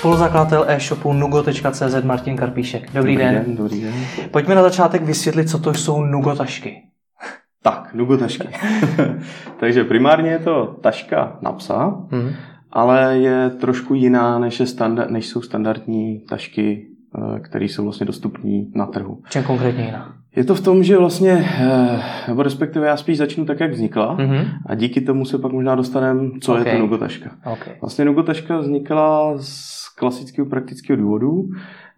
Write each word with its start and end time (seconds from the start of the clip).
Spoluzakladatel 0.00 0.64
e-shopu 0.68 1.12
nugo.cz 1.12 2.04
Martin 2.04 2.36
Karpíšek. 2.36 2.82
Dobrý, 2.94 3.14
Dobrý 3.14 3.16
den. 3.16 3.34
den. 3.46 3.56
Dobrý 3.56 3.80
den. 3.80 3.92
Pojďme 4.30 4.54
na 4.54 4.62
začátek 4.62 5.02
vysvětlit, 5.02 5.48
co 5.50 5.58
to 5.58 5.74
jsou 5.74 6.04
Nugo 6.04 6.34
tašky. 6.36 6.76
Tak, 7.62 7.94
Nugo 7.94 8.16
tašky. 8.16 8.48
Takže 9.60 9.84
primárně 9.84 10.30
je 10.30 10.38
to 10.38 10.76
taška 10.82 11.38
na 11.42 11.52
psa, 11.52 11.94
Hmm. 12.10 12.30
ale 12.72 13.18
je 13.18 13.50
trošku 13.50 13.94
jiná, 13.94 14.38
než, 14.38 14.60
je 14.60 14.66
standard, 14.66 15.10
než 15.10 15.26
jsou 15.26 15.42
standardní 15.42 16.20
tašky, 16.28 16.86
eh, 17.36 17.40
které 17.40 17.64
jsou 17.64 17.84
vlastně 17.84 18.06
dostupné 18.06 18.64
na 18.74 18.86
trhu. 18.86 19.22
Čem 19.30 19.44
konkrétně 19.44 19.84
jiná? 19.84 20.14
Je 20.36 20.44
to 20.44 20.54
v 20.54 20.60
tom, 20.60 20.82
že 20.82 20.98
vlastně, 20.98 21.48
eh, 21.60 22.02
nebo 22.28 22.42
respektive 22.42 22.86
já 22.86 22.96
spíš 22.96 23.18
začnu 23.18 23.44
tak, 23.44 23.60
jak 23.60 23.70
vznikla 23.70 24.14
Mhm. 24.14 24.44
a 24.66 24.74
díky 24.74 25.00
tomu 25.00 25.24
se 25.24 25.38
pak 25.38 25.52
možná 25.52 25.74
dostaneme, 25.74 26.30
co 26.40 26.54
je 26.56 26.60
Ok. 26.64 26.70
to 26.72 26.78
Nugo 26.78 26.98
taška. 26.98 27.30
Okay. 27.52 27.74
Vlastně 27.80 28.04
Nugo 28.04 28.22
taška 28.22 28.58
vznikla 28.58 29.32
z 29.36 29.79
klasického 30.00 30.46
praktického 30.48 30.96
důvodu, 30.96 31.48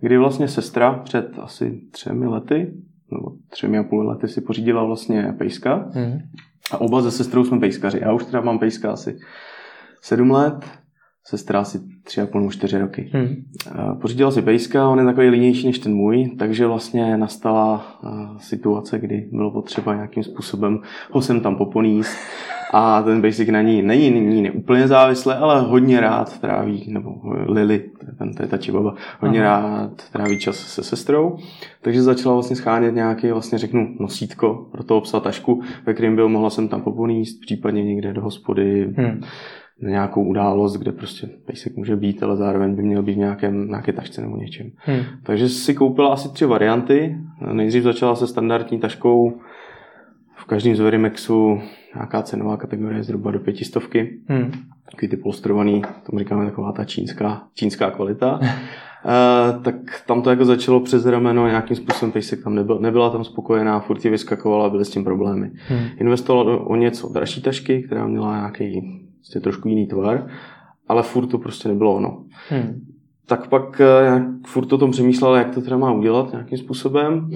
kdy 0.01 0.19
vlastně 0.19 0.48
sestra 0.48 0.93
před 0.93 1.38
asi 1.38 1.80
třemi 1.91 2.27
lety, 2.27 2.73
nebo 3.12 3.33
třemi 3.48 3.79
a 3.79 3.83
půl 3.83 4.09
lety 4.09 4.29
si 4.29 4.41
pořídila 4.41 4.84
vlastně 4.84 5.34
pejska 5.38 5.88
Hmm. 5.95 6.19
a 6.73 6.80
oba 6.80 7.02
se 7.02 7.10
sestrou 7.10 7.45
jsme 7.45 7.60
pejskaři. 7.60 7.99
Já 8.02 8.12
už 8.12 8.24
teda 8.24 8.40
mám 8.40 8.59
pejska 8.59 8.93
asi 8.93 9.18
sedm 10.01 10.30
let, 10.30 10.65
sestra 11.24 11.60
asi 11.60 11.80
tři 12.04 12.21
a 12.21 12.27
půl 12.27 12.40
nebo 12.40 12.51
čtyři 12.52 12.79
roky. 12.79 13.10
Eh, 13.66 13.95
Pořídila 14.01 14.30
si 14.30 14.43
pejska, 14.43 14.88
on 14.88 14.99
je 14.99 15.05
takový 15.05 15.29
linější 15.29 15.66
než 15.66 15.79
ten 15.79 15.95
můj, 15.95 16.30
takže 16.38 16.66
vlastně 16.66 17.16
nastala 17.16 17.99
eh, 18.05 18.09
situace, 18.38 18.99
kdy 18.99 19.29
bylo 19.32 19.51
potřeba 19.51 19.95
nějakým 19.95 20.23
způsobem 20.23 20.79
ho 21.10 21.23
sem 21.23 21.40
tam 21.40 21.57
poponíst 21.57 22.16
a 22.73 23.02
ten 23.02 23.20
pejsek 23.20 23.48
na 23.48 23.62
ní 23.62 23.82
není 23.82 24.10
nyní 24.10 24.42
neúplně 24.42 24.88
závislý, 24.88 25.32
ale 25.32 25.60
hodně 25.60 26.01
rád 26.01 26.40
tráví, 26.40 26.84
nebo 26.88 27.15
Lily, 27.46 27.78
to 27.78 28.06
je, 28.06 28.12
ten, 28.18 28.34
to 28.34 28.42
je 28.42 28.48
ta 28.48 28.56
čibaba, 28.56 28.95
hodně 29.20 29.46
Aha. 29.46 29.60
rád 29.60 29.90
tráví 30.12 30.38
čas 30.38 30.56
se 30.56 30.82
sestrou, 30.82 31.37
takže 31.82 32.02
začala 32.02 32.34
vlastně 32.34 32.56
schánět 32.56 32.95
nějaký, 32.95 33.30
vlastně 33.30 33.59
řeknu, 33.59 33.88
nosítko 34.00 34.66
pro 34.73 34.84
toho 34.84 35.00
psa 35.00 35.20
tašku, 35.20 35.62
ve 35.87 35.95
kterém 35.95 36.16
byl 36.16 36.28
mohla 36.28 36.50
sem 36.50 36.68
tam 36.68 36.82
poponíst, 36.82 37.40
případně 37.40 37.84
někde 37.84 38.12
do 38.12 38.20
hospody, 38.23 38.95
Hmm. 38.96 39.20
na 39.82 39.90
nějakou 39.90 40.24
událost, 40.24 40.76
kde 40.76 40.93
prostě 40.93 41.28
pejsek 41.46 41.76
může 41.76 41.96
být, 41.96 42.23
ale 42.23 42.37
zároveň 42.37 42.74
by 42.74 42.82
měl 42.82 43.02
být 43.02 43.15
v 43.15 43.18
nějakém, 43.18 43.68
nějaké 43.68 43.93
tašce 43.93 44.20
nebo 44.23 44.37
něčem. 44.37 44.70
Hmm. 44.76 45.00
Takže 45.23 45.48
si 45.48 45.74
koupila 45.74 46.12
asi 46.12 46.32
tři 46.32 46.46
varianty. 46.46 47.16
Nejdřív 47.52 47.82
začala 47.82 48.15
se 48.15 48.26
standardní 48.26 48.78
taškou. 48.78 49.32
V 50.43 50.45
každém 50.45 50.76
z 50.76 50.80
Verimexu 50.80 51.60
nějaká 51.95 52.23
cenová 52.23 52.57
kategorie 52.57 53.02
zhruba 53.02 53.30
do 53.30 53.40
pětistovky. 53.40 54.18
Hmm. 54.29 54.52
Takový 54.90 55.09
ty 55.09 55.16
polstrovaný, 55.16 55.82
tomu 56.07 56.18
říkáme 56.18 56.45
taková 56.45 56.73
ta 56.73 56.84
čínská, 56.84 57.43
čínská 57.54 57.90
kvalita. 57.90 58.38
Uh, 58.38 59.62
tak 59.62 59.74
tam 60.07 60.23
to 60.23 60.30
jako 60.30 60.45
začalo 60.45 60.80
přes 60.80 61.07
rameno, 61.07 61.46
nějakým 61.46 61.76
způsobem 61.76 62.12
pejsek 62.12 62.45
tam 62.45 62.54
nebyl, 62.54 62.79
nebyla 62.79 63.10
tam 63.10 63.24
spokojená, 63.24 63.80
furt 63.80 63.99
ti 63.99 64.10
vyskakovala, 64.10 64.71
byly 64.71 64.84
s 64.84 64.91
tím 64.91 65.04
problémy. 65.04 65.50
Hmm. 65.69 65.87
Investovala 65.97 66.44
do, 66.44 66.59
o 66.65 66.77
něco 66.77 67.09
dražší 67.09 67.43
tašky, 67.43 67.82
která 67.82 68.06
měla 68.06 68.37
nějaký 68.37 69.00
prostě 69.16 69.41
trošku 69.41 69.69
jiný 69.69 69.87
tvar, 69.87 70.27
ale 70.88 71.03
furt 71.03 71.27
to 71.27 71.38
prostě 71.38 71.69
nebylo 71.69 71.94
ono. 71.94 72.25
Hmm. 72.49 72.81
Tak 73.27 73.49
pak 73.49 73.81
eh, 73.81 74.03
nějak 74.03 74.22
furt 74.47 74.72
o 74.72 74.78
tom 74.78 74.91
přemýšlela, 74.91 75.38
jak 75.38 75.55
to 75.55 75.60
teda 75.60 75.77
má 75.77 75.93
udělat 75.93 76.33
nějakým 76.33 76.59
způsobem, 76.59 77.31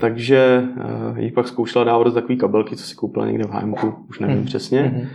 takže 0.00 0.68
uh, 1.10 1.18
jí 1.18 1.32
pak 1.32 1.48
zkoušela 1.48 1.84
dávat 1.84 2.04
do 2.04 2.12
takové 2.12 2.36
kabelky, 2.36 2.76
co 2.76 2.84
si 2.84 2.94
koupila 2.94 3.26
někde 3.26 3.44
v 3.44 3.50
HMku, 3.50 3.94
už 4.08 4.18
nevím 4.18 4.36
Hmm. 4.36 4.46
přesně. 4.46 4.80
Hmm. 4.80 5.06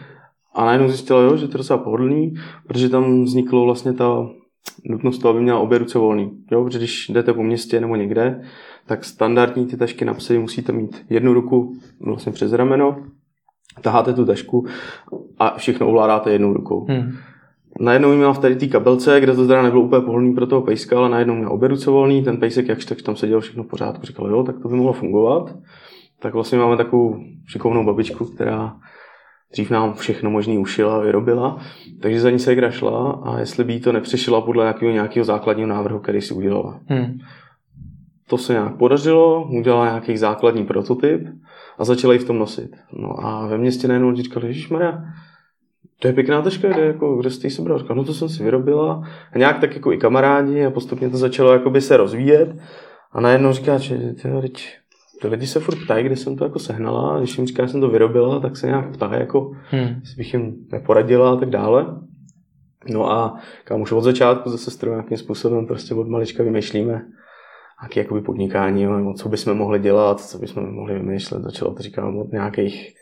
A 0.56 0.66
najednou 0.66 0.88
zjistila, 0.88 1.22
jo, 1.22 1.38
že 1.38 1.47
to 1.47 1.53
je 1.53 1.58
docela 1.58 1.79
pohodlný, 1.79 2.34
protože 2.68 2.90
tam 2.90 3.24
vzniklo 3.24 3.66
vlastně 3.66 3.94
ta 3.94 4.29
nutnost 4.85 5.18
toho, 5.18 5.34
aby 5.34 5.41
měla 5.44 5.59
obě 5.59 5.78
ruce 5.78 6.00
volný. 6.00 6.31
Jo, 6.52 6.63
protože 6.63 6.78
když 6.78 7.09
jdete 7.09 7.34
po 7.34 7.44
městě 7.44 7.81
nebo 7.81 7.96
někde, 7.96 8.41
tak 8.85 9.06
standardní 9.06 9.66
ty 9.66 9.78
tašky 9.78 10.06
na 10.06 10.13
psy 10.13 10.40
musíte 10.40 10.72
mít 10.72 11.06
jednu 11.09 11.34
ruku 11.34 11.75
vlastně 12.00 12.31
přes 12.31 12.53
rameno, 12.53 12.97
taháte 13.81 14.13
tu 14.13 14.25
tašku 14.25 14.66
a 15.40 15.58
všechno 15.58 15.88
ovládáte 15.88 16.31
jednou 16.31 16.53
rukou. 16.53 16.85
Hmm. 16.90 17.12
Najednou 17.79 18.12
ji 18.12 18.17
měla 18.17 18.34
v 18.34 18.40
tady 18.40 18.56
té 18.56 18.67
kabelce, 18.67 19.22
kde 19.22 19.35
to 19.35 19.47
teda 19.47 19.62
nebylo 19.62 19.81
úplně 19.81 20.06
pohodlný 20.06 20.34
pro 20.34 20.47
toho 20.47 20.62
pejska, 20.62 20.97
ale 20.97 21.09
najednou 21.09 21.35
měl 21.35 21.53
obě 21.53 21.69
ruce 21.69 21.91
volný, 21.91 22.23
ten 22.23 22.38
pejsek 22.38 22.67
jakž 22.67 22.85
tak 22.85 23.01
tam 23.01 23.16
seděl 23.16 23.41
všechno 23.41 23.63
v 23.63 23.67
pořádku, 23.67 24.06
říkal, 24.06 24.28
jo, 24.28 24.44
tak 24.44 24.59
to 24.62 24.67
by 24.67 24.75
mohlo 24.75 24.94
fungovat. 24.94 25.56
Tak 26.19 26.34
vlastně 26.34 26.57
máme 26.57 26.78
takovou 26.78 27.19
šikovnou 27.47 27.85
babičku, 27.85 28.25
která 28.25 28.75
dřív 29.51 29.72
nám 29.72 29.94
všechno 29.94 30.31
možný 30.31 30.57
ušila 30.57 30.95
a 30.95 31.00
vyrobila, 31.00 31.57
takže 32.01 32.22
za 32.22 32.29
ní 32.29 32.40
se 32.40 32.72
šla 32.72 33.12
a 33.12 33.40
jestli 33.40 33.63
by 33.63 33.73
jí 33.73 33.79
to 33.79 33.91
nepřešila 33.91 34.41
podle 34.41 34.63
nějakého, 34.63 34.91
nějakého 34.91 35.23
základního 35.23 35.69
návrhu, 35.69 36.00
který 36.00 36.22
si 36.22 36.34
udělala. 36.34 36.79
Hmm. 36.88 37.17
To 38.29 38.38
se 38.38 38.53
nějak 38.53 38.78
podařilo, 38.78 39.47
udělala 39.59 39.85
nějaký 39.85 40.17
základní 40.17 40.66
prototyp 40.66 41.28
a 41.78 41.85
začala 41.85 42.13
ji 42.13 42.19
v 42.19 42.28
tom 42.28 42.40
nosit. 42.40 42.75
No 42.94 43.25
a 43.25 43.47
ve 43.47 43.57
městě 43.57 43.88
najednou 43.88 44.16
říkali, 44.16 44.53
Maria, 44.72 45.03
to 46.00 46.08
je 46.08 46.14
pěkná 46.14 46.42
taška, 46.42 46.68
kde, 46.68 46.86
jako, 46.86 47.16
kde 47.16 47.30
jste 47.30 47.48
ji 47.48 47.52
sebral? 47.52 47.80
Říkal, 47.80 47.96
no 47.96 48.04
to 48.04 48.14
jsem 48.14 48.30
si 48.30 48.44
vyrobila. 48.44 49.04
A 49.34 49.38
nějak 49.38 49.60
tak 49.60 49.76
jako 49.76 49.92
i 49.92 49.98
kamarádi 49.98 50.66
a 50.66 50.72
postupně 50.72 51.10
to 51.10 51.18
začalo 51.18 51.54
jakoby 51.54 51.82
se 51.82 51.98
rozvíjet. 51.98 52.56
A 53.12 53.22
najednou 53.22 53.52
říká, 53.52 53.78
že 53.78 53.98
tyjo, 54.22 54.42
ty 55.22 55.28
lidi 55.28 55.48
se 55.48 55.59
furt 55.59 55.78
ptají, 55.86 56.06
kde 56.06 56.16
jsem 56.16 56.36
to 56.36 56.44
jako 56.44 56.59
sehnala. 56.59 57.16
A 57.16 57.18
když 57.18 57.38
jim 57.38 57.48
říká, 57.48 57.66
že 57.66 57.72
jsem 57.72 57.82
to 57.82 57.90
vyrobila, 57.90 58.40
tak 58.40 58.58
se 58.58 58.68
nějak 58.68 58.94
ptají, 58.94 59.20
jako, 59.20 59.52
Hmm. 59.70 59.88
jestli 60.00 60.16
bych 60.18 60.34
jim 60.34 60.56
neporadila 60.72 61.34
a 61.34 61.36
tak 61.36 61.50
dále. 61.50 61.86
No 62.90 63.12
a 63.12 63.36
kam 63.64 63.82
už 63.82 63.92
od 63.92 64.02
začátku 64.02 64.50
se 64.50 64.58
sestrou 64.58 64.92
nějakým 64.92 65.18
způsobem 65.18 65.68
prostě 65.68 65.94
od 65.94 66.08
malička 66.08 66.44
vymýšlíme 66.44 67.02
nějaké 67.82 68.00
jakoby 68.00 68.22
podnikání, 68.22 68.84
jo, 68.84 69.14
co 69.14 69.30
bychom 69.30 69.58
mohli 69.58 69.80
dělat, 69.80 70.22
co 70.22 70.38
bychom 70.38 70.74
mohli 70.74 70.94
vymýšlet. 70.94 71.44
Začalo 71.44 71.74
to 71.74 71.84
říkám 71.84 72.18
od 72.18 72.32
nějakých 72.32 72.94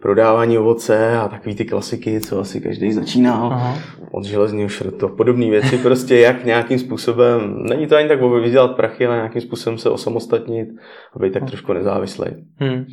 prodávání 0.00 0.58
ovoce 0.58 1.16
a 1.16 1.28
takový 1.28 1.54
ty 1.54 1.64
klasiky, 1.64 2.20
co 2.20 2.40
asi 2.40 2.60
každý 2.60 2.92
začínal. 2.92 3.52
Aha. 3.52 3.78
Od 4.10 4.24
železního 4.24 4.68
šrotu 4.68 5.06
a 5.06 5.16
podobné 5.16 5.50
věci, 5.50 5.78
prostě 5.78 6.18
jak 6.18 6.44
nějakým 6.44 6.78
způsobem, 6.78 7.62
není 7.62 7.86
to 7.86 7.96
ani 7.96 8.08
tak 8.08 8.22
vydělat 8.22 8.76
prachy, 8.76 9.06
ale 9.06 9.16
nějakým 9.16 9.42
způsobem 9.42 9.78
se 9.78 9.90
osamostatnit 9.90 10.68
a 11.16 11.18
být 11.18 11.32
tak 11.32 11.44
trošku 11.44 11.72
nezávislý. 11.72 12.26
Hmm. 12.56 12.84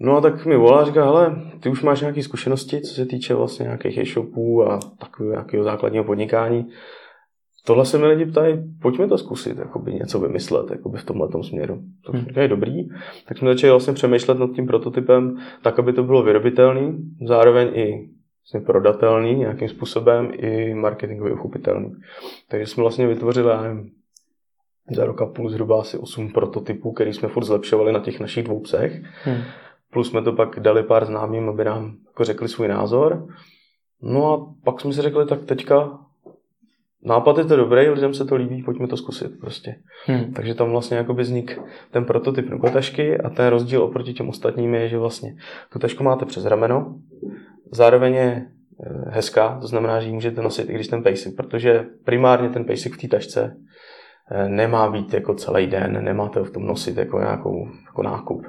No 0.00 0.16
a 0.16 0.20
tak 0.20 0.46
mi 0.46 0.56
volá 0.56 0.80
a 0.80 0.84
říká, 0.84 1.04
hele, 1.04 1.36
ty 1.60 1.68
už 1.68 1.82
máš 1.82 2.00
nějaké 2.00 2.22
zkušenosti, 2.22 2.80
co 2.80 2.94
se 2.94 3.06
týče 3.06 3.34
vlastně 3.34 3.64
nějakých 3.64 3.98
e-shopů 3.98 4.70
a 4.70 4.78
takového 4.98 5.32
nějakého 5.32 5.64
základního 5.64 6.04
podnikání. 6.04 6.66
Tohle 7.66 7.86
se 7.86 7.98
mi 7.98 8.06
lidi 8.06 8.26
ptají, 8.26 8.58
pojďme 8.82 9.08
to 9.08 9.18
zkusit, 9.18 9.58
jakoby 9.58 9.94
něco 9.94 10.20
vymyslet 10.20 10.70
jakoby 10.70 10.98
v 10.98 11.04
tomhle 11.04 11.28
směru. 11.42 11.82
To 12.04 12.12
Hmm. 12.12 12.26
je 12.36 12.48
dobrý. 12.48 12.88
Tak 13.28 13.38
jsme 13.38 13.48
začali 13.48 13.70
vlastně 13.70 13.92
přemýšlet 13.92 14.38
nad 14.38 14.50
tím 14.50 14.66
prototypem 14.66 15.36
tak, 15.62 15.78
aby 15.78 15.92
to 15.92 16.02
bylo 16.02 16.22
vyrobitelný, 16.22 16.98
zároveň 17.26 17.68
i 17.74 18.08
vlastně 18.42 18.60
prodatelný 18.66 19.34
nějakým 19.34 19.68
způsobem, 19.68 20.30
i 20.32 20.74
marketingově 20.74 21.32
uchopitelný. 21.32 21.92
Takže 22.48 22.66
jsme 22.66 22.82
vlastně 22.82 23.06
vytvořili, 23.06 23.50
já 23.50 23.62
nevím, 23.62 23.90
za 24.90 25.04
rok 25.04 25.22
a 25.22 25.26
půl 25.26 25.50
zhruba 25.50 25.80
asi 25.80 25.98
8 25.98 26.32
prototypů, 26.32 26.92
který 26.92 27.12
jsme 27.12 27.28
furt 27.28 27.44
zlepšovali 27.44 27.92
na 27.92 28.00
těch 28.00 28.20
našich 28.20 28.44
dvou 28.44 28.60
psech. 28.60 29.02
Hmm. 29.24 29.42
Plus 29.92 30.10
jsme 30.10 30.22
to 30.22 30.32
pak 30.32 30.60
dali 30.60 30.82
pár 30.82 31.04
známým, 31.04 31.48
aby 31.48 31.64
nám 31.64 31.96
jako 32.06 32.24
řekli 32.24 32.48
svůj 32.48 32.68
názor. 32.68 33.26
No 34.02 34.32
a 34.32 34.54
pak 34.64 34.80
jsme 34.80 34.92
si 34.92 35.02
řekli, 35.02 35.26
tak 35.26 35.44
teďka 35.44 35.98
nápad 37.04 37.38
je 37.38 37.44
to 37.44 37.56
dobrý, 37.56 37.88
lidem 37.88 38.14
se 38.14 38.24
to 38.24 38.36
líbí, 38.36 38.62
pojďme 38.62 38.88
to 38.88 38.96
zkusit 38.96 39.40
prostě. 39.40 39.74
Hmm. 40.06 40.32
Takže 40.32 40.54
tam 40.54 40.70
vlastně 40.70 40.96
jakoby 40.96 41.22
vznik 41.22 41.60
ten 41.90 42.04
prototyp 42.04 42.50
nebo 42.50 42.70
tašky 42.70 43.18
a 43.18 43.30
ten 43.30 43.46
rozdíl 43.46 43.82
oproti 43.82 44.12
těm 44.12 44.28
ostatním 44.28 44.74
je, 44.74 44.88
že 44.88 44.98
vlastně 44.98 45.36
tu 45.72 45.78
tašku 45.78 46.04
máte 46.04 46.26
přes 46.26 46.44
rameno, 46.44 46.94
zároveň 47.72 48.14
je 48.14 48.46
eh, 48.86 49.10
hezká, 49.10 49.58
to 49.60 49.66
znamená, 49.66 50.00
že 50.00 50.06
ji 50.06 50.12
můžete 50.12 50.42
nosit 50.42 50.70
i 50.70 50.74
když 50.74 50.88
ten 50.88 51.02
pejsek, 51.02 51.36
protože 51.36 51.84
primárně 52.04 52.48
ten 52.48 52.64
pejsek 52.64 52.92
v 52.92 53.00
té 53.00 53.08
tašce 53.08 53.56
nemá 54.48 54.90
být 54.90 55.14
jako 55.14 55.34
celý 55.34 55.66
den, 55.66 56.04
nemáte 56.04 56.38
ho 56.38 56.44
v 56.44 56.50
tom 56.50 56.66
nosit 56.66 56.96
jako 56.96 57.18
nějakou 57.18 57.68
jako 57.86 58.02
nákup. 58.02 58.46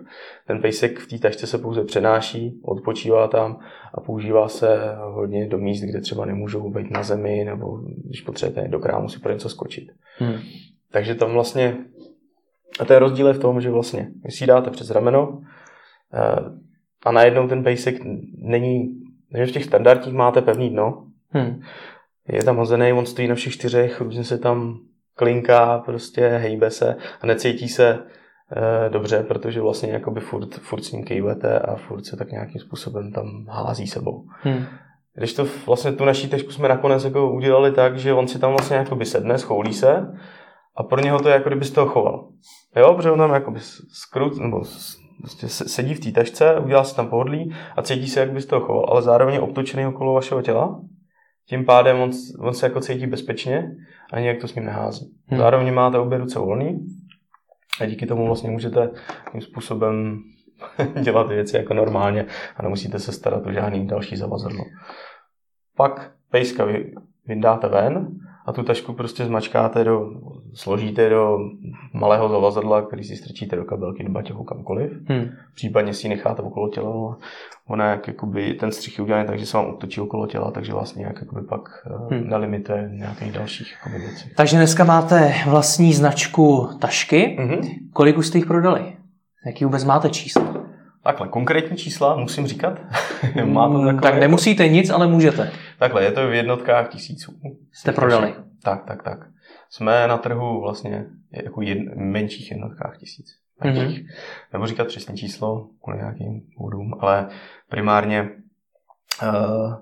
Ten 0.47 0.61
pejsek 0.61 0.99
v 0.99 1.07
té 1.07 1.17
tašce 1.17 1.47
se 1.47 1.57
pouze 1.57 1.83
přenáší, 1.83 2.61
odpočívá 2.63 3.27
tam 3.27 3.59
a 3.93 4.01
používá 4.01 4.47
se 4.47 4.95
hodně 4.99 5.47
do 5.47 5.57
míst, 5.57 5.81
kde 5.81 6.01
třeba 6.01 6.25
nemůžou 6.25 6.69
být 6.69 6.91
na 6.91 7.03
zemi 7.03 7.43
nebo 7.45 7.77
když 8.05 8.21
potřebujete 8.21 8.67
do 8.67 8.79
krámu 8.79 9.09
si 9.09 9.19
pro 9.19 9.31
něco 9.31 9.49
skočit. 9.49 9.91
Hmm. 10.17 10.39
Takže 10.91 11.15
tam 11.15 11.31
vlastně 11.31 11.77
A 12.79 12.85
to 12.85 12.93
je 12.93 12.99
rozdíl 12.99 13.27
je 13.27 13.33
v 13.33 13.39
tom, 13.39 13.61
že 13.61 13.69
vlastně 13.69 14.11
vy 14.23 14.31
si 14.31 14.45
dáte 14.45 14.69
přes 14.69 14.89
rameno 14.89 15.41
eh, 16.13 16.61
a 17.05 17.11
najednou 17.11 17.47
ten 17.47 17.63
basic 17.63 17.99
není, 18.37 19.01
že 19.37 19.45
v 19.45 19.51
těch 19.51 19.63
standardních 19.63 20.13
máte 20.13 20.41
pevný 20.41 20.69
dno, 20.69 21.05
hmm. 21.29 21.61
je 22.27 22.43
tam 22.43 22.57
hozený, 22.57 22.93
on 22.93 23.05
stojí 23.05 23.27
na 23.27 23.35
všech 23.35 23.53
čtyřech, 23.53 24.01
různě 24.01 24.23
se 24.23 24.37
tam 24.37 24.79
klinká, 25.15 25.79
prostě 25.79 26.27
hejbe 26.27 26.71
se 26.71 26.95
a 27.21 27.27
necítí 27.27 27.69
se 27.69 27.99
e, 28.55 28.89
dobře, 28.89 29.23
protože 29.23 29.61
vlastně 29.61 29.91
jakoby 29.93 30.21
furt, 30.21 30.55
furt 30.55 30.83
s 30.83 30.91
ním 30.91 31.03
kejvete 31.03 31.59
a 31.59 31.75
furt 31.75 32.05
se 32.05 32.17
tak 32.17 32.31
nějakým 32.31 32.61
způsobem 32.61 33.11
tam 33.11 33.45
hází 33.49 33.87
sebou. 33.87 34.25
Hmm. 34.41 34.65
Když 35.15 35.33
to 35.33 35.45
vlastně 35.65 35.91
tu 35.91 36.05
naší 36.05 36.29
težku 36.29 36.51
jsme 36.51 36.67
nakonec 36.67 37.03
jako 37.03 37.31
udělali 37.31 37.71
tak, 37.71 37.97
že 37.97 38.13
on 38.13 38.27
si 38.27 38.39
tam 38.39 38.51
vlastně 38.51 38.77
jakoby 38.77 39.05
sedne, 39.05 39.37
schoulí 39.37 39.73
se 39.73 40.07
a 40.77 40.83
pro 40.83 41.01
něho 41.01 41.19
to 41.19 41.29
je 41.29 41.33
jako 41.33 41.49
kdyby 41.49 41.65
z 41.65 41.71
toho 41.71 41.87
choval. 41.87 42.27
Jo, 42.75 42.93
protože 42.93 43.11
on 43.11 43.19
tam 43.19 43.33
jakoby 43.33 43.59
skrut, 43.91 44.37
nebo 44.37 44.61
prostě 45.21 45.47
sedí 45.49 45.93
v 45.93 45.99
té 45.99 46.11
tašce, 46.11 46.59
udělá 46.59 46.83
si 46.83 46.95
tam 46.95 47.09
pohodlí 47.09 47.55
a 47.77 47.81
cítí 47.81 48.07
se, 48.07 48.19
jak 48.19 48.31
by 48.31 48.41
z 48.41 48.45
toho 48.45 48.65
choval, 48.65 48.85
ale 48.89 49.01
zároveň 49.01 49.35
je 49.35 49.41
obtočený 49.41 49.85
okolo 49.85 50.13
vašeho 50.13 50.41
těla. 50.41 50.79
Tím 51.45 51.65
pádem 51.65 51.99
on, 51.99 52.11
on 52.39 52.53
se 52.53 52.65
jako 52.65 52.81
cítí 52.81 53.07
bezpečně 53.07 53.75
a 54.13 54.19
nějak 54.19 54.41
to 54.41 54.47
s 54.47 54.55
ním 54.55 54.65
nehází. 54.65 55.15
Hmm. 55.25 55.39
Zároveň 55.39 55.73
máte 55.73 55.97
obě 55.97 56.17
ruce 56.17 56.39
volný 56.39 56.87
a 57.81 57.85
díky 57.85 58.05
tomu 58.05 58.25
vlastně 58.25 58.49
můžete 58.49 58.89
tím 59.31 59.41
způsobem 59.41 60.23
dělat 61.01 61.27
věci 61.27 61.57
jako 61.57 61.73
normálně 61.73 62.25
a 62.55 62.63
nemusíte 62.63 62.99
se 62.99 63.11
starat 63.11 63.45
o 63.45 63.51
žádný 63.51 63.87
další 63.87 64.15
zavazadlo. 64.15 64.63
Pak 65.77 66.11
pejska 66.29 66.65
vy, 66.65 66.93
vyndáte 67.25 67.67
ven 67.67 68.07
a 68.45 68.53
tu 68.53 68.63
tašku 68.63 68.93
prostě 68.93 69.25
zmačkáte 69.25 69.83
do, 69.83 70.09
složíte 70.53 71.09
do 71.09 71.37
malého 71.93 72.29
zavazadla, 72.29 72.81
který 72.81 73.03
si 73.03 73.15
strčíte 73.15 73.55
do 73.55 73.65
kabelky, 73.65 74.03
do 74.03 74.11
baťohu, 74.11 74.43
kamkoliv. 74.43 74.91
Hmm. 75.09 75.29
Případně 75.55 75.93
si 75.93 76.07
ji 76.07 76.09
necháte 76.09 76.41
okolo 76.41 76.69
těla. 76.69 76.89
No 76.89 77.17
ona 77.67 77.89
jak 77.89 78.07
jakoby, 78.07 78.53
ten 78.53 78.71
střih 78.71 78.97
je 78.97 79.03
udělaný 79.03 79.27
tak, 79.27 79.39
že 79.39 79.45
se 79.45 79.57
vám 79.57 79.69
otočí 79.69 80.01
okolo 80.01 80.27
těla, 80.27 80.51
takže 80.51 80.73
vlastně 80.73 81.05
jak 81.05 81.19
jakoby 81.19 81.41
pak 81.41 81.61
eh, 81.85 82.15
hmm. 82.15 82.29
nelimituje 82.29 82.89
nějakých 82.93 83.31
dalších 83.31 83.73
jakoby, 83.73 84.05
věcí. 84.05 84.29
Takže 84.35 84.57
dneska 84.57 84.83
máte 84.83 85.33
vlastní 85.45 85.93
značku 85.93 86.69
tašky. 86.79 87.37
Hmm. 87.39 87.61
Kolik 87.93 88.17
už 88.17 88.27
jste 88.27 88.37
jich 88.37 88.45
prodali? 88.45 88.95
Jaký 89.45 89.65
vůbec 89.65 89.83
máte 89.83 90.09
číslo? 90.09 90.61
Takhle, 91.03 91.27
konkrétní 91.27 91.77
čísla 91.77 92.15
musím 92.15 92.47
říkat. 92.47 92.79
Máte 93.45 93.73
takové... 93.73 94.01
Tak 94.01 94.19
nemusíte 94.19 94.67
nic, 94.67 94.89
ale 94.89 95.07
můžete. 95.07 95.51
Takhle, 95.79 96.03
je 96.03 96.11
to 96.11 96.27
v 96.27 96.33
jednotkách 96.33 96.89
tisíců. 96.89 97.33
Jste 97.71 97.91
prodali. 97.91 98.33
Tak, 98.63 98.83
tak, 98.85 99.03
tak. 99.03 99.30
Jsme 99.73 100.07
na 100.07 100.17
trhu 100.17 100.61
vlastně 100.61 101.05
jako 101.31 101.61
jed, 101.61 101.77
menších 101.95 102.51
jednotkách 102.51 102.97
tisíc. 102.97 103.41
Mm-hmm. 103.61 104.05
Nebo 104.53 104.65
říkat 104.65 104.87
přesné 104.87 105.15
číslo 105.15 105.69
kvůli 105.83 105.97
nějakým 105.97 106.41
údům, 106.59 106.93
ale 106.99 107.29
primárně 107.69 108.29
uh, 109.23 109.73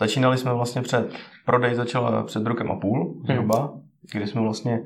začínali 0.00 0.38
jsme 0.38 0.52
vlastně 0.52 0.82
před, 0.82 1.12
prodej 1.46 1.74
začal 1.74 2.24
před 2.24 2.46
rokem 2.46 2.70
a 2.70 2.76
půl 2.76 3.22
zhruba, 3.26 3.72
mm. 3.74 3.82
kdy 4.12 4.26
jsme 4.26 4.40
vlastně, 4.40 4.84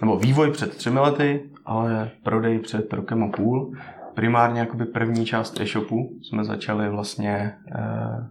nebo 0.00 0.16
vývoj 0.16 0.50
před 0.50 0.76
třemi 0.76 1.00
lety, 1.00 1.50
ale 1.64 2.10
prodej 2.22 2.58
před 2.58 2.92
rokem 2.92 3.22
a 3.22 3.28
půl. 3.28 3.72
Primárně 4.14 4.60
jakoby 4.60 4.84
první 4.84 5.26
část 5.26 5.60
e-shopu 5.60 6.10
jsme 6.22 6.44
začali 6.44 6.88
vlastně 6.88 7.54
uh, 7.78 8.24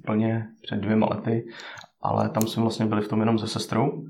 úplně 0.00 0.46
před 0.62 0.76
dvěma 0.76 1.06
lety, 1.10 1.46
ale 2.02 2.28
tam 2.28 2.42
jsme 2.42 2.62
vlastně 2.62 2.86
byli 2.86 3.02
v 3.02 3.08
tom 3.08 3.20
jenom 3.20 3.38
se 3.38 3.48
sestrou, 3.48 4.04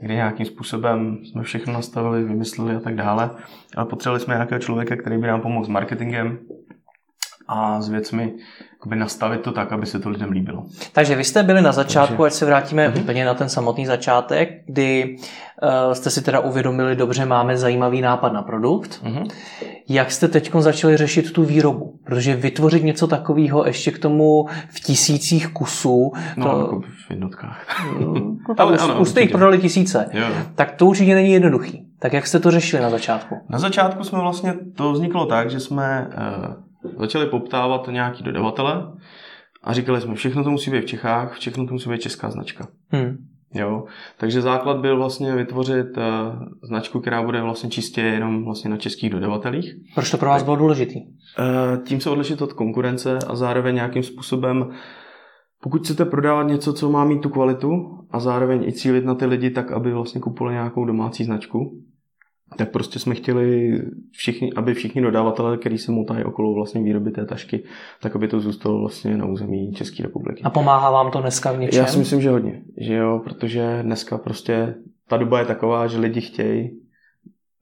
kdy 0.00 0.14
nějakým 0.14 0.46
způsobem 0.46 1.18
jsme 1.24 1.42
všechno 1.42 1.72
nastavili, 1.72 2.24
vymysleli 2.24 2.76
a 2.76 2.80
tak 2.80 2.94
dále. 2.94 3.30
Ale 3.76 3.86
potřebovali 3.86 4.20
jsme 4.20 4.34
nějakého 4.34 4.58
člověka, 4.58 4.96
který 4.96 5.18
by 5.18 5.26
nám 5.26 5.40
pomohl 5.40 5.64
s 5.64 5.68
marketingem 5.68 6.38
a 7.48 7.80
s 7.80 7.88
věcmi 7.88 8.32
jakoby 8.84 8.96
nastavit 8.96 9.40
to 9.40 9.52
tak, 9.52 9.72
aby 9.72 9.86
se 9.86 9.98
to 9.98 10.10
lidem 10.10 10.30
líbilo. 10.30 10.64
Takže 10.92 11.16
vy 11.16 11.24
jste 11.24 11.42
byli 11.42 11.62
na 11.62 11.72
začátku, 11.72 12.22
Takže... 12.22 12.26
ať 12.26 12.32
se 12.32 12.46
vrátíme 12.46 12.88
uh-huh. 12.88 13.00
úplně 13.00 13.24
na 13.24 13.34
ten 13.34 13.48
samotný 13.48 13.86
začátek, 13.86 14.62
kdy 14.66 15.16
uh, 15.62 15.92
jste 15.92 16.10
si 16.10 16.22
teda 16.22 16.40
uvědomili, 16.40 16.96
dobře, 16.96 17.26
máme 17.26 17.56
zajímavý 17.56 18.00
nápad 18.00 18.32
na 18.32 18.42
produkt. 18.42 19.00
Uh-huh. 19.04 19.28
Jak 19.88 20.10
jste 20.10 20.28
teď 20.28 20.52
začali 20.58 20.96
řešit 20.96 21.32
tu 21.32 21.44
výrobu? 21.44 21.98
Protože 22.04 22.36
vytvořit 22.36 22.84
něco 22.84 23.06
takového 23.06 23.66
ještě 23.66 23.90
k 23.90 23.98
tomu 23.98 24.46
v 24.68 24.80
tisících 24.80 25.48
kusů. 25.48 26.12
No, 26.36 26.44
to... 26.44 26.58
jako 26.58 26.80
v 26.80 27.10
jednotkách. 27.10 27.66
No, 28.48 28.54
Ale, 28.58 28.78
ano, 28.78 29.00
už 29.00 29.08
jste 29.08 29.20
jich 29.20 29.30
prodali 29.30 29.58
tisíce. 29.58 30.08
Jo. 30.12 30.26
Tak 30.54 30.72
to 30.72 30.86
určitě 30.86 31.14
není 31.14 31.32
jednoduchý. 31.32 31.86
Tak 31.98 32.12
jak 32.12 32.26
jste 32.26 32.40
to 32.40 32.50
řešili 32.50 32.82
na 32.82 32.90
začátku? 32.90 33.36
Na 33.48 33.58
začátku 33.58 34.04
jsme 34.04 34.20
vlastně, 34.20 34.54
to 34.74 34.92
vzniklo 34.92 35.26
tak, 35.26 35.50
že 35.50 35.60
jsme 35.60 36.08
uh, 36.48 36.73
začali 36.98 37.26
poptávat 37.26 37.88
nějaký 37.88 38.24
dodavatele 38.24 38.92
a 39.62 39.72
říkali 39.72 40.00
jsme, 40.00 40.14
všechno 40.14 40.44
to 40.44 40.50
musí 40.50 40.70
být 40.70 40.80
v 40.80 40.86
Čechách, 40.86 41.38
všechno 41.38 41.66
to 41.66 41.72
musí 41.72 41.90
být 41.90 42.00
česká 42.00 42.30
značka. 42.30 42.68
Hmm. 42.90 43.16
Jo, 43.54 43.84
takže 44.18 44.40
základ 44.40 44.80
byl 44.80 44.96
vlastně 44.96 45.34
vytvořit 45.34 45.86
uh, 45.96 46.02
značku, 46.62 47.00
která 47.00 47.22
bude 47.22 47.42
vlastně 47.42 47.70
čistě 47.70 48.00
jenom 48.00 48.44
vlastně 48.44 48.70
na 48.70 48.76
českých 48.76 49.10
dodavatelích. 49.10 49.74
Proč 49.94 50.10
to 50.10 50.18
pro 50.18 50.28
vás 50.28 50.42
bylo 50.42 50.56
důležitý? 50.56 50.96
Uh, 50.96 51.84
tím 51.84 52.00
se 52.00 52.10
odlišit 52.10 52.42
od 52.42 52.52
konkurence 52.52 53.18
a 53.28 53.36
zároveň 53.36 53.74
nějakým 53.74 54.02
způsobem, 54.02 54.70
pokud 55.62 55.82
chcete 55.82 56.04
prodávat 56.04 56.42
něco, 56.42 56.72
co 56.72 56.90
má 56.90 57.04
mít 57.04 57.20
tu 57.20 57.28
kvalitu 57.28 57.70
a 58.10 58.20
zároveň 58.20 58.64
i 58.64 58.72
cílit 58.72 59.04
na 59.04 59.14
ty 59.14 59.26
lidi 59.26 59.50
tak, 59.50 59.72
aby 59.72 59.92
vlastně 59.92 60.20
kupovali 60.20 60.54
nějakou 60.54 60.84
domácí 60.84 61.24
značku, 61.24 61.80
tak 62.56 62.70
prostě 62.70 62.98
jsme 62.98 63.14
chtěli, 63.14 63.80
všichni, 64.10 64.52
aby 64.52 64.74
všichni 64.74 65.02
dodavatelé, 65.02 65.56
kteří 65.56 65.78
se 65.78 65.92
motají 65.92 66.24
okolo 66.24 66.54
vlastně 66.54 66.82
výroby 66.82 67.10
té 67.10 67.26
tašky, 67.26 67.64
tak 68.00 68.16
aby 68.16 68.28
to 68.28 68.40
zůstalo 68.40 68.80
vlastně 68.80 69.16
na 69.16 69.26
území 69.26 69.72
České 69.72 70.02
republiky. 70.02 70.42
A 70.42 70.50
pomáhá 70.50 70.90
vám 70.90 71.10
to 71.10 71.20
dneska 71.20 71.52
v 71.52 71.58
něčem? 71.58 71.80
Já 71.80 71.86
si 71.86 71.98
myslím, 71.98 72.20
že 72.20 72.30
hodně, 72.30 72.62
že 72.80 72.94
jo, 72.94 73.20
protože 73.24 73.78
dneska 73.82 74.18
prostě 74.18 74.74
ta 75.08 75.16
doba 75.16 75.38
je 75.38 75.44
taková, 75.44 75.86
že 75.86 75.98
lidi 75.98 76.20
chtějí 76.20 76.70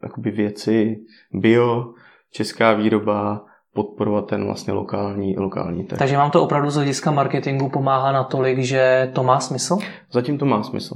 jakoby 0.03 0.31
věci, 0.31 0.97
bio, 1.33 1.93
česká 2.31 2.73
výroba, 2.73 3.45
podporovat 3.75 4.27
ten 4.27 4.45
vlastně 4.45 4.73
lokální, 4.73 5.37
lokální 5.39 5.85
trh. 5.85 5.99
Takže 5.99 6.17
vám 6.17 6.31
to 6.31 6.43
opravdu 6.43 6.71
z 6.71 6.75
hlediska 6.75 7.11
marketingu 7.11 7.69
pomáhá 7.69 8.13
natolik, 8.13 8.59
že 8.59 9.11
to 9.15 9.23
má 9.23 9.41
smysl? 9.41 9.79
Zatím 10.13 10.39
to 10.39 10.47
má 10.47 10.63
smysl. 10.63 10.95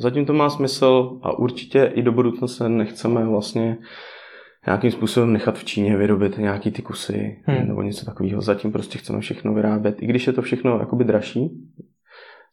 Zatím 0.00 0.26
to 0.26 0.32
má 0.32 0.50
smysl 0.50 1.18
a 1.22 1.38
určitě 1.38 1.92
i 1.94 2.02
do 2.02 2.12
budoucna 2.12 2.48
se 2.48 2.68
nechceme 2.68 3.24
vlastně 3.24 3.76
nějakým 4.66 4.90
způsobem 4.90 5.32
nechat 5.32 5.58
v 5.58 5.64
Číně 5.64 5.96
vyrobit 5.96 6.38
nějaký 6.38 6.70
ty 6.70 6.82
kusy 6.82 7.42
hmm. 7.44 7.68
nebo 7.68 7.82
něco 7.82 8.06
takového. 8.06 8.40
Zatím 8.40 8.72
prostě 8.72 8.98
chceme 8.98 9.20
všechno 9.20 9.54
vyrábět. 9.54 10.02
I 10.02 10.06
když 10.06 10.26
je 10.26 10.32
to 10.32 10.42
všechno 10.42 10.78
jakoby 10.78 11.04
dražší, 11.04 11.50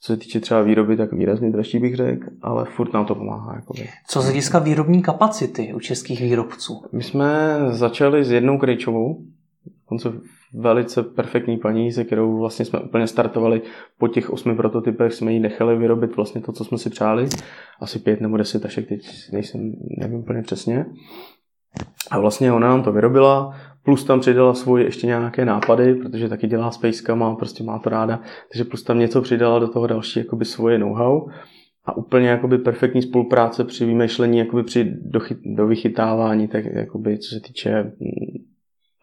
co 0.02 0.14
se 0.14 0.18
týče 0.18 0.40
třeba 0.40 0.62
výroby, 0.62 0.98
tak 0.98 1.14
výrazně 1.14 1.52
dražší 1.52 1.80
bych 1.80 1.96
řekl, 1.96 2.26
ale 2.42 2.66
furt 2.66 2.94
nám 2.94 3.06
to 3.06 3.16
pomáhá. 3.16 3.56
Jakoby. 3.56 3.90
Co 4.08 4.22
z 4.22 4.24
hlediska 4.24 4.60
výrobní 4.60 5.02
kapacity 5.02 5.74
u 5.74 5.80
českých 5.80 6.22
výrobců? 6.22 6.82
My 6.92 7.04
jsme 7.04 7.58
začali 7.70 8.24
s 8.24 8.32
jednou 8.32 8.58
krejčovou, 8.58 9.26
konce 9.92 10.14
velice 10.54 11.04
perfektní 11.04 11.58
paní, 11.58 11.92
se 11.92 12.04
kterou 12.04 12.40
vlastně 12.40 12.66
jsme 12.66 12.80
úplně 12.80 13.08
startovali. 13.08 13.62
Po 13.98 14.08
těch 14.08 14.30
osmi 14.30 14.56
prototypech 14.56 15.14
jsme 15.14 15.34
jí 15.34 15.40
nechali 15.40 15.78
vyrobit 15.78 16.16
vlastně 16.16 16.42
to, 16.42 16.52
co 16.52 16.64
jsme 16.64 16.78
si 16.78 16.90
přáli. 16.90 17.28
Asi 17.80 18.00
pět 18.00 18.22
nebo 18.22 18.38
deset 18.38 18.62
tašek, 18.62 18.88
teď 18.90 19.02
nejsem, 19.32 19.74
nevím 20.00 20.20
úplně 20.20 20.42
přesně. 20.42 20.86
A 22.12 22.20
vlastně 22.20 22.52
ona 22.52 22.68
nám 22.68 22.84
to 22.84 22.92
vyrobila, 22.92 23.56
plus 23.84 24.04
tam 24.04 24.20
přidala 24.20 24.54
svoje 24.54 24.84
ještě 24.84 25.08
nějaké 25.08 25.46
nápady, 25.46 25.96
protože 25.96 26.30
taky 26.30 26.48
dělá 26.48 26.72
s 26.72 26.80
má 27.16 27.36
prostě 27.36 27.64
má 27.64 27.80
to 27.80 27.90
ráda, 27.90 28.20
takže 28.52 28.64
plus 28.64 28.84
tam 28.84 29.00
něco 29.00 29.22
přidala 29.22 29.60
do 29.60 29.68
toho 29.68 29.88
další 29.88 30.20
jakoby 30.20 30.46
svoje 30.46 30.78
know-how 30.78 31.28
a 31.86 31.98
úplně 31.98 32.30
jakoby 32.30 32.58
perfektní 32.58 33.02
spolupráce 33.02 33.64
při 33.64 33.86
vymýšlení, 33.86 34.38
jakoby 34.38 34.64
při 34.64 34.94
do 35.56 35.68
vychytávání, 35.68 36.48
tak 36.48 36.66
jakoby 36.66 37.18
co 37.18 37.36
se 37.36 37.42
týče 37.42 37.84
mm, 37.84 38.51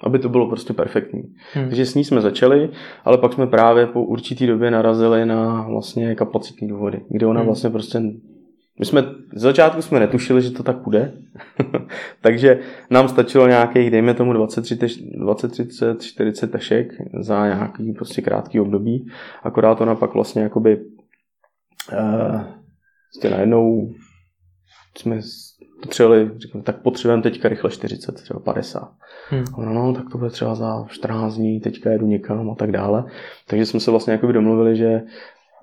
aby 0.01 0.19
to 0.19 0.29
bylo 0.29 0.49
prostě 0.49 0.73
perfektní. 0.73 1.23
Hmm. 1.53 1.69
Takže 1.69 1.87
s 1.87 1.95
ní 1.95 2.05
jsme 2.05 2.21
začali, 2.21 2.71
ale 3.05 3.19
pak 3.19 3.33
jsme 3.33 3.47
právě 3.47 3.87
po 3.87 4.05
určitý 4.05 4.47
době 4.47 4.71
narazili 4.71 5.27
na 5.27 5.67
vlastně 5.69 6.15
kapacitní 6.15 6.69
důvody, 6.69 7.01
kde 7.11 7.27
ona 7.27 7.41
hmm. 7.41 7.47
vlastně 7.47 7.71
prostě 7.71 8.01
my 8.79 8.85
jsme, 8.85 9.03
z 9.35 9.41
začátku 9.41 9.83
jsme 9.83 10.01
netušili, 10.01 10.43
že 10.43 10.51
to 10.51 10.63
tak 10.63 10.77
bude, 10.77 11.13
takže 12.21 12.61
nám 12.91 13.09
stačilo 13.09 13.49
nějakých, 13.49 13.91
dejme 13.91 14.15
tomu 14.15 14.33
20, 14.33 14.63
30, 15.51 16.03
40 16.03 16.47
tašek 16.47 16.93
za 17.21 17.47
nějaký 17.47 17.93
prostě 17.93 18.23
krátký 18.23 18.61
období, 18.61 19.07
akorát 19.43 19.81
ona 19.81 19.95
pak 19.95 20.15
vlastně 20.15 20.43
jakoby 20.43 20.81
uh, 21.93 22.41
najednou 23.31 23.93
jsme 24.97 25.21
potřebovali, 25.83 26.31
říkám, 26.37 26.63
tak 26.63 26.83
potřebujeme 26.83 27.23
teďka 27.23 27.49
rychle 27.49 27.71
40, 27.71 28.13
třeba 28.13 28.41
50. 28.41 28.93
Hmm. 29.31 29.45
No, 29.59 29.75
no, 29.75 29.95
tak 29.95 30.11
to 30.13 30.19
bude 30.19 30.31
třeba 30.31 30.55
za 30.55 30.85
14 30.89 31.35
dní, 31.35 31.61
teďka 31.61 31.91
jedu 31.91 32.07
někam 32.07 32.51
a 32.51 32.55
tak 32.55 32.73
dále. 32.73 33.05
Takže 33.47 33.67
jsme 33.67 33.81
se 33.81 33.91
vlastně 33.91 34.13
jakoby 34.13 34.33
domluvili, 34.33 34.77
že 34.77 35.03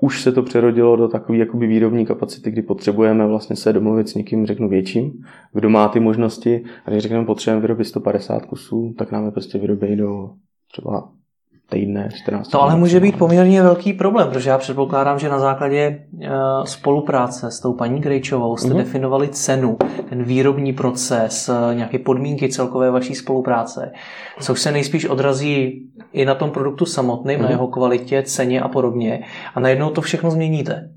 už 0.01 0.21
se 0.21 0.31
to 0.31 0.43
přerodilo 0.43 0.95
do 0.95 1.07
takové 1.07 1.37
jakoby 1.37 1.67
výrobní 1.67 2.05
kapacity, 2.05 2.51
kdy 2.51 2.61
potřebujeme 2.61 3.27
vlastně 3.27 3.55
se 3.55 3.73
domluvit 3.73 4.09
s 4.09 4.15
někým, 4.15 4.45
řeknu 4.45 4.69
větším, 4.69 5.13
kdo 5.53 5.69
má 5.69 5.87
ty 5.87 5.99
možnosti. 5.99 6.63
A 6.85 6.89
když 6.89 7.03
řekneme, 7.03 7.25
potřebujeme 7.25 7.61
vyrobit 7.61 7.87
150 7.87 8.45
kusů, 8.45 8.95
tak 8.97 9.11
nám 9.11 9.25
je 9.25 9.31
prostě 9.31 9.57
vyrobí 9.57 9.95
do 9.95 10.29
třeba 10.71 11.09
týdne, 11.69 12.09
14 12.15 12.47
To 12.47 12.61
ale 12.61 12.75
může 12.75 12.99
být 12.99 13.17
poměrně 13.17 13.63
velký 13.63 13.93
problém, 13.93 14.27
protože 14.27 14.49
já 14.49 14.57
předpokládám, 14.57 15.19
že 15.19 15.29
na 15.29 15.39
základě 15.39 15.99
uh, 16.13 16.27
spolupráce 16.63 17.51
s 17.51 17.59
tou 17.59 17.73
paní 17.73 18.01
Krejčovou 18.01 18.57
jste 18.57 18.69
mm-hmm. 18.69 18.77
definovali 18.77 19.29
cenu, 19.29 19.77
ten 20.09 20.23
výrobní 20.23 20.73
proces, 20.73 21.49
uh, 21.49 21.75
nějaké 21.75 21.99
podmínky 21.99 22.49
celkové 22.49 22.91
vaší 22.91 23.15
spolupráce, 23.15 23.91
což 24.39 24.61
se 24.61 24.71
nejspíš 24.71 25.05
odrazí 25.05 25.83
i 26.13 26.25
na 26.25 26.35
tom 26.35 26.51
produktu 26.51 26.85
samotném, 26.85 27.35
mm-hmm. 27.35 27.41
na 27.41 27.47
mhm. 27.47 27.51
jeho 27.51 27.67
kvalitě, 27.67 28.23
ceně 28.23 28.61
a 28.61 28.67
podobně. 28.67 29.23
A 29.55 29.59
najednou 29.59 29.89
to 29.89 30.01
všechno 30.01 30.31
změníte. 30.31 30.89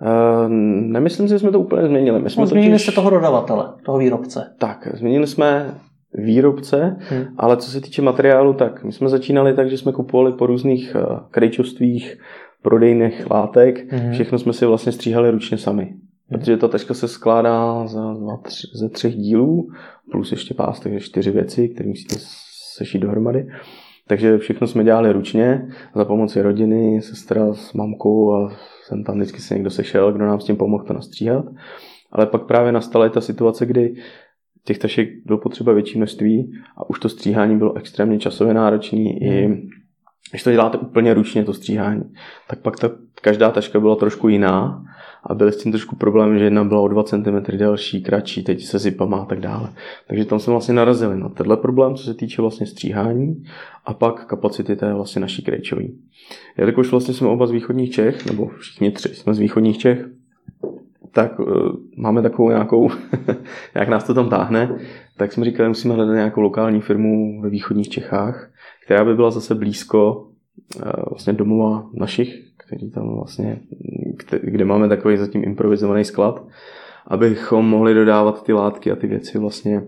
Uh, 0.00 0.48
nemyslím 0.92 1.28
si, 1.28 1.34
že 1.34 1.38
jsme 1.38 1.52
to 1.52 1.60
úplně 1.60 1.86
změnili. 1.86 2.20
My 2.20 2.30
jsme 2.30 2.40
no, 2.40 2.46
změnili 2.46 2.72
totiž... 2.72 2.82
jste 2.82 2.92
toho 2.92 3.10
dodavatele, 3.10 3.72
toho 3.84 3.98
výrobce. 3.98 4.54
Tak, 4.58 4.88
změnili 4.94 5.26
jsme 5.26 5.74
výrobce, 6.16 6.96
hmm. 6.98 7.24
ale 7.36 7.56
co 7.56 7.70
se 7.70 7.80
týče 7.80 8.02
materiálu, 8.02 8.54
tak 8.54 8.84
my 8.84 8.92
jsme 8.92 9.08
začínali 9.08 9.54
tak, 9.54 9.70
že 9.70 9.78
jsme 9.78 9.92
kupovali 9.92 10.32
po 10.32 10.46
různých 10.46 10.96
uh, 10.96 11.18
krejčovstvích, 11.30 12.18
prodejných 12.62 13.30
látek, 13.30 13.92
hmm. 13.92 14.12
všechno 14.12 14.38
jsme 14.38 14.52
si 14.52 14.66
vlastně 14.66 14.92
stříhali 14.92 15.30
ručně 15.30 15.58
sami. 15.58 15.84
Hmm. 15.84 16.00
Protože 16.40 16.56
ta 16.56 16.68
taška 16.68 16.94
se 16.94 17.08
skládá 17.08 17.86
za 17.86 18.14
dva, 18.14 18.36
tři, 18.36 18.66
ze 18.74 18.88
třech 18.88 19.14
dílů, 19.14 19.68
plus 20.10 20.30
ještě 20.30 20.54
pás, 20.54 20.80
takže 20.80 21.00
čtyři 21.00 21.30
věci, 21.30 21.68
které 21.68 21.88
musíte 21.88 22.14
sešít 22.76 23.02
dohromady. 23.02 23.46
Takže 24.08 24.38
všechno 24.38 24.66
jsme 24.66 24.84
dělali 24.84 25.12
ručně 25.12 25.68
za 25.94 26.04
pomoci 26.04 26.42
rodiny, 26.42 27.02
sestra 27.02 27.54
s 27.54 27.72
mamkou 27.72 28.34
a 28.34 28.52
jsem 28.84 29.04
tam 29.04 29.16
vždycky 29.16 29.40
se 29.40 29.54
někdo 29.54 29.70
sešel, 29.70 30.12
kdo 30.12 30.26
nám 30.26 30.40
s 30.40 30.44
tím 30.44 30.56
pomohl 30.56 30.84
to 30.84 30.92
nastříhat. 30.92 31.44
Ale 32.12 32.26
pak 32.26 32.42
právě 32.42 32.72
nastala 32.72 33.06
i 33.06 33.10
ta 33.10 33.20
situace, 33.20 33.66
kdy 33.66 33.94
těch 34.66 34.78
tašek 34.78 35.08
bylo 35.24 35.38
potřeba 35.38 35.72
větší 35.72 35.98
množství 35.98 36.52
a 36.76 36.90
už 36.90 37.00
to 37.00 37.08
stříhání 37.08 37.58
bylo 37.58 37.76
extrémně 37.76 38.18
časově 38.18 38.54
náročné. 38.54 38.98
I 38.98 39.62
když 40.30 40.42
to 40.42 40.50
děláte 40.50 40.78
úplně 40.78 41.14
ručně, 41.14 41.44
to 41.44 41.52
stříhání, 41.52 42.02
tak 42.48 42.58
pak 42.58 42.78
ta, 42.78 42.90
každá 43.22 43.50
taška 43.50 43.80
byla 43.80 43.96
trošku 43.96 44.28
jiná 44.28 44.84
a 45.24 45.34
byly 45.34 45.52
s 45.52 45.62
tím 45.62 45.72
trošku 45.72 45.96
problém, 45.96 46.38
že 46.38 46.44
jedna 46.44 46.64
byla 46.64 46.80
o 46.80 46.88
2 46.88 47.02
cm 47.02 47.56
delší, 47.56 48.02
kratší, 48.02 48.42
teď 48.42 48.64
se 48.64 48.78
zipama 48.78 49.18
a 49.18 49.24
tak 49.24 49.40
dále. 49.40 49.72
Takže 50.08 50.24
tam 50.24 50.38
jsme 50.38 50.50
vlastně 50.50 50.74
narazili 50.74 51.20
na 51.20 51.28
tenhle 51.28 51.56
problém, 51.56 51.94
co 51.94 52.04
se 52.04 52.14
týče 52.14 52.42
vlastně 52.42 52.66
stříhání 52.66 53.44
a 53.84 53.94
pak 53.94 54.26
kapacity 54.26 54.76
té 54.76 54.94
vlastně 54.94 55.20
naší 55.20 55.42
krejčový. 55.42 55.98
Jelikož 56.58 56.90
vlastně 56.90 57.14
jsme 57.14 57.28
oba 57.28 57.46
z 57.46 57.50
východních 57.50 57.90
Čech, 57.90 58.26
nebo 58.26 58.46
všichni 58.46 58.90
tři 58.90 59.08
jsme 59.08 59.34
z 59.34 59.38
východních 59.38 59.78
Čech, 59.78 60.06
tak 61.16 61.40
uh, 61.40 61.46
máme 61.96 62.22
takovou 62.22 62.48
nějakou, 62.48 62.90
jak 63.74 63.88
nás 63.88 64.04
to 64.04 64.14
tam 64.14 64.28
táhne, 64.28 64.78
tak 65.16 65.32
jsme 65.32 65.44
říkali, 65.44 65.68
musíme 65.68 65.94
hledat 65.94 66.14
nějakou 66.14 66.40
lokální 66.40 66.80
firmu 66.80 67.40
ve 67.42 67.50
východních 67.50 67.88
Čechách, 67.88 68.50
která 68.84 69.04
by 69.04 69.14
byla 69.14 69.30
zase 69.30 69.54
blízko 69.54 70.14
uh, 70.14 70.92
vlastně 71.10 71.32
domova 71.32 71.90
našich, 71.94 72.34
který 72.56 72.90
tam 72.90 73.16
vlastně, 73.16 73.60
kde 74.42 74.64
máme 74.64 74.88
takový 74.88 75.16
zatím 75.16 75.44
improvizovaný 75.44 76.04
sklad, 76.04 76.46
abychom 77.06 77.68
mohli 77.68 77.94
dodávat 77.94 78.42
ty 78.42 78.52
látky 78.52 78.92
a 78.92 78.96
ty 78.96 79.06
věci 79.06 79.38
vlastně, 79.38 79.82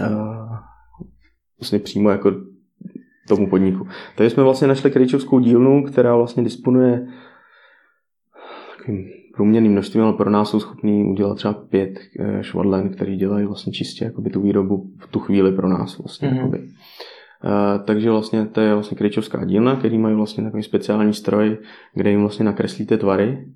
uh, 0.00 0.56
vlastně 1.60 1.78
přímo 1.78 2.10
jako 2.10 2.32
tomu 3.28 3.50
podniku. 3.50 3.86
Takže 4.16 4.30
jsme 4.30 4.42
vlastně 4.42 4.68
našli 4.68 4.90
krejčovskou 4.90 5.38
dílnu, 5.40 5.84
která 5.84 6.16
vlastně 6.16 6.42
disponuje 6.42 7.06
takovým 8.76 9.21
průměrným 9.34 9.72
množstvím, 9.72 10.02
ale 10.02 10.12
pro 10.12 10.30
nás 10.30 10.50
jsou 10.50 10.60
schopní 10.60 11.04
udělat 11.04 11.34
třeba 11.34 11.54
pět 11.54 11.98
eh, 12.18 12.42
švadlen, 12.42 12.88
který 12.88 13.16
dělají 13.16 13.46
vlastně 13.46 13.72
čistě 13.72 14.04
jakoby 14.04 14.30
tu 14.30 14.40
výrobu 14.40 14.90
v 14.98 15.06
tu 15.06 15.18
chvíli 15.18 15.52
pro 15.52 15.68
nás 15.68 15.98
vlastně. 15.98 16.28
Mm-hmm. 16.28 16.36
Jakoby. 16.36 16.58
Uh, 17.44 17.84
takže 17.84 18.10
vlastně 18.10 18.46
to 18.46 18.60
je 18.60 18.74
vlastně 18.74 18.96
krejčovská 18.96 19.44
dílna, 19.44 19.76
který 19.76 19.98
mají 19.98 20.16
vlastně 20.16 20.44
takový 20.44 20.62
speciální 20.62 21.14
stroj, 21.14 21.58
kde 21.94 22.10
jim 22.10 22.20
vlastně 22.20 22.44
nakreslíte 22.44 22.98
tvary, 22.98 23.46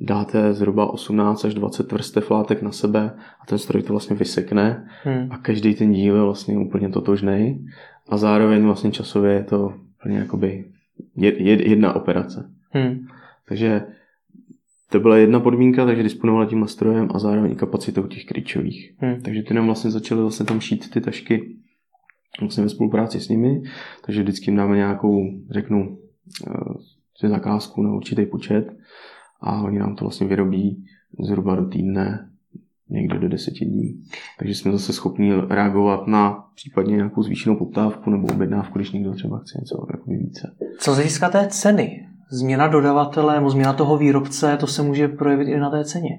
dáte 0.00 0.52
zhruba 0.52 0.92
18 0.92 1.44
až 1.44 1.54
20 1.54 1.92
vrstev 1.92 2.30
látek 2.30 2.62
na 2.62 2.72
sebe 2.72 3.10
a 3.40 3.46
ten 3.46 3.58
stroj 3.58 3.82
to 3.82 3.92
vlastně 3.92 4.16
vysekne 4.16 4.88
hmm. 5.04 5.28
a 5.30 5.38
každý 5.38 5.74
ten 5.74 5.92
díl 5.92 6.16
je 6.16 6.22
vlastně 6.22 6.58
úplně 6.58 6.88
totožný 6.88 7.66
a 8.08 8.16
zároveň 8.16 8.64
vlastně 8.64 8.90
časově 8.90 9.32
je 9.32 9.44
to 9.44 9.74
úplně 10.00 10.18
jakoby 10.18 10.64
jedna 11.16 11.96
operace. 11.96 12.50
Hmm. 12.70 13.06
Takže 13.48 13.82
to 14.92 15.00
byla 15.00 15.16
jedna 15.16 15.40
podmínka, 15.40 15.86
takže 15.86 16.02
disponovala 16.02 16.46
tím 16.46 16.66
strojem 16.66 17.08
a 17.14 17.18
zároveň 17.18 17.54
kapacitou 17.54 18.06
těch 18.06 18.24
kryčových. 18.24 18.94
Hmm. 18.98 19.20
Takže 19.20 19.42
ty 19.42 19.54
nám 19.54 19.66
vlastně 19.66 19.90
začaly 19.90 20.20
vlastně 20.20 20.46
tam 20.46 20.60
šít 20.60 20.90
ty 20.90 21.00
tašky 21.00 21.56
vlastně 22.40 22.62
ve 22.62 22.68
spolupráci 22.68 23.20
s 23.20 23.28
nimi, 23.28 23.62
takže 24.06 24.22
vždycky 24.22 24.50
jim 24.50 24.56
dáme 24.56 24.76
nějakou, 24.76 25.22
řeknu, 25.50 25.98
uh, 26.46 27.28
zakázku 27.28 27.82
na 27.82 27.94
určitý 27.94 28.26
počet 28.26 28.76
a 29.40 29.62
oni 29.62 29.78
nám 29.78 29.96
to 29.96 30.04
vlastně 30.04 30.26
vyrobí 30.26 30.84
zhruba 31.20 31.56
do 31.56 31.64
týdne, 31.64 32.30
někde 32.90 33.18
do 33.18 33.28
deseti 33.28 33.64
dní. 33.64 34.02
Takže 34.38 34.54
jsme 34.54 34.72
zase 34.72 34.92
schopni 34.92 35.32
reagovat 35.48 36.06
na 36.06 36.44
případně 36.54 36.96
nějakou 36.96 37.22
zvýšenou 37.22 37.56
poptávku 37.56 38.10
nebo 38.10 38.28
objednávku, 38.34 38.78
když 38.78 38.92
někdo 38.92 39.12
třeba 39.12 39.38
chce 39.38 39.58
něco 39.60 39.86
více. 40.06 40.54
Co 40.78 40.92
z 40.92 40.94
hlediska 40.94 41.28
té 41.28 41.48
ceny? 41.50 42.06
Změna 42.32 42.68
dodavatele 42.68 43.34
nebo 43.34 43.50
změna 43.50 43.72
toho 43.72 43.98
výrobce, 43.98 44.56
to 44.56 44.66
se 44.66 44.82
může 44.82 45.08
projevit 45.08 45.48
i 45.48 45.58
na 45.58 45.70
té 45.70 45.84
ceně. 45.84 46.10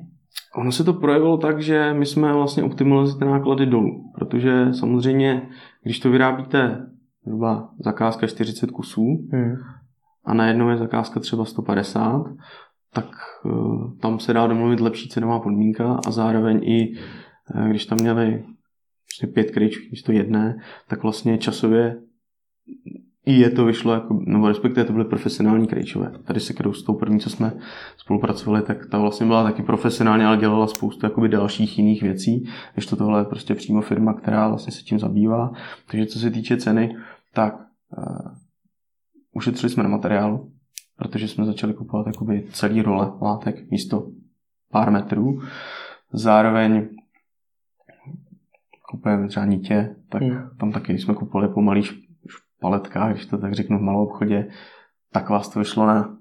Ono 0.56 0.72
se 0.72 0.84
to 0.84 0.94
projevilo 0.94 1.38
tak, 1.38 1.62
že 1.62 1.94
my 1.94 2.06
jsme 2.06 2.34
vlastně 2.34 2.64
optimalizovali 2.64 3.20
ty 3.20 3.26
náklady 3.26 3.66
dolů, 3.66 4.12
protože 4.16 4.74
samozřejmě, 4.74 5.50
když 5.84 6.00
to 6.00 6.12
vyrábíte 6.12 6.88
zhruba 7.26 7.70
zakázka 7.80 8.28
40 8.28 8.72
kusů 8.72 9.28
hmm. 9.32 9.56
a 10.26 10.34
najednou 10.34 10.70
je 10.70 10.78
zakázka 10.78 11.20
třeba 11.20 11.46
150, 11.46 12.24
tak 12.94 13.06
uh, 13.46 13.98
tam 13.98 14.20
se 14.20 14.34
dá 14.34 14.48
domluvit 14.48 14.80
lepší 14.80 15.10
cenová 15.10 15.40
podmínka 15.40 16.00
a 16.08 16.12
zároveň 16.12 16.60
i 16.64 16.96
uh, 17.56 17.68
když 17.68 17.86
tam 17.86 17.98
měli 18.02 18.44
vlastně 19.14 19.28
pět 19.34 19.52
kryčů 19.52 19.82
místo 19.92 20.12
jedné, 20.12 20.58
tak 20.88 21.04
vlastně 21.04 21.38
časově 21.38 21.96
i 23.26 23.34
je 23.34 23.50
to 23.50 23.66
vyšlo, 23.66 23.94
jako, 23.94 24.20
nebo 24.26 24.48
respektive 24.48 24.86
to 24.86 24.94
byly 24.94 25.06
profesionální 25.06 25.68
krejčové. 25.68 26.12
Tady 26.24 26.40
se 26.40 26.54
kterou 26.54 26.74
s 26.74 26.84
tou 26.84 26.94
první, 26.94 27.20
co 27.20 27.30
jsme 27.30 27.54
spolupracovali, 27.98 28.62
tak 28.62 28.86
ta 28.86 28.98
vlastně 28.98 29.26
byla 29.26 29.44
taky 29.44 29.64
profesionální, 29.64 30.24
ale 30.24 30.38
dělala 30.38 30.68
spoustu 30.68 31.06
jakoby 31.06 31.30
dalších 31.30 31.78
jiných 31.78 32.02
věcí, 32.02 32.50
než 32.76 32.86
to 32.86 32.96
tohle 32.96 33.22
je 33.22 33.26
prostě 33.26 33.56
přímo 33.56 33.82
firma, 33.82 34.14
která 34.14 34.48
vlastně 34.48 34.74
se 34.74 34.82
tím 34.82 35.00
zabývá. 35.00 35.52
Takže 35.92 36.06
co 36.06 36.20
se 36.20 36.32
týče 36.32 36.58
ceny, 36.58 36.96
tak 37.34 37.56
uh, 37.98 38.32
ušetřili 39.34 39.70
jsme 39.70 39.84
na 39.84 39.90
materiálu, 39.90 40.52
protože 40.98 41.28
jsme 41.28 41.46
začali 41.46 41.74
kupovat 41.74 42.08
jakoby 42.08 42.48
celý 42.52 42.82
role 42.82 43.12
látek 43.22 43.72
místo 43.72 44.08
pár 44.72 44.92
metrů. 44.92 45.42
Zároveň 46.14 46.88
kupujeme 48.92 49.28
třeba 49.28 49.46
nítě, 49.46 49.96
tak 50.10 50.22
hmm. 50.22 50.50
tam 50.60 50.72
taky 50.72 50.98
jsme 50.98 51.14
kupovali 51.14 51.54
pomalý 51.54 51.84
paletkách, 52.64 53.12
když 53.12 53.26
to 53.26 53.38
tak 53.38 53.54
řeknu 53.54 53.80
v 53.80 53.82
malou 53.82 54.06
obchodě, 54.06 54.48
tak 55.12 55.30
vás 55.30 55.50
to 55.50 55.60
vyšlo 55.60 55.86
na, 55.88 56.18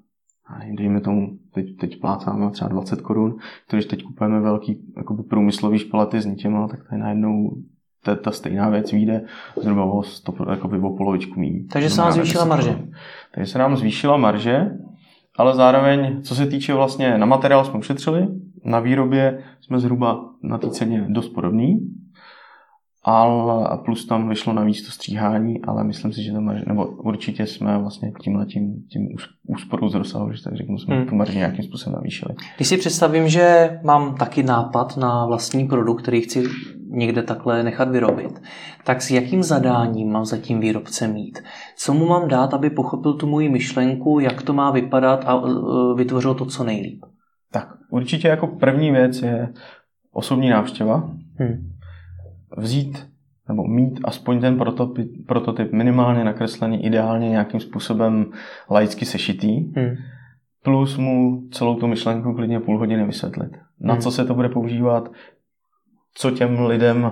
dejme 0.77 1.01
tomu, 1.01 1.29
teď, 1.55 1.67
teď 1.81 2.01
plácáme 2.01 2.51
třeba 2.51 2.69
20 2.69 3.01
korun, 3.01 3.37
když 3.71 3.87
teď 3.87 4.03
kupujeme 4.03 4.41
velký 4.41 4.79
jakoby 4.97 5.23
průmyslový 5.23 5.79
špalety 5.79 6.21
s 6.21 6.27
nitěma, 6.27 6.69
tak 6.69 6.81
tady 6.89 7.01
najednou 7.01 7.51
ta, 8.05 8.15
ta 8.15 8.31
stejná 8.31 8.69
věc 8.69 8.93
vyjde 8.93 9.25
zhruba 9.63 9.85
o, 9.85 10.03
stop, 10.03 10.37
jakoby 10.51 10.79
o 10.79 10.97
polovičku 10.97 11.41
méně. 11.41 11.65
Takže 11.73 11.91
se 11.91 12.01
nám 12.01 12.13
zvýšila 12.13 12.45
marže. 12.45 12.79
Takže 13.35 13.53
se 13.53 13.59
nám 13.59 13.77
zvýšila 13.77 14.17
marže, 14.17 14.71
ale 15.37 15.55
zároveň, 15.55 16.23
co 16.23 16.35
se 16.35 16.47
týče 16.47 16.75
vlastně 16.75 17.19
na 17.19 17.27
materiál 17.27 17.65
jsme 17.65 17.79
ušetřili, 17.79 18.29
na 18.65 18.81
výrobě 18.81 19.43
jsme 19.61 19.79
zhruba 19.79 20.31
na 20.43 20.59
té 20.59 20.71
ceně 20.71 21.07
dost 21.09 21.29
podobný, 21.29 21.81
ale 23.05 23.69
a 23.69 23.77
plus 23.77 24.07
tam 24.07 24.29
vyšlo 24.29 24.53
navíc 24.53 24.87
to 24.87 24.93
stříhání, 24.93 25.63
ale 25.65 25.85
myslím 25.85 26.13
si, 26.13 26.23
že 26.23 26.33
to 26.33 26.41
marže, 26.41 26.65
nebo 26.67 26.87
určitě 26.87 27.47
jsme 27.47 27.79
vlastně 27.79 28.13
tímhle 28.23 28.47
tím, 28.47 28.75
tím 28.93 29.09
úsporou 29.47 29.89
z 29.89 29.95
rozsahu, 29.95 30.33
že 30.33 30.43
tak 30.43 30.57
řeknu, 30.57 30.79
jsme 30.79 30.97
hmm. 30.97 31.07
tu 31.07 31.15
marži 31.15 31.39
nějakým 31.39 31.65
způsobem 31.65 31.95
navýšili. 31.95 32.35
Když 32.57 32.69
si 32.69 32.77
představím, 32.77 33.29
že 33.29 33.79
mám 33.85 34.15
taky 34.15 34.43
nápad 34.43 34.97
na 34.97 35.27
vlastní 35.27 35.69
produkt, 35.69 36.03
který 36.03 36.21
chci 36.21 36.45
někde 36.89 37.23
takhle 37.23 37.63
nechat 37.63 37.89
vyrobit, 37.89 38.43
tak 38.85 39.03
s 39.03 39.11
jakým 39.11 39.43
zadáním 39.43 40.13
mám 40.13 40.25
za 40.25 40.37
tím 40.37 40.61
výrobce 40.61 41.09
mít? 41.09 41.43
Co 41.77 41.95
mu 41.95 42.07
mám 42.07 42.29
dát, 42.29 42.55
aby 42.55 42.71
pochopil 42.71 43.13
tu 43.13 43.27
moji 43.27 43.49
myšlenku, 43.49 44.21
jak 44.21 44.43
to 44.43 44.53
má 44.53 44.71
vypadat 44.71 45.25
a 45.27 45.35
e, 45.35 45.49
vytvořil 45.97 46.35
to 46.35 46.47
co 46.47 46.65
nejlíp? 46.65 47.05
Tak, 47.53 47.69
určitě 47.91 48.29
jako 48.29 48.47
první 48.47 48.91
věc 48.91 49.23
je 49.23 49.49
osobní 50.13 50.49
návštěva. 50.49 51.11
Hmm 51.39 51.72
vzít 52.57 53.13
nebo 53.49 53.65
mít 53.65 54.01
aspoň 54.05 54.41
ten 54.41 54.59
prototyp, 54.59 55.09
prototyp 55.27 55.73
minimálně 55.73 56.25
nakreslený, 56.25 56.85
ideálně 56.85 57.29
nějakým 57.29 57.61
způsobem 57.61 58.27
laicky 58.71 59.05
sešitý. 59.05 59.73
Hmm. 59.77 59.97
plus 60.65 60.97
mu 60.97 61.43
celou 61.51 61.77
tu 61.77 61.87
myšlenku 61.87 62.35
klidně 62.35 62.61
půl 62.61 62.79
hodiny 62.79 63.07
vysvětlit. 63.07 63.53
Na 63.81 63.95
Hmm. 63.95 64.03
co 64.03 64.11
se 64.11 64.25
to 64.25 64.35
bude 64.35 64.49
používat, 64.49 65.13
co 66.15 66.31
těm 66.31 66.61
lidem 66.61 67.11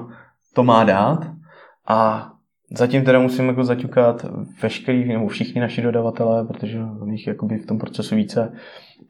to 0.55 0.65
má 0.65 0.85
dát 0.85 1.33
a 1.89 2.31
zatím 2.77 3.05
teda 3.05 3.19
musím 3.19 3.49
jako 3.49 3.65
zaťukat 3.65 4.27
veškerý, 4.63 5.09
nebo 5.09 5.29
všichni 5.29 5.61
naši 5.61 5.83
dodavatelé, 5.83 6.45
protože 6.45 6.79
jich 7.11 7.27
jakoby 7.27 7.59
v 7.59 7.67
tom 7.67 7.79
procesu 7.79 8.17
více, 8.17 8.53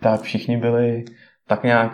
tak 0.00 0.20
všichni 0.20 0.56
byli 0.56 1.04
tak 1.46 1.64
nějak 1.64 1.92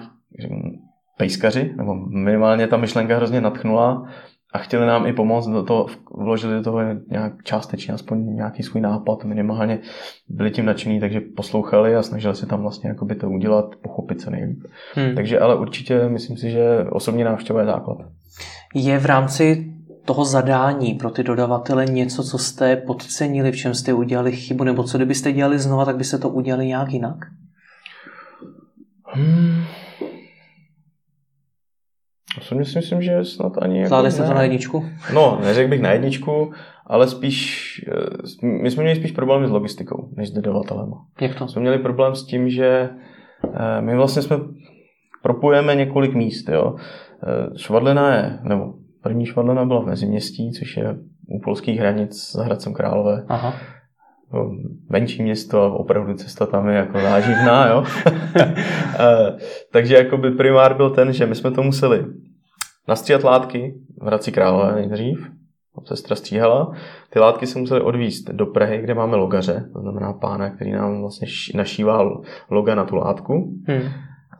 pejskaři, 1.16 1.74
nebo 1.76 1.94
minimálně 1.94 2.66
ta 2.66 2.76
myšlenka 2.76 3.16
hrozně 3.16 3.40
natchnula 3.40 4.08
a 4.52 4.58
chtěli 4.58 4.86
nám 4.86 5.06
i 5.06 5.12
pomoct 5.12 5.46
do 5.46 5.62
toho, 5.62 5.86
vložili 6.14 6.54
do 6.54 6.62
toho 6.62 6.80
nějak 7.10 7.32
částečně, 7.42 7.94
aspoň 7.94 8.34
nějaký 8.34 8.62
svůj 8.62 8.80
nápad, 8.80 9.24
minimálně 9.24 9.78
byli 10.28 10.50
tím 10.50 10.64
nadšení, 10.64 11.00
takže 11.00 11.20
poslouchali 11.20 11.96
a 11.96 12.02
snažili 12.02 12.34
se 12.34 12.46
tam 12.46 12.62
vlastně 12.62 12.88
jakoby 12.88 13.14
to 13.14 13.30
udělat, 13.30 13.76
pochopit 13.82 14.20
se 14.20 14.30
nejlíp. 14.30 14.64
Hmm. 14.94 15.14
Takže 15.14 15.40
ale 15.40 15.58
určitě 15.58 16.08
myslím 16.08 16.36
si, 16.36 16.50
že 16.50 16.84
osobní 16.90 17.24
návštěva 17.24 17.60
je 17.60 17.66
základ. 17.66 17.98
Je 18.74 18.98
v 18.98 19.06
rámci 19.06 19.72
toho 20.04 20.24
zadání 20.24 20.94
pro 20.94 21.10
ty 21.10 21.22
dodavatele 21.22 21.86
něco, 21.86 22.22
co 22.22 22.38
jste 22.38 22.76
podcenili, 22.76 23.52
v 23.52 23.56
čem 23.56 23.74
jste 23.74 23.92
udělali 23.92 24.32
chybu, 24.32 24.64
nebo 24.64 24.84
co 24.84 24.98
kdybyste 24.98 25.32
dělali 25.32 25.58
znova, 25.58 25.84
tak 25.84 25.96
byste 25.96 26.18
to 26.18 26.28
udělali 26.28 26.66
nějak 26.66 26.92
jinak? 26.92 27.16
Hmm. 29.04 29.62
Osobně 32.38 32.64
si 32.64 32.78
myslím, 32.78 33.02
že 33.02 33.24
snad 33.24 33.52
ani... 33.62 33.78
jako 33.78 33.88
Zvládli 33.88 34.10
jste 34.10 34.22
ne. 34.22 34.28
to 34.28 34.34
na 34.34 34.42
jedničku? 34.42 34.84
No, 35.14 35.38
neřekl 35.42 35.70
bych 35.70 35.80
na 35.80 35.90
jedničku, 35.90 36.52
ale 36.86 37.08
spíš, 37.08 37.66
eh, 37.88 38.46
my 38.46 38.70
jsme 38.70 38.82
měli 38.82 38.98
spíš 38.98 39.12
problémy 39.12 39.48
s 39.48 39.50
logistikou, 39.50 40.08
než 40.16 40.28
s 40.28 40.32
dodavatelem. 40.32 40.90
Jak 41.20 41.34
to? 41.34 41.48
Jsme 41.48 41.60
měli 41.60 41.78
problém 41.78 42.14
s 42.14 42.26
tím, 42.26 42.48
že 42.48 42.90
eh, 43.44 43.80
my 43.80 43.96
vlastně 43.96 44.22
jsme 44.22 44.36
propojeme 45.22 45.74
několik 45.74 46.14
míst, 46.14 46.48
jo. 46.48 46.74
Eh, 47.22 47.58
Švadlina 47.58 48.14
je, 48.14 48.38
nebo 48.42 48.74
první 49.02 49.26
švadlina 49.26 49.64
byla 49.64 49.80
v 49.80 49.86
Meziměstí, 49.86 50.52
což 50.52 50.76
je 50.76 50.96
u 51.28 51.40
polských 51.40 51.78
hranic 51.78 52.32
za 52.32 52.44
Hradcem 52.44 52.74
Králové. 52.74 53.24
Aha. 53.28 53.54
jako 54.26 54.50
menší 54.88 55.22
město 55.22 55.62
a 55.62 55.72
opravdu 55.72 56.14
cesta 56.14 56.46
tam 56.46 56.68
je 56.68 56.76
jako 56.76 57.00
záživná, 57.00 57.68
jo. 57.68 57.84
Takže 59.72 59.96
jakoby 59.96 60.30
primár 60.30 60.76
byl 60.76 60.90
ten, 60.90 61.12
že 61.12 61.26
my 61.26 61.34
jsme 61.34 61.50
to 61.50 61.62
museli 61.62 62.04
nastříhat 62.88 63.24
látky 63.24 63.74
v 64.02 64.06
Hradci 64.06 64.32
Králové 64.32 64.74
nejdřív, 64.76 65.30
sestra 65.84 66.16
stříhala. 66.16 66.72
Ty 67.10 67.18
látky 67.18 67.46
se 67.46 67.58
musely 67.58 67.80
odvízt 67.80 68.30
do 68.30 68.46
Prahy, 68.46 68.80
kde 68.82 68.94
máme 68.94 69.16
logaře, 69.16 69.68
to 69.72 69.80
znamená 69.80 70.12
pána, 70.12 70.50
který 70.50 70.72
nám 70.72 71.00
vlastně 71.00 71.28
našívá 71.54 72.10
loga 72.50 72.74
na 72.74 72.84
tu 72.84 72.96
látku. 72.96 73.32
Hmm. 73.68 73.82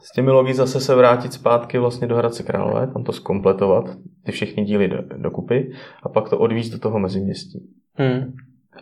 S 0.01 0.13
těmi 0.13 0.31
logy 0.31 0.55
zase 0.55 0.81
se 0.81 0.95
vrátit 0.95 1.33
zpátky 1.33 1.79
vlastně 1.79 2.07
do 2.07 2.17
Hradce 2.17 2.43
Králové, 2.43 2.87
tam 2.87 3.05
to 3.05 3.13
skompletovat, 3.13 3.85
ty 4.25 4.33
všechny 4.33 4.65
díly 4.65 4.89
do, 4.89 4.99
dokupy 5.17 5.73
a 6.03 6.09
pak 6.09 6.29
to 6.29 6.39
odvízt 6.39 6.73
do 6.73 6.79
toho 6.79 6.99
meziměstí. 6.99 7.67
Hmm. 7.95 8.33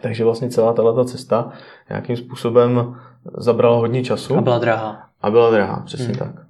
Takže 0.02 0.24
vlastně 0.24 0.48
celá 0.48 0.72
tato 0.72 1.04
cesta 1.04 1.52
nějakým 1.88 2.16
způsobem 2.16 2.94
zabrala 3.38 3.76
hodně 3.76 4.04
času 4.04 4.36
A 4.36 4.40
byla 4.40 4.58
drahá. 4.58 4.98
a 5.22 5.30
byla 5.30 5.50
drahá, 5.50 5.82
přesně 5.86 6.06
Hmm. 6.06 6.14
tak. 6.18 6.46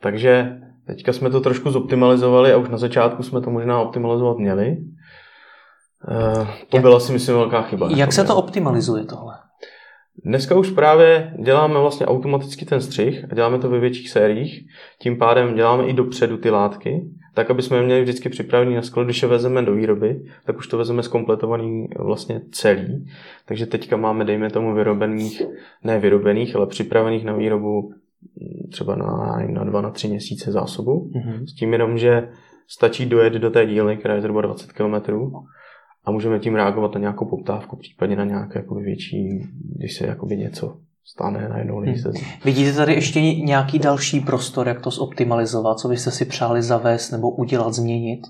Takže 0.00 0.60
teďka 0.88 1.12
jsme 1.12 1.30
to 1.30 1.40
trošku 1.40 1.70
zoptimalizovali 1.70 2.52
a 2.52 2.56
už 2.56 2.68
na 2.68 2.78
začátku 2.78 3.22
jsme 3.22 3.40
to 3.40 3.50
možná 3.50 3.80
optimalizovat 3.80 4.38
měli. 4.38 4.76
Eh, 6.10 6.46
To 6.70 6.76
Jak- 6.76 6.82
byla 6.82 7.00
si 7.00 7.12
myslím 7.12 7.36
velká 7.36 7.62
chyba. 7.62 7.88
Jak 7.96 8.12
se 8.12 8.24
to 8.24 8.36
optimalizuje 8.36 9.04
tohle? 9.04 9.34
Dneska 10.24 10.54
už 10.56 10.70
právě 10.70 11.34
děláme 11.44 11.78
vlastně 11.80 12.06
automaticky 12.06 12.64
ten 12.64 12.80
střih 12.80 13.24
a 13.30 13.34
děláme 13.34 13.58
to 13.58 13.70
ve 13.70 13.78
větších 13.80 14.10
sériích. 14.10 14.66
Tím 15.02 15.18
pádem 15.18 15.54
děláme 15.54 15.86
i 15.86 15.92
dopředu 15.92 16.36
ty 16.36 16.50
látky, 16.50 17.08
tak 17.34 17.50
aby 17.50 17.62
jsme 17.62 17.76
je 17.76 17.82
měli 17.82 18.02
vždycky 18.02 18.28
připravený 18.28 18.74
na 18.74 18.82
sklo, 18.82 19.04
když 19.04 19.22
je 19.22 19.28
vezeme 19.28 19.62
do 19.62 19.74
výroby, 19.74 20.20
tak 20.44 20.56
už 20.58 20.66
to 20.66 20.78
vezeme 20.78 21.02
zkompletovaný 21.02 21.88
vlastně 21.98 22.40
celý. 22.52 23.06
Takže 23.46 23.66
teďka 23.66 23.96
máme, 23.96 24.24
dejme 24.24 24.50
tomu, 24.50 24.74
vyrobených, 24.74 25.42
ne 25.84 25.98
vyrobených, 25.98 26.56
ale 26.56 26.66
připravených 26.66 27.24
na 27.24 27.32
výrobu 27.32 27.92
třeba 28.70 28.96
na, 28.96 29.38
na 29.48 29.64
dva, 29.64 29.80
na 29.80 29.90
tři 29.90 30.08
měsíce 30.08 30.52
zásobu. 30.52 31.10
Mhm. 31.14 31.46
S 31.46 31.54
tím 31.54 31.72
jenom, 31.72 31.98
že 31.98 32.28
stačí 32.68 33.06
dojet 33.06 33.32
do 33.32 33.50
té 33.50 33.66
dílny, 33.66 33.96
která 33.96 34.14
je 34.14 34.20
zhruba 34.20 34.40
20 34.40 34.72
km 34.72 34.94
a 36.04 36.10
můžeme 36.10 36.38
tím 36.38 36.54
reagovat 36.54 36.94
na 36.94 37.00
nějakou 37.00 37.24
poptávku, 37.24 37.76
případně 37.76 38.16
na 38.16 38.24
nějaké 38.24 38.58
jakoby 38.58 38.82
větší, 38.82 39.42
když 39.76 39.96
se 39.96 40.06
jakoby 40.06 40.36
něco 40.36 40.76
stane 41.04 41.48
najednou 41.48 41.78
lidi 41.78 41.98
se 41.98 42.10
Vidíte 42.44 42.72
tady 42.72 42.94
ještě 42.94 43.20
nějaký 43.20 43.78
další 43.78 44.20
prostor, 44.20 44.68
jak 44.68 44.80
to 44.80 44.90
zoptimalizovat, 44.90 45.78
co 45.78 45.88
byste 45.88 46.10
si 46.10 46.24
přáli 46.24 46.62
zavést 46.62 47.10
nebo 47.10 47.30
udělat, 47.30 47.74
změnit? 47.74 48.20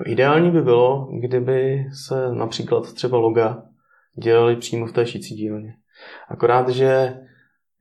No, 0.00 0.12
ideální 0.12 0.50
by 0.50 0.62
bylo, 0.62 1.08
kdyby 1.20 1.86
se 2.06 2.34
například 2.34 2.92
třeba 2.92 3.18
loga 3.18 3.62
dělali 4.22 4.56
přímo 4.56 4.86
v 4.86 4.92
té 4.92 5.06
šicí 5.06 5.34
dílně. 5.34 5.74
Akorát, 6.28 6.68
že 6.68 7.14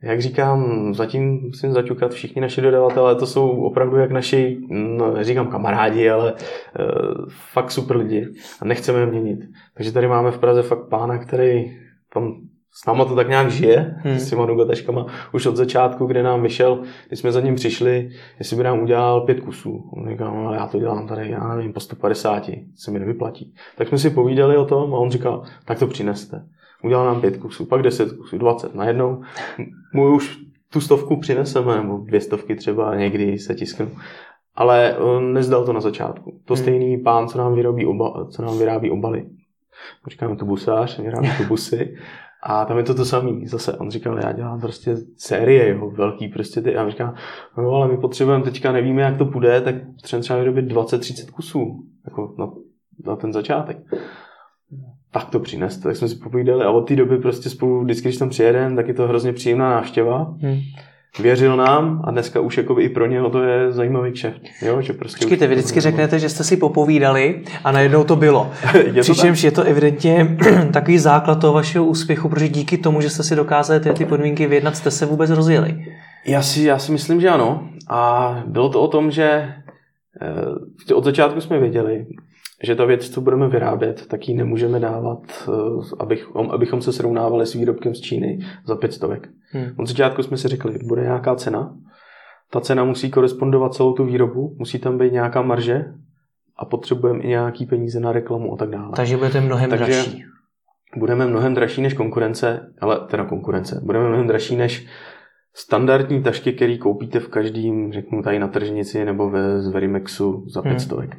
jak 0.03 0.21
říkám, 0.21 0.93
zatím 0.93 1.41
musím 1.41 1.71
zaťukat 1.71 2.11
všichni 2.11 2.41
naši 2.41 2.61
dodavatelé, 2.61 3.15
to 3.15 3.27
jsou 3.27 3.49
opravdu 3.49 3.97
jak 3.97 4.11
naši, 4.11 4.57
no 4.69 5.13
neříkám 5.13 5.47
kamarádi, 5.47 6.09
ale 6.09 6.33
uh, 6.33 7.25
fakt 7.29 7.71
super 7.71 7.97
lidi 7.97 8.27
a 8.61 8.65
nechceme 8.65 8.99
je 8.99 9.05
měnit. 9.05 9.39
Takže 9.73 9.91
tady 9.91 10.07
máme 10.07 10.31
v 10.31 10.39
Praze 10.39 10.61
fakt 10.61 10.89
pána, 10.89 11.17
který 11.17 11.77
tam 12.13 12.35
s 12.75 12.85
náma 12.85 13.05
to 13.05 13.15
tak 13.15 13.29
nějak 13.29 13.51
žije, 13.51 13.95
Hmm. 13.97 14.19
s 14.19 14.29
těma 14.29 14.45
nugataškama, 14.45 15.05
už 15.33 15.45
od 15.45 15.55
začátku, 15.55 16.05
kde 16.05 16.23
nám 16.23 16.41
vyšel, 16.41 16.79
když 17.07 17.19
jsme 17.19 17.31
za 17.31 17.41
ním 17.41 17.55
přišli, 17.55 18.09
jestli 18.39 18.57
by 18.57 18.63
nám 18.63 18.79
udělal 18.79 19.21
pět 19.21 19.39
kusů. 19.39 19.89
On 19.97 20.09
říkal, 20.09 20.35
no, 20.35 20.47
ale 20.47 20.57
já 20.57 20.67
to 20.67 20.79
dělám 20.79 21.07
tady, 21.07 21.29
já 21.31 21.55
nevím, 21.55 21.73
po 21.73 21.79
150, 21.79 22.49
se 22.75 22.91
mi 22.91 22.99
nevyplatí. 22.99 23.53
Tak 23.77 23.87
jsme 23.87 23.97
si 23.97 24.09
povídali 24.09 24.57
o 24.57 24.65
tom 24.65 24.93
a 24.93 24.97
on 24.97 25.11
říkal, 25.11 25.43
tak 25.65 25.79
to 25.79 25.87
přineste. 25.87 26.45
Udělal 26.83 27.05
nám 27.05 27.21
pět 27.21 27.37
kusů, 27.37 27.65
pak 27.65 27.81
deset 27.81 28.11
kusů, 28.17 28.37
dvacet 28.37 28.75
najednou. 28.75 29.21
Mu 29.93 30.15
už 30.15 30.37
tu 30.69 30.81
stovku 30.81 31.19
přineseme, 31.19 31.75
nebo 31.75 31.97
dvě 31.97 32.21
stovky 32.21 32.55
třeba 32.55 32.95
někdy 32.95 33.37
se 33.39 33.55
tisknu. 33.55 33.91
Ale 34.55 34.97
on 34.97 35.33
nezdal 35.33 35.65
to 35.65 35.73
na 35.73 35.81
začátku. 35.81 36.39
To 36.45 36.53
Hmm. 36.53 36.63
stejný 36.63 36.97
pán, 36.97 37.27
co 37.27 37.37
nám, 37.37 37.55
vyrobí 37.55 37.85
oba, 37.85 38.27
co 38.29 38.41
nám 38.41 38.57
vyrábí 38.59 38.91
obaly. 38.91 39.25
Říkáme 40.07 40.35
to 40.35 40.45
busář, 40.45 40.99
vyrábí 40.99 41.29
to 41.37 41.43
busy. 41.43 41.95
A 42.45 42.65
tam 42.65 42.77
je 42.77 42.83
to 42.83 42.93
to 42.93 43.05
samý. 43.05 43.47
Zase 43.47 43.77
on 43.77 43.91
říkal, 43.91 44.17
já 44.17 44.31
dělám 44.31 44.61
prostě 44.61 44.95
série, 45.17 45.69
jo, 45.69 45.89
velký 45.89 46.27
prostě 46.27 46.61
ty. 46.61 46.75
A 46.75 46.83
on 46.83 46.91
říká, 46.91 47.13
no 47.57 47.69
ale 47.69 47.87
my 47.87 47.97
potřebujeme 47.97 48.43
teďka, 48.43 48.71
nevíme, 48.71 49.01
jak 49.01 49.17
to 49.17 49.25
půjde, 49.25 49.61
tak 49.61 49.75
potřebujeme 49.95 50.23
třeba 50.23 50.39
vyrobit 50.39 50.71
20-30 50.71 51.31
kusů. 51.31 51.83
Jako 52.05 52.35
na, 52.37 52.51
na 53.05 53.15
ten 53.15 53.33
začátek. 53.33 53.77
Tak 55.11 55.29
to 55.29 55.39
přineste. 55.39 55.83
Tak 55.83 55.95
jsme 55.95 56.07
si 56.07 56.15
povídali 56.15 56.63
a 56.65 56.71
od 56.71 56.81
té 56.81 56.95
doby 56.95 57.17
prostě 57.17 57.49
spolu, 57.49 57.83
vždycky, 57.83 58.07
když 58.07 58.17
tam 58.17 58.29
přijedeme, 58.29 58.75
tak 58.75 58.87
je 58.87 58.93
to 58.93 59.07
hrozně 59.07 59.33
příjemná 59.33 59.69
návštěva. 59.69 60.23
Hmm. 60.41 60.59
Věřil 61.19 61.57
nám 61.57 62.01
a 62.03 62.11
dneska 62.11 62.39
už 62.39 62.57
jakoby 62.57 62.83
i 62.83 62.89
pro 62.89 63.05
něho 63.05 63.29
to 63.29 63.43
je 63.43 63.71
zajímavý 63.71 64.11
kšeft. 64.11 64.41
Jo, 64.61 64.81
že 64.81 64.93
prostě 64.93 65.17
Počkejte, 65.17 65.47
vy 65.47 65.55
vždycky 65.55 65.79
řeknete, 65.79 66.19
že 66.19 66.29
jste 66.29 66.43
si 66.43 66.57
popovídali 66.57 67.43
a 67.63 67.71
najednou 67.71 68.03
to 68.03 68.15
bylo. 68.15 68.51
Je 68.85 68.93
to 68.93 68.99
Přičemž 69.01 69.43
je 69.43 69.51
to 69.51 69.63
evidentně 69.63 70.37
takový 70.73 70.97
základ 70.99 71.35
toho 71.41 71.53
vašeho 71.53 71.85
úspěchu, 71.85 72.29
protože 72.29 72.47
díky 72.47 72.77
tomu, 72.77 73.01
že 73.01 73.09
jste 73.09 73.23
si 73.23 73.35
dokázali 73.35 73.79
ty, 73.79 73.93
ty 73.93 74.05
podmínky 74.05 74.47
vyjednat, 74.47 74.75
jste 74.75 74.91
se 74.91 75.05
vůbec 75.05 75.29
rozjeli. 75.29 75.85
Já 76.25 76.41
si, 76.41 76.63
já 76.63 76.79
si 76.79 76.91
myslím, 76.91 77.21
že 77.21 77.29
ano. 77.29 77.69
A 77.89 78.43
bylo 78.47 78.69
to 78.69 78.81
o 78.81 78.87
tom, 78.87 79.11
že 79.11 79.53
eh, 80.21 80.93
od 80.93 81.03
začátku 81.03 81.41
jsme 81.41 81.59
věděli, 81.59 82.05
že 82.63 82.75
ta 82.75 82.85
věc, 82.85 83.09
co 83.09 83.21
budeme 83.21 83.47
vyrábět, 83.49 84.07
tak 84.07 84.29
ji 84.29 84.35
nemůžeme 84.35 84.79
dávat, 84.79 85.19
eh, 85.47 85.51
abychom, 85.99 86.51
abychom 86.51 86.81
se 86.81 86.93
srovnávali 86.93 87.45
s 87.45 87.53
výrobkem 87.53 87.95
z 87.95 87.99
Číny 88.01 88.39
za 88.65 88.75
pět 88.75 88.93
stovek. 88.93 89.29
Hmm. 89.51 89.65
Od 89.77 89.87
začátku 89.87 90.23
jsme 90.23 90.37
si 90.37 90.47
řekli, 90.47 90.79
bude 90.87 91.01
nějaká 91.01 91.35
cena, 91.35 91.75
ta 92.51 92.61
cena 92.61 92.83
musí 92.83 93.11
korespondovat 93.11 93.73
celou 93.73 93.93
tu 93.93 94.05
výrobu, 94.05 94.55
musí 94.59 94.79
tam 94.79 94.97
být 94.97 95.13
nějaká 95.13 95.41
marže 95.41 95.85
a 96.57 96.65
potřebujeme 96.65 97.19
i 97.23 97.27
nějaký 97.27 97.65
peníze 97.65 97.99
na 97.99 98.11
reklamu 98.11 98.53
a 98.53 98.57
tak 98.57 98.69
dále. 98.69 98.91
Takže 98.95 99.17
budete 99.17 99.41
mnohem 99.41 99.69
Takže- 99.69 99.85
dražší. 99.85 100.23
budeme 100.97 101.27
mnohem 101.27 101.53
dražší 101.55 101.81
než 101.81 101.93
konkurence, 101.93 102.73
ale 102.81 102.99
teda 103.07 103.25
konkurence, 103.25 103.81
budeme 103.85 104.07
mnohem 104.07 104.27
dražší 104.27 104.55
než 104.55 104.87
standardní 105.55 106.23
tašky, 106.23 106.53
které 106.53 106.77
koupíte 106.77 107.19
v 107.19 107.27
každém, 107.27 107.93
řeknu 107.93 108.21
tady 108.21 108.39
na 108.39 108.47
tržnici 108.47 109.05
nebo 109.05 109.29
ve 109.29 109.61
z 109.61 109.67
Verimexu 109.67 110.45
za 110.49 110.61
Hmm. 110.61 110.71
500. 110.71 110.99
Hmm. 110.99 111.09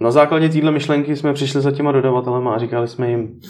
Na 0.00 0.10
základě 0.10 0.48
téhle 0.48 0.72
myšlenky 0.72 1.16
jsme 1.16 1.32
přišli 1.32 1.60
za 1.60 1.70
těma 1.70 1.92
dodavatelema 1.92 2.54
a 2.54 2.58
říkali 2.58 2.88
jsme 2.88 3.10
jim, 3.10 3.40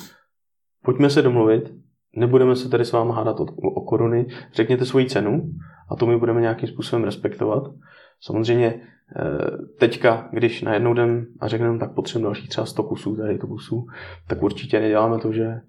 pojďme 0.84 1.10
se 1.10 1.22
domluvit, 1.22 1.72
nebudeme 2.16 2.56
se 2.56 2.68
tady 2.68 2.84
s 2.84 2.92
vámi 2.92 3.12
hádat 3.14 3.40
o, 3.40 3.44
o 3.44 3.80
koruny, 3.80 4.26
řekněte 4.54 4.84
svoji 4.84 5.06
cenu 5.06 5.50
a 5.90 5.96
to 5.96 6.06
my 6.06 6.18
budeme 6.18 6.40
nějakým 6.40 6.68
způsobem 6.68 7.04
respektovat. 7.04 7.62
Samozřejmě 8.20 8.66
eh, 8.66 8.80
teďka, 9.78 10.28
když 10.32 10.62
najednou 10.62 10.92
jdem 10.92 11.26
a 11.40 11.48
řekneme, 11.48 11.78
tak 11.78 11.94
potřebujeme 11.94 12.26
dalších 12.26 12.48
třeba 12.48 12.66
100 12.66 12.82
kusů 12.82 13.16
tady 13.16 13.38
to 13.38 13.46
kusů, 13.46 13.86
tak 14.28 14.42
určitě 14.42 14.80
neděláme 14.80 15.18
to, 15.18 15.32
že 15.32 15.60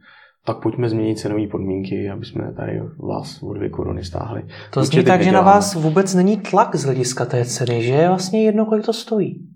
tak 0.45 0.61
pojďme 0.61 0.89
změnit 0.89 1.19
cenové 1.19 1.47
podmínky, 1.47 2.09
aby 2.09 2.25
jsme 2.25 2.53
tady 2.53 2.81
vás 2.99 3.43
o 3.43 3.53
dvě 3.53 3.69
koruny 3.69 4.03
stáhli. 4.03 4.43
To 4.73 4.83
zní 4.83 5.03
tak, 5.03 5.21
že 5.21 5.31
na 5.31 5.41
vás 5.41 5.75
vůbec 5.75 6.15
není 6.15 6.37
tlak 6.37 6.75
z 6.75 6.83
hlediska 6.83 7.25
té 7.25 7.45
ceny, 7.45 7.83
že 7.83 7.93
je 7.93 8.07
vlastně 8.07 8.43
jedno, 8.43 8.65
kolik 8.65 8.85
to 8.85 8.93
stojí. 8.93 9.47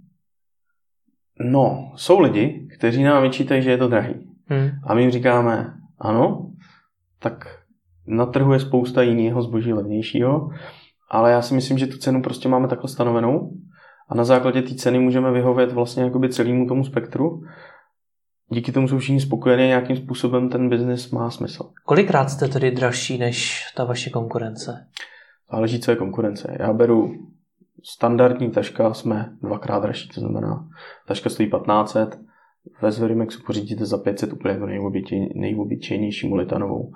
No, 1.44 1.92
jsou 1.96 2.20
lidi, 2.20 2.68
kteří 2.78 3.04
nám 3.04 3.24
vyčítají, 3.24 3.62
že 3.62 3.72
je 3.72 3.78
to 3.78 3.88
drahý. 3.88 4.14
Hmm. 4.46 4.70
A 4.84 4.94
my 4.94 5.02
jim 5.02 5.12
říkáme, 5.12 5.74
ano, 6.00 6.52
tak 7.20 7.60
na 8.08 8.26
trhu 8.26 8.54
je 8.54 8.60
spousta 8.60 9.02
jiného 9.02 9.42
zboží 9.42 9.74
levnějšího, 9.74 10.50
ale 11.10 11.32
já 11.32 11.42
si 11.42 11.54
myslím, 11.54 11.78
že 11.78 11.88
tu 11.88 11.98
cenu 11.98 12.22
prostě 12.22 12.50
máme 12.50 12.68
takhle 12.68 12.90
stanovenou 12.90 13.52
a 14.10 14.16
na 14.16 14.24
základě 14.24 14.62
té 14.62 14.76
ceny 14.76 15.00
můžeme 15.00 15.32
vyhovět 15.32 15.72
vlastně 15.72 16.04
jakoby 16.04 16.30
celému 16.30 16.68
tomu 16.68 16.84
spektru. 16.84 17.44
Díky 18.50 18.72
tomu 18.72 18.88
jsou 18.88 18.98
všichni 18.98 19.22
spokojení, 19.22 19.68
nějakým 19.68 19.98
způsobem 19.98 20.50
ten 20.50 20.70
biznis 20.70 21.12
má 21.12 21.30
smysl. 21.30 21.70
Kolikrát 21.86 22.30
jste 22.30 22.48
tedy 22.48 22.72
dražší 22.72 23.18
než 23.18 23.66
ta 23.76 23.84
vaše 23.84 24.10
konkurence? 24.10 24.88
Záleží, 25.52 25.80
co 25.80 25.92
je 25.92 25.98
konkurence. 25.98 26.58
Já 26.60 26.74
beru 26.74 27.16
standardní 27.84 28.52
taška, 28.52 28.94
jsme 28.94 29.30
dvakrát 29.42 29.80
dražší, 29.80 30.10
to 30.10 30.22
znamená, 30.22 30.68
taška 31.08 31.30
stojí 31.30 31.50
1500, 31.50 32.20
ve 32.82 32.92
Sverimexu 32.92 33.44
pořídíte 33.46 33.86
za 33.86 33.98
500 33.98 34.34
úplně 34.34 34.54
jako 34.54 34.92
nejobyčejnější 35.36 36.28
mulitanovou. 36.28 36.92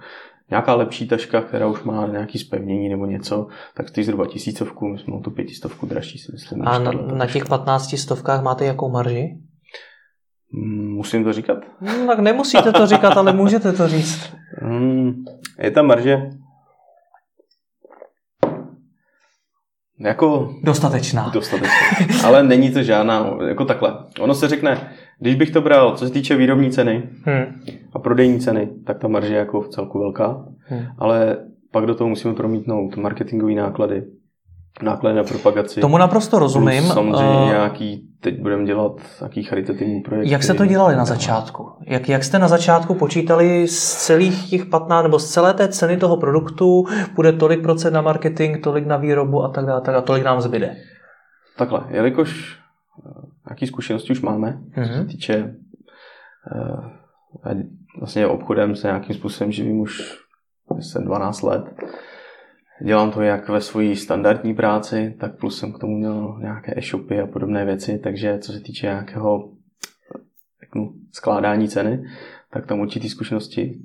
Nějaká 0.49 0.75
lepší 0.75 1.07
taška, 1.07 1.41
která 1.41 1.67
už 1.67 1.83
má 1.83 2.07
nějaký 2.07 2.39
spevnění 2.39 2.89
nebo 2.89 3.05
něco, 3.05 3.47
tak 3.73 3.89
stojí 3.89 4.05
zhruba 4.05 4.27
tisícovku, 4.27 4.87
my 4.87 4.99
jsme 4.99 5.19
tu 5.21 5.31
pětistovku 5.31 5.85
dražší, 5.85 6.17
si 6.17 6.31
myslím. 6.31 6.67
A 6.67 6.79
na, 6.79 6.91
na 6.91 7.27
těch 7.27 7.45
15 7.45 7.97
stovkách 7.97 8.43
máte 8.43 8.65
jakou 8.65 8.89
marži? 8.89 9.37
Mm, 10.51 10.93
musím 10.93 11.23
to 11.23 11.33
říkat? 11.33 11.57
No, 11.81 12.07
tak 12.07 12.19
nemusíte 12.19 12.71
to 12.71 12.85
říkat, 12.85 13.17
ale 13.17 13.33
můžete 13.33 13.73
to 13.73 13.87
říct. 13.87 14.33
Hmm, 14.61 15.25
je 15.59 15.71
ta 15.71 15.81
marže 15.81 16.29
jako... 19.99 20.53
Dostatečná. 20.63 21.29
Dostatečná. 21.33 21.75
Ale 22.23 22.43
není 22.43 22.71
to 22.71 22.83
žádná, 22.83 23.37
jako 23.47 23.65
takhle. 23.65 23.97
Ono 24.19 24.33
se 24.33 24.47
řekne, 24.47 24.89
když 25.19 25.35
bych 25.35 25.51
to 25.51 25.61
bral, 25.61 25.97
co 25.97 26.05
se 26.05 26.13
týče 26.13 26.35
výrobní 26.35 26.71
ceny 26.71 27.09
hmm. 27.25 27.61
a 27.93 27.99
prodejní 27.99 28.39
ceny, 28.39 28.69
tak 28.85 28.99
ta 28.99 29.07
marže 29.07 29.33
je 29.33 29.39
jako 29.39 29.61
v 29.61 29.69
celku 29.69 29.99
velká, 29.99 30.45
hmm. 30.59 30.85
ale 30.97 31.37
pak 31.71 31.85
do 31.85 31.95
toho 31.95 32.09
musíme 32.09 32.33
promítnout 32.33 32.97
marketingové 32.97 33.53
náklady, 33.53 34.03
náklady 34.83 35.15
na 35.15 35.23
propagaci. 35.23 35.81
Tomu 35.81 35.97
naprosto 35.97 36.39
rozumím. 36.39 36.83
Plus 36.83 36.93
samozřejmě 36.93 37.43
uh, 37.43 37.47
nějaký, 37.47 38.07
teď 38.25 38.41
budeme 38.41 38.65
dělat 38.65 38.91
nějaký 39.21 39.43
charitativní 39.43 40.01
projekt. 40.01 40.27
Jak 40.27 40.43
se 40.43 40.53
to 40.53 40.65
dělali 40.65 40.95
na 40.95 41.05
začátku? 41.05 41.71
Jak, 41.87 42.09
jak 42.09 42.23
jste 42.23 42.39
na 42.39 42.47
začátku 42.47 42.95
počítali 42.95 43.67
z 43.67 43.95
celých 44.05 44.49
těch 44.49 44.65
15, 44.65 45.03
nebo 45.03 45.19
z 45.19 45.31
celé 45.31 45.53
té 45.53 45.67
ceny 45.67 45.97
toho 45.97 46.17
produktu, 46.17 46.85
bude 47.15 47.33
tolik 47.33 47.61
procent 47.61 47.93
na 47.93 48.01
marketing, 48.01 48.63
tolik 48.63 48.85
na 48.85 48.97
výrobu 48.97 49.43
a 49.43 49.49
tak 49.49 49.65
dále, 49.65 49.81
tak 49.81 49.95
a 49.95 50.01
tolik 50.01 50.23
nám 50.23 50.41
zbyde? 50.41 50.75
Takhle, 51.57 51.83
jelikož 51.89 52.59
nějaké 53.49 53.67
zkušenosti 53.67 54.11
už 54.11 54.21
máme, 54.21 54.51
mm-hmm. 54.51 54.87
co 54.87 54.93
se 54.93 54.99
mhm. 54.99 55.07
týče 55.07 55.55
uh, 57.45 57.61
vlastně 57.99 58.27
obchodem 58.27 58.75
se 58.75 58.87
nějakým 58.87 59.15
způsobem 59.15 59.51
živím 59.51 59.79
už 59.79 60.17
jsem 60.79 61.05
12 61.05 61.41
let. 61.41 61.63
Dělám 62.81 63.11
to 63.11 63.21
jak 63.21 63.49
ve 63.49 63.61
své 63.61 63.95
standardní 63.95 64.53
práci, 64.53 65.15
tak 65.19 65.39
plus 65.39 65.59
jsem 65.59 65.73
k 65.73 65.79
tomu 65.79 65.97
měl 65.97 66.37
nějaké 66.41 66.73
e-shopy 66.77 67.19
a 67.19 67.27
podobné 67.27 67.65
věci, 67.65 67.99
takže 68.03 68.37
co 68.39 68.51
se 68.51 68.59
týče 68.59 68.87
nějakého 68.87 69.49
řeknu, 70.59 70.93
skládání 71.11 71.67
ceny, 71.67 72.03
tak 72.53 72.65
tam 72.65 72.79
určitý 72.79 73.09
zkušenosti 73.09 73.79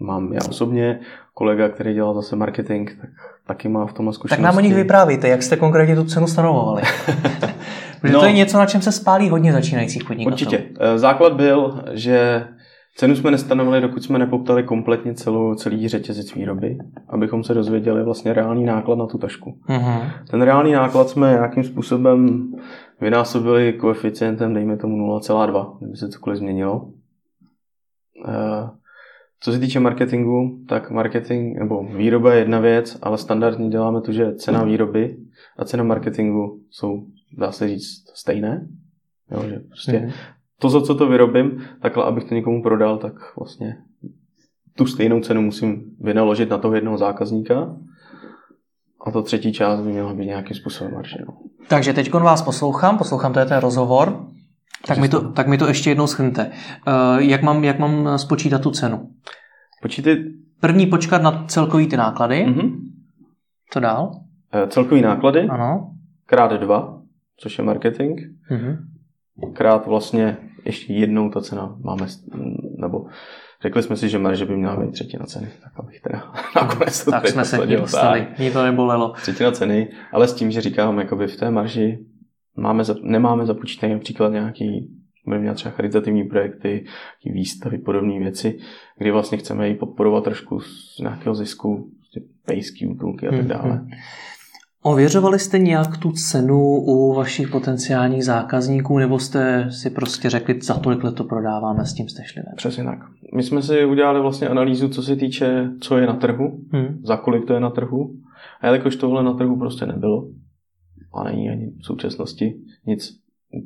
mám 0.00 0.32
já 0.32 0.40
osobně. 0.48 1.00
Kolega, 1.34 1.68
který 1.68 1.94
dělal 1.94 2.14
zase 2.14 2.36
marketing, 2.36 2.90
tak 3.00 3.10
taky 3.46 3.68
má 3.68 3.86
v 3.86 3.92
tomhle 3.92 4.14
zkušenosti. 4.14 4.42
Tak 4.42 4.44
nám 4.44 4.56
o 4.56 4.60
nich 4.60 4.74
vyprávíte, 4.74 5.28
jak 5.28 5.42
jste 5.42 5.56
konkrétně 5.56 5.96
tu 5.96 6.04
cenu 6.04 6.26
stanovovali. 6.26 6.82
Protože 8.00 8.12
no, 8.12 8.20
to 8.20 8.26
je 8.26 8.32
něco, 8.32 8.58
na 8.58 8.66
čem 8.66 8.82
se 8.82 8.92
spálí 8.92 9.28
hodně 9.28 9.52
začínajících 9.52 10.04
podnikatelů. 10.04 10.34
Určitě. 10.34 10.64
Eh, 10.80 10.98
základ 10.98 11.32
byl, 11.32 11.84
že 11.92 12.46
cenu 12.96 13.16
jsme 13.16 13.30
nestanovili, 13.30 13.80
dokud 13.80 14.02
jsme 14.02 14.18
nepoptali 14.18 14.62
kompletně 14.62 15.14
celou, 15.14 15.54
celý 15.54 15.88
řetězec 15.88 16.34
výroby, 16.34 16.78
abychom 17.08 17.44
se 17.44 17.54
dozvěděli 17.54 18.04
vlastně 18.04 18.32
reálný 18.32 18.64
náklad 18.64 18.98
na 18.98 19.06
tu 19.06 19.18
tašku. 19.18 19.58
Uh-huh. 19.68 20.10
Ten 20.30 20.42
reálný 20.42 20.72
náklad 20.72 21.08
jsme 21.08 21.30
nějakým 21.30 21.64
způsobem 21.64 22.50
vynásobili 23.00 23.72
koeficientem, 23.72 24.54
dejme 24.54 24.76
tomu 24.76 25.18
0,2, 25.18 25.78
kdyby 25.78 25.96
se 25.96 26.08
cokoliv 26.08 26.38
změnilo. 26.38 26.92
Eh, 28.28 28.70
co 29.40 29.52
se 29.52 29.58
týče 29.58 29.80
marketingu, 29.80 30.64
tak 30.68 30.90
marketing 30.90 31.58
nebo 31.58 31.84
výroba 31.84 32.32
je 32.32 32.38
jedna 32.38 32.60
věc, 32.60 32.98
ale 33.02 33.18
standardně 33.18 33.68
děláme 33.68 34.00
to, 34.00 34.12
že 34.12 34.34
cena 34.34 34.64
výroby 34.64 35.16
a 35.58 35.64
cena 35.64 35.84
marketingu 35.84 36.60
jsou 36.70 37.06
dá 37.38 37.52
se 37.52 37.68
říct, 37.68 38.10
stejné. 38.14 38.68
Jo, 39.30 39.42
že 39.48 39.58
prostě 39.58 39.92
mm-hmm. 39.92 40.12
To, 40.60 40.68
za 40.68 40.80
co 40.80 40.94
to 40.94 41.08
vyrobím, 41.08 41.62
takhle, 41.82 42.04
abych 42.04 42.24
to 42.24 42.34
někomu 42.34 42.62
prodal, 42.62 42.98
tak 42.98 43.12
vlastně 43.36 43.76
tu 44.76 44.86
stejnou 44.86 45.20
cenu 45.20 45.42
musím 45.42 45.82
vynaložit 46.00 46.50
na 46.50 46.58
toho 46.58 46.74
jednoho 46.74 46.98
zákazníka 46.98 47.76
a 49.06 49.10
to 49.10 49.22
třetí 49.22 49.52
část 49.52 49.80
by 49.80 49.90
měla 49.90 50.14
být 50.14 50.26
nějakým 50.26 50.56
způsobem 50.56 50.94
marže. 50.94 51.16
No. 51.26 51.34
Takže 51.68 51.92
teď 51.92 52.14
vás 52.14 52.42
poslouchám, 52.42 52.98
poslouchám 52.98 53.32
to 53.32 53.38
je 53.38 53.46
ten 53.46 53.58
rozhovor, 53.58 54.26
tak 54.86 54.98
mi, 54.98 55.08
to, 55.08 55.32
tak 55.32 55.46
mi 55.46 55.58
to 55.58 55.68
ještě 55.68 55.90
jednou 55.90 56.06
schrňte. 56.06 56.46
Uh, 56.46 57.22
jak, 57.22 57.42
mám, 57.42 57.64
jak 57.64 57.78
mám 57.78 58.18
spočítat 58.18 58.62
tu 58.62 58.70
cenu? 58.70 59.10
Počítej... 59.82 60.24
První 60.60 60.86
počkat 60.86 61.22
na 61.22 61.44
celkový 61.44 61.86
ty 61.86 61.96
náklady. 61.96 62.46
Mm-hmm. 62.46 62.76
Co 63.70 63.80
dál? 63.80 64.10
Uh, 64.54 64.68
celkový 64.68 65.02
náklady. 65.02 65.48
Ano. 65.48 65.90
Krát 66.26 66.52
dva 66.52 67.00
což 67.40 67.58
je 67.58 67.64
marketing, 67.64 68.20
mm-hmm. 68.50 68.76
krát 69.52 69.86
vlastně 69.86 70.36
ještě 70.64 70.92
jednou 70.92 71.30
ta 71.30 71.40
cena 71.40 71.76
máme, 71.84 72.06
nebo 72.78 73.06
řekli 73.62 73.82
jsme 73.82 73.96
si, 73.96 74.08
že 74.08 74.18
marže 74.18 74.46
by 74.46 74.56
měla 74.56 74.76
být 74.76 74.92
třetina 74.92 75.26
ceny, 75.26 75.48
tak 75.62 75.72
abych 75.76 76.00
teda 76.00 76.32
nakonec 76.56 77.04
to 77.04 77.10
Tak 77.10 77.28
jsme 77.28 77.44
se 77.44 77.58
tím 77.66 77.76
dostali, 77.76 78.26
mě 78.38 78.50
to 78.50 78.64
nebolelo. 78.64 79.12
Třetina 79.12 79.52
ceny, 79.52 79.88
ale 80.12 80.28
s 80.28 80.34
tím, 80.34 80.50
že 80.50 80.60
říkám, 80.60 80.98
jakoby 80.98 81.26
v 81.26 81.36
té 81.36 81.50
marži 81.50 81.98
máme, 82.56 82.84
nemáme 83.02 83.46
započítané 83.46 83.94
například 83.94 84.32
nějaký 84.32 85.00
budeme 85.24 85.44
dělat 85.44 85.54
třeba 85.54 85.74
charitativní 85.74 86.24
projekty, 86.24 86.84
výstavy, 87.24 87.78
podobné 87.78 88.18
věci, 88.18 88.58
kdy 88.98 89.10
vlastně 89.10 89.38
chceme 89.38 89.68
ji 89.68 89.74
podporovat 89.74 90.24
trošku 90.24 90.60
z 90.60 90.98
nějakého 90.98 91.34
zisku, 91.34 91.90
prostě 91.98 92.20
pejský 92.46 92.86
útulky 92.86 93.28
a 93.28 93.30
tak 93.30 93.40
mhm. 93.40 93.48
dále. 93.48 93.70
Mm-hmm. 93.70 93.96
Ověřovali 94.82 95.38
jste 95.38 95.58
nějak 95.58 95.96
tu 95.96 96.12
cenu 96.12 96.60
u 96.62 97.14
vašich 97.14 97.48
potenciálních 97.48 98.24
zákazníků, 98.24 98.98
nebo 98.98 99.18
jste 99.18 99.70
si 99.70 99.90
prostě 99.90 100.30
řekli, 100.30 100.62
za 100.62 100.74
tolik 100.74 101.04
let 101.04 101.14
to 101.14 101.24
prodáváme, 101.24 101.86
s 101.86 101.94
tím 101.94 102.08
jste 102.08 102.22
šli 102.24 102.42
ven? 102.42 102.54
Přesně 102.56 102.84
tak. 102.84 102.98
My 103.34 103.42
jsme 103.42 103.62
si 103.62 103.84
udělali 103.84 104.20
vlastně 104.20 104.48
analýzu, 104.48 104.88
co 104.88 105.02
se 105.02 105.16
týče, 105.16 105.70
co 105.80 105.98
je 105.98 106.06
na 106.06 106.14
trhu, 106.14 106.60
hmm. 106.72 107.00
za 107.04 107.16
kolik 107.16 107.46
to 107.46 107.54
je 107.54 107.60
na 107.60 107.70
trhu. 107.70 108.14
A 108.60 108.66
jelikož 108.66 108.96
tohle 108.96 109.22
na 109.22 109.34
trhu 109.34 109.58
prostě 109.58 109.86
nebylo, 109.86 110.28
a 111.14 111.24
není 111.24 111.50
ani 111.50 111.70
v 111.80 111.86
současnosti 111.86 112.54
nic 112.86 113.20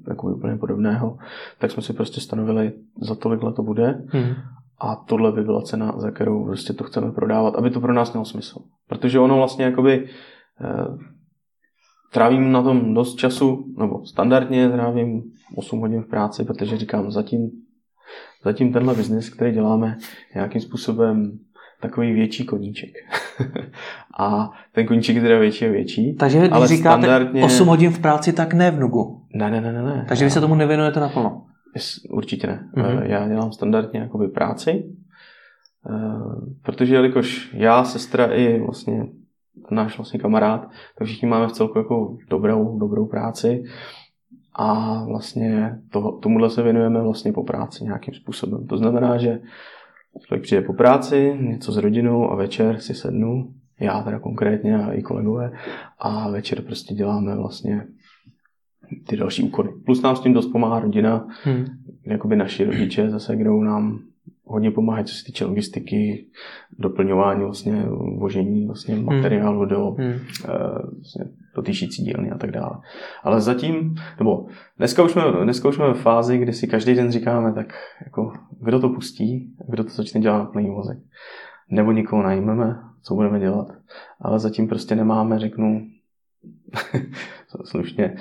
jako 0.08 0.26
úplně 0.26 0.56
podobného, 0.56 1.18
tak 1.58 1.70
jsme 1.70 1.82
si 1.82 1.92
prostě 1.92 2.20
stanovili, 2.20 2.72
za 3.00 3.14
tolik 3.14 3.42
let 3.42 3.54
to 3.54 3.62
bude. 3.62 4.04
Hmm. 4.06 4.34
A 4.80 4.96
tohle 4.96 5.32
by 5.32 5.42
byla 5.42 5.62
cena, 5.62 5.94
za 5.96 6.10
kterou 6.10 6.44
prostě 6.44 6.72
to 6.72 6.84
chceme 6.84 7.12
prodávat, 7.12 7.54
aby 7.54 7.70
to 7.70 7.80
pro 7.80 7.92
nás 7.92 8.12
mělo 8.12 8.24
smysl. 8.24 8.58
Protože 8.88 9.18
ono 9.18 9.36
vlastně 9.36 9.64
jakoby 9.64 10.08
trávím 12.12 12.52
na 12.52 12.62
tom 12.62 12.94
dost 12.94 13.14
času, 13.14 13.74
nebo 13.78 14.06
standardně 14.06 14.68
trávím 14.68 15.22
8 15.56 15.80
hodin 15.80 16.02
v 16.02 16.08
práci, 16.08 16.44
protože 16.44 16.76
říkám, 16.76 17.10
zatím, 17.10 17.50
zatím 18.44 18.72
tenhle 18.72 18.94
biznis, 18.94 19.30
který 19.30 19.52
děláme, 19.52 19.96
nějakým 20.34 20.60
způsobem 20.60 21.38
takový 21.80 22.12
větší 22.12 22.44
koníček. 22.44 22.90
a 24.18 24.50
ten 24.72 24.86
koníček 24.86 25.16
je 25.16 25.22
teda 25.22 25.38
větší 25.38 25.66
a 25.66 25.70
větší. 25.70 26.14
Takže 26.14 26.38
když 26.38 26.52
ale 26.52 26.68
říkáte 26.68 27.02
standardně... 27.02 27.44
8 27.44 27.68
hodin 27.68 27.90
v 27.90 27.98
práci, 27.98 28.32
tak 28.32 28.54
ne 28.54 28.70
v 28.70 28.80
nugu. 28.80 29.22
Ne, 29.34 29.50
ne, 29.50 29.60
ne, 29.60 29.72
ne. 29.72 29.82
ne. 29.82 30.04
Takže 30.08 30.24
vy 30.24 30.30
se 30.30 30.40
tomu 30.40 30.54
nevěnujete 30.54 31.00
naplno. 31.00 31.46
Určitě 32.10 32.46
ne. 32.46 32.68
Mm-hmm. 32.76 33.02
Já 33.02 33.28
dělám 33.28 33.52
standardně 33.52 34.00
jakoby 34.00 34.28
práci, 34.28 34.84
eh, 35.90 36.50
protože 36.62 36.94
jelikož 36.94 37.54
já, 37.54 37.84
sestra 37.84 38.26
i 38.26 38.60
vlastně 38.60 39.06
náš 39.70 39.98
vlastně 39.98 40.20
kamarád, 40.20 40.68
tak 40.98 41.06
všichni 41.06 41.28
máme 41.28 41.48
v 41.48 41.52
celku 41.52 41.78
jako 41.78 42.16
dobrou, 42.30 42.78
dobrou 42.78 43.06
práci 43.06 43.64
a 44.52 45.00
vlastně 45.04 45.78
to, 45.90 46.12
tomuhle 46.22 46.50
se 46.50 46.62
věnujeme 46.62 47.02
vlastně 47.02 47.32
po 47.32 47.44
práci 47.44 47.84
nějakým 47.84 48.14
způsobem. 48.14 48.66
To 48.66 48.76
znamená, 48.76 49.18
že 49.18 49.40
člověk 50.26 50.42
přijde 50.42 50.62
po 50.62 50.72
práci, 50.72 51.38
něco 51.40 51.72
s 51.72 51.76
rodinou 51.76 52.30
a 52.30 52.34
večer 52.34 52.80
si 52.80 52.94
sednu, 52.94 53.54
já 53.80 54.02
teda 54.02 54.18
konkrétně 54.18 54.78
a 54.78 54.92
i 54.92 55.02
kolegové, 55.02 55.52
a 55.98 56.30
večer 56.30 56.62
prostě 56.62 56.94
děláme 56.94 57.36
vlastně 57.36 57.86
ty 59.06 59.16
další 59.16 59.42
úkoly. 59.42 59.68
Plus 59.86 60.02
nám 60.02 60.16
s 60.16 60.20
tím 60.20 60.32
dost 60.32 60.46
pomáhá 60.46 60.80
rodina, 60.80 61.28
hmm. 61.44 61.66
jakoby 62.06 62.36
naši 62.36 62.64
rodiče 62.64 63.10
zase, 63.10 63.36
kdo 63.36 63.62
nám 63.62 64.00
hodně 64.44 64.70
pomáhají, 64.70 65.04
co 65.04 65.14
se 65.14 65.24
týče 65.24 65.44
logistiky, 65.44 66.26
doplňování 66.78 67.44
vlastně 67.44 67.86
vožení 68.18 68.66
vlastně 68.66 68.96
materiálu 68.96 69.58
hmm. 69.58 69.68
do, 69.68 69.90
hmm. 69.90 70.12
Uh, 70.12 70.18
vlastně, 70.96 71.24
do 71.56 71.62
týšící 71.62 72.02
dílny 72.02 72.30
a 72.30 72.38
tak 72.38 72.50
dále. 72.50 72.78
Ale 73.22 73.40
zatím, 73.40 73.94
nebo 74.18 74.46
dneska 74.78 75.02
už, 75.02 75.12
jsme, 75.12 75.22
dneska 75.42 75.68
už 75.68 75.74
jsme 75.74 75.88
ve 75.88 75.94
fázi, 75.94 76.38
kdy 76.38 76.52
si 76.52 76.66
každý 76.66 76.94
den 76.94 77.12
říkáme, 77.12 77.52
tak 77.52 77.74
jako, 78.04 78.32
kdo 78.60 78.80
to 78.80 78.88
pustí, 78.88 79.54
kdo 79.68 79.84
to 79.84 79.90
začne 79.90 80.20
dělat 80.20 80.38
na 80.38 80.44
plný 80.44 80.70
vozek. 80.70 80.98
Nebo 81.70 81.92
nikoho 81.92 82.22
najmeme, 82.22 82.78
co 83.02 83.14
budeme 83.14 83.40
dělat. 83.40 83.72
Ale 84.20 84.38
zatím 84.38 84.68
prostě 84.68 84.96
nemáme, 84.96 85.38
řeknu, 85.38 85.86
slušně, 87.64 88.16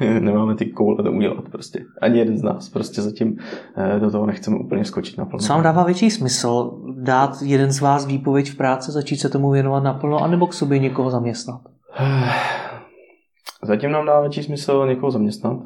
nemáme 0.00 0.54
ty 0.54 0.66
koule 0.66 1.02
to 1.02 1.12
udělat 1.12 1.48
prostě. 1.50 1.84
Ani 2.00 2.18
jeden 2.18 2.38
z 2.38 2.42
nás 2.42 2.68
prostě 2.68 3.02
zatím 3.02 3.38
eh, 3.76 4.00
do 4.00 4.10
toho 4.10 4.26
nechceme 4.26 4.56
úplně 4.56 4.84
skočit 4.84 5.18
naplno. 5.18 5.38
Co 5.38 5.52
vám 5.52 5.62
dává 5.62 5.84
větší 5.84 6.10
smysl? 6.10 6.82
Dát 7.02 7.30
jeden 7.42 7.70
z 7.70 7.80
vás 7.80 8.06
výpověď 8.06 8.50
v 8.50 8.56
práci, 8.56 8.92
začít 8.92 9.16
se 9.16 9.28
tomu 9.28 9.50
věnovat 9.50 9.84
naplno, 9.84 10.18
anebo 10.18 10.46
k 10.46 10.54
sobě 10.54 10.78
někoho 10.78 11.10
zaměstnat? 11.10 11.60
Zatím 13.62 13.90
nám 13.90 14.06
dá 14.06 14.20
větší 14.20 14.42
smysl 14.42 14.86
někoho 14.88 15.10
zaměstnat, 15.10 15.58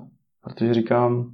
protože 0.45 0.75
říkám, 0.75 1.33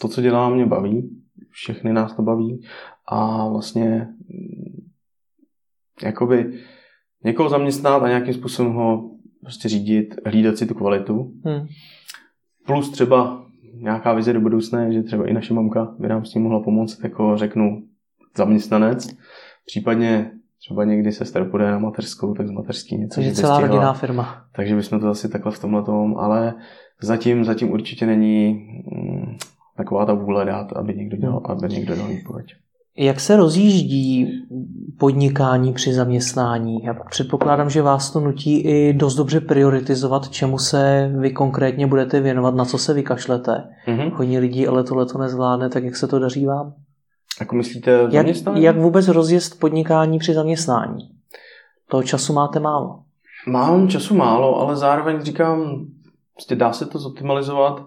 to, 0.00 0.08
co 0.08 0.22
dělám, 0.22 0.54
mě 0.54 0.66
baví, 0.66 1.22
všechny 1.50 1.92
nás 1.92 2.16
to 2.16 2.22
baví 2.22 2.60
a 3.06 3.48
vlastně 3.48 4.08
mm, 4.18 4.88
jakoby 6.02 6.52
někoho 7.24 7.48
zaměstnat 7.48 8.02
a 8.02 8.08
nějakým 8.08 8.34
způsobem 8.34 8.72
ho 8.72 9.10
prostě 9.40 9.68
řídit, 9.68 10.14
hlídat 10.26 10.56
si 10.56 10.66
tu 10.66 10.74
kvalitu. 10.74 11.32
Hmm. 11.44 11.66
Plus 12.66 12.90
třeba 12.90 13.46
nějaká 13.74 14.12
vize 14.12 14.32
do 14.32 14.40
budoucna, 14.40 14.90
že 14.90 15.02
třeba 15.02 15.28
i 15.28 15.32
naše 15.32 15.54
mamka 15.54 15.94
by 15.98 16.08
nám 16.08 16.24
s 16.24 16.32
tím 16.32 16.42
mohla 16.42 16.60
pomoct, 16.60 17.04
jako 17.04 17.36
řeknu 17.36 17.82
zaměstnanec, 18.36 19.16
případně 19.66 20.30
třeba 20.58 20.84
někdy 20.84 21.12
se 21.12 21.44
půjde 21.44 21.70
na 21.70 21.78
mateřskou, 21.78 22.34
tak 22.34 22.46
z 22.48 22.50
mateřský 22.50 22.96
něco. 22.96 23.14
Takže 23.14 23.32
celá 23.32 23.54
stihla. 23.54 23.68
rodinná 23.68 23.92
firma. 23.92 24.44
Takže 24.56 24.76
bychom 24.76 25.00
to 25.00 25.08
asi 25.08 25.28
takhle 25.28 25.52
v 25.52 25.60
tomhle 25.60 25.82
tom, 25.82 26.16
ale 26.16 26.54
zatím, 27.02 27.44
zatím 27.44 27.70
určitě 27.70 28.06
není 28.06 28.52
mm, 28.92 29.36
taková 29.76 30.06
ta 30.06 30.12
vůle 30.12 30.44
dát, 30.44 30.72
aby 30.72 30.94
někdo 30.94 31.16
dělal, 31.16 31.42
hmm. 31.46 31.50
aby 31.50 31.74
někdo 31.74 31.94
dělal 31.94 32.08
výpověď. 32.08 32.46
Jak 33.00 33.20
se 33.20 33.36
rozjíždí 33.36 34.32
podnikání 34.98 35.72
při 35.72 35.94
zaměstnání? 35.94 36.84
Já 36.84 36.94
předpokládám, 36.94 37.70
že 37.70 37.82
vás 37.82 38.10
to 38.10 38.20
nutí 38.20 38.60
i 38.60 38.92
dost 38.92 39.14
dobře 39.14 39.40
prioritizovat, 39.40 40.28
čemu 40.28 40.58
se 40.58 41.12
vy 41.18 41.30
konkrétně 41.30 41.86
budete 41.86 42.20
věnovat, 42.20 42.54
na 42.54 42.64
co 42.64 42.78
se 42.78 42.94
vykašlete. 42.94 43.64
Mm-hmm. 43.86 44.12
Hodně 44.14 44.38
lidí 44.38 44.66
ale 44.66 44.84
tohle 44.84 45.06
to 45.06 45.18
nezvládne, 45.18 45.68
tak 45.68 45.84
jak 45.84 45.96
se 45.96 46.06
to 46.08 46.18
daří 46.18 46.46
vám? 46.46 46.74
Jako 47.40 47.56
myslíte 47.56 48.10
zaměstnání? 48.10 48.62
Jak, 48.62 48.74
jak 48.74 48.84
vůbec 48.84 49.08
rozjezd 49.08 49.60
podnikání 49.60 50.18
při 50.18 50.34
zaměstnání? 50.34 51.08
Toho 51.90 52.02
času 52.02 52.32
máte 52.32 52.60
málo. 52.60 53.02
Mám 53.46 53.88
času 53.88 54.14
málo, 54.14 54.60
ale 54.60 54.76
zároveň 54.76 55.20
říkám, 55.20 55.86
prostě 56.34 56.54
dá 56.54 56.72
se 56.72 56.86
to 56.86 56.98
zoptimalizovat. 56.98 57.82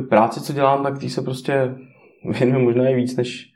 E, 0.00 0.02
práci, 0.02 0.40
co 0.40 0.52
dělám, 0.52 0.82
tak 0.82 0.98
tý 0.98 1.10
se 1.10 1.22
prostě 1.22 1.74
věnuju 2.38 2.64
možná 2.64 2.88
i 2.88 2.94
víc 2.94 3.16
než 3.16 3.54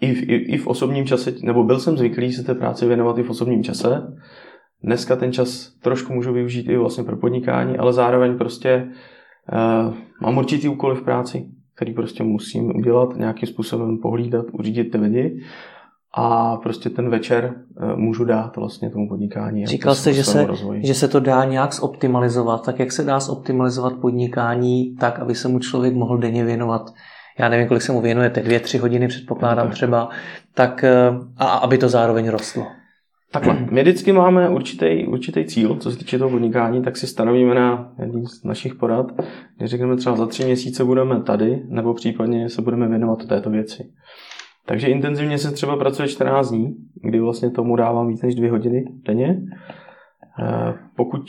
i 0.00 0.14
v, 0.14 0.22
i, 0.22 0.34
i 0.34 0.58
v 0.58 0.66
osobním 0.66 1.06
čase, 1.06 1.34
nebo 1.42 1.64
byl 1.64 1.78
jsem 1.78 1.96
zvyklý 1.96 2.32
se 2.32 2.42
té 2.42 2.54
práci 2.54 2.86
věnovat 2.86 3.18
i 3.18 3.22
v 3.22 3.30
osobním 3.30 3.64
čase. 3.64 4.16
Dneska 4.82 5.16
ten 5.16 5.32
čas 5.32 5.72
trošku 5.82 6.12
můžu 6.12 6.32
využít 6.32 6.68
i 6.68 6.76
vlastně 6.76 7.04
pro 7.04 7.16
podnikání, 7.16 7.78
ale 7.78 7.92
zároveň 7.92 8.38
prostě 8.38 8.88
uh, 9.52 9.94
mám 10.20 10.38
určitý 10.38 10.68
úkoly 10.68 10.96
v 10.96 11.02
práci, 11.02 11.46
který 11.76 11.94
prostě 11.94 12.22
musím 12.22 12.76
udělat, 12.76 13.16
nějakým 13.16 13.48
způsobem 13.48 13.98
pohlídat, 13.98 14.46
uřídit 14.52 14.90
ty 14.90 14.98
lidi 14.98 15.40
a 16.14 16.56
prostě 16.56 16.90
ten 16.90 17.10
večer 17.10 17.54
uh, 17.82 17.96
můžu 17.96 18.24
dát 18.24 18.56
vlastně 18.56 18.90
tomu 18.90 19.08
podnikání. 19.08 19.66
Říkal 19.66 19.94
jste, 19.94 20.12
že 20.12 20.24
se, 20.24 20.46
že 20.82 20.94
se 20.94 21.08
to 21.08 21.20
dá 21.20 21.44
nějak 21.44 21.74
zoptimalizovat. 21.74 22.64
Tak 22.64 22.78
jak 22.78 22.92
se 22.92 23.04
dá 23.04 23.20
zoptimalizovat 23.20 23.92
podnikání 24.00 24.96
tak, 24.96 25.18
aby 25.18 25.34
se 25.34 25.48
mu 25.48 25.58
člověk 25.58 25.94
mohl 25.94 26.18
denně 26.18 26.44
věnovat 26.44 26.90
já 27.40 27.48
nevím, 27.48 27.68
kolik 27.68 27.82
se 27.82 27.92
mu 27.92 28.00
věnujete, 28.00 28.42
dvě, 28.42 28.60
tři 28.60 28.78
hodiny 28.78 29.08
předpokládám 29.08 29.66
tak. 29.66 29.74
třeba, 29.74 30.08
tak 30.54 30.84
eh, 30.84 31.10
a 31.36 31.44
aby 31.44 31.78
to 31.78 31.88
zároveň 31.88 32.28
rostlo. 32.28 32.66
Takhle, 33.32 33.56
my 33.70 33.82
vždycky 33.82 34.12
máme 34.12 34.48
určitý, 34.48 35.06
určitý 35.06 35.44
cíl, 35.44 35.76
co 35.76 35.90
se 35.90 35.98
týče 35.98 36.18
toho 36.18 36.30
podnikání, 36.30 36.82
tak 36.82 36.96
si 36.96 37.06
stanovíme 37.06 37.54
na 37.54 37.92
jedním 37.98 38.26
z 38.26 38.44
našich 38.44 38.74
porad, 38.74 39.06
kde 39.56 39.66
řekneme 39.66 39.96
třeba 39.96 40.16
za 40.16 40.26
tři 40.26 40.44
měsíce 40.44 40.84
budeme 40.84 41.22
tady, 41.22 41.62
nebo 41.68 41.94
případně 41.94 42.48
se 42.48 42.62
budeme 42.62 42.88
věnovat 42.88 43.26
této 43.26 43.50
věci. 43.50 43.92
Takže 44.66 44.88
intenzivně 44.88 45.38
se 45.38 45.50
třeba 45.50 45.76
pracuje 45.76 46.08
14 46.08 46.50
dní, 46.50 46.74
kdy 47.02 47.20
vlastně 47.20 47.50
tomu 47.50 47.76
dávám 47.76 48.08
víc 48.08 48.22
než 48.22 48.34
dvě 48.34 48.50
hodiny 48.50 48.84
denně. 49.04 49.42
Eh, 50.42 50.74
pokud 50.96 51.22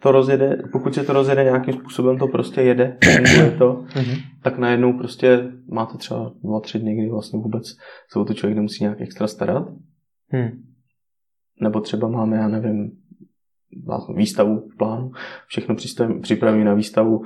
to 0.00 0.12
rozjede, 0.12 0.62
pokud 0.72 0.94
se 0.94 1.04
to 1.04 1.12
rozjede 1.12 1.44
nějakým 1.44 1.74
způsobem, 1.74 2.18
to 2.18 2.26
prostě 2.26 2.62
jede, 2.62 2.98
funguje 3.04 3.50
to, 3.58 3.84
mhm. 3.96 4.16
tak 4.42 4.58
najednou 4.58 4.98
prostě 4.98 5.52
máte 5.68 5.98
třeba 5.98 6.32
dva, 6.42 6.60
tři 6.60 6.78
dny, 6.78 6.94
kdy 6.94 7.08
vlastně 7.08 7.38
vůbec 7.38 7.64
se 8.12 8.18
o 8.18 8.24
to 8.24 8.34
člověk 8.34 8.56
nemusí 8.56 8.84
nějak 8.84 9.00
extra 9.00 9.26
starat. 9.26 9.68
Hmm. 10.28 10.62
Nebo 11.60 11.80
třeba 11.80 12.08
máme, 12.08 12.36
já 12.36 12.48
nevím, 12.48 12.90
výstavu 14.14 14.68
v 14.68 14.76
plánu, 14.76 15.12
všechno 15.46 15.76
připravíme 16.22 16.64
na 16.64 16.74
výstavu 16.74 17.24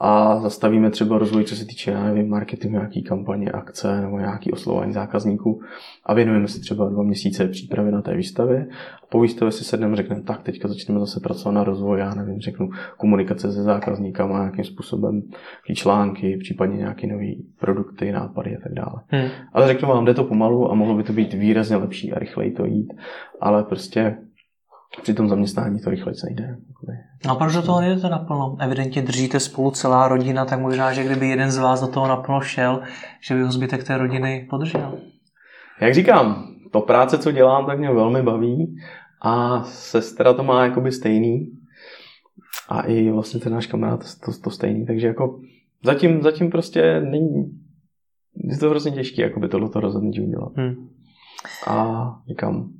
a 0.00 0.40
zastavíme 0.40 0.90
třeba 0.90 1.18
rozvoj, 1.18 1.44
co 1.44 1.56
se 1.56 1.64
týče, 1.64 1.90
já 1.90 2.04
nevím, 2.04 2.28
marketingu, 2.28 2.76
nějaký 2.76 3.02
kampaně, 3.02 3.50
akce 3.50 4.00
nebo 4.00 4.18
nějaký 4.18 4.52
oslování 4.52 4.92
zákazníků 4.92 5.60
a 6.06 6.14
věnujeme 6.14 6.48
si 6.48 6.60
třeba 6.60 6.88
dva 6.88 7.02
měsíce 7.02 7.48
přípravy 7.48 7.92
na 7.92 8.02
té 8.02 8.16
výstavě. 8.16 8.66
A 9.02 9.06
po 9.08 9.20
výstavě 9.20 9.52
si 9.52 9.64
sedneme 9.64 9.96
řekneme, 9.96 10.22
tak 10.22 10.42
teďka 10.42 10.68
začneme 10.68 11.00
zase 11.00 11.20
pracovat 11.20 11.52
na 11.52 11.64
rozvoj, 11.64 11.98
já 11.98 12.14
nevím, 12.14 12.40
řeknu 12.40 12.70
komunikace 12.96 13.52
se 13.52 13.62
zákazníkama, 13.62 14.38
nějakým 14.38 14.64
způsobem 14.64 15.22
články, 15.74 16.36
případně 16.36 16.76
nějaké 16.76 17.06
nové 17.06 17.32
produkty, 17.60 18.12
nápady 18.12 18.56
a 18.56 18.60
tak 18.60 18.72
dále. 18.72 19.02
Hmm. 19.08 19.28
Ale 19.52 19.68
řeknu 19.68 19.88
vám, 19.88 20.04
jde 20.04 20.14
to 20.14 20.24
pomalu 20.24 20.70
a 20.70 20.74
mohlo 20.74 20.94
by 20.94 21.02
to 21.02 21.12
být 21.12 21.34
výrazně 21.34 21.76
lepší 21.76 22.12
a 22.12 22.18
rychleji 22.18 22.50
to 22.50 22.64
jít, 22.64 22.92
ale 23.40 23.64
prostě 23.64 24.16
při 25.02 25.14
tom 25.14 25.28
zaměstnání 25.28 25.80
to 25.80 25.90
rychle 25.90 26.12
nejde. 26.24 26.56
No 27.26 27.30
a 27.30 27.34
proč 27.34 27.54
do 27.54 27.62
toho 27.62 27.80
jdete 27.80 28.08
naplno? 28.08 28.56
Evidentně 28.60 29.02
držíte 29.02 29.40
spolu 29.40 29.70
celá 29.70 30.08
rodina, 30.08 30.44
tak 30.44 30.60
možná, 30.60 30.92
že 30.92 31.04
kdyby 31.04 31.28
jeden 31.28 31.50
z 31.50 31.58
vás 31.58 31.80
do 31.80 31.86
toho 31.86 32.08
naplno 32.08 32.40
šel, 32.40 32.82
že 33.28 33.34
by 33.34 33.42
ho 33.42 33.52
zbytek 33.52 33.84
té 33.84 33.98
rodiny 33.98 34.46
podržel. 34.50 34.98
Jak 35.80 35.94
říkám, 35.94 36.46
to 36.72 36.80
práce, 36.80 37.18
co 37.18 37.32
dělám, 37.32 37.66
tak 37.66 37.78
mě 37.78 37.90
velmi 37.90 38.22
baví 38.22 38.76
a 39.22 39.62
sestra 39.62 40.32
to 40.32 40.42
má 40.42 40.64
jakoby 40.64 40.92
stejný 40.92 41.52
a 42.68 42.80
i 42.80 43.10
vlastně 43.10 43.40
ten 43.40 43.52
náš 43.52 43.66
kamarád 43.66 44.04
to, 44.24 44.32
to 44.44 44.50
stejný, 44.50 44.86
takže 44.86 45.06
jako 45.06 45.40
zatím, 45.84 46.22
zatím 46.22 46.50
prostě 46.50 47.00
není, 47.00 47.60
je 48.44 48.58
to 48.58 48.70
hrozně 48.70 48.90
těžké, 48.90 49.22
jakoby 49.22 49.48
tohleto 49.48 49.80
rozhodnutí 49.80 50.20
udělat. 50.20 50.52
Hmm. 50.56 50.88
A 51.66 52.04
říkám, 52.28 52.70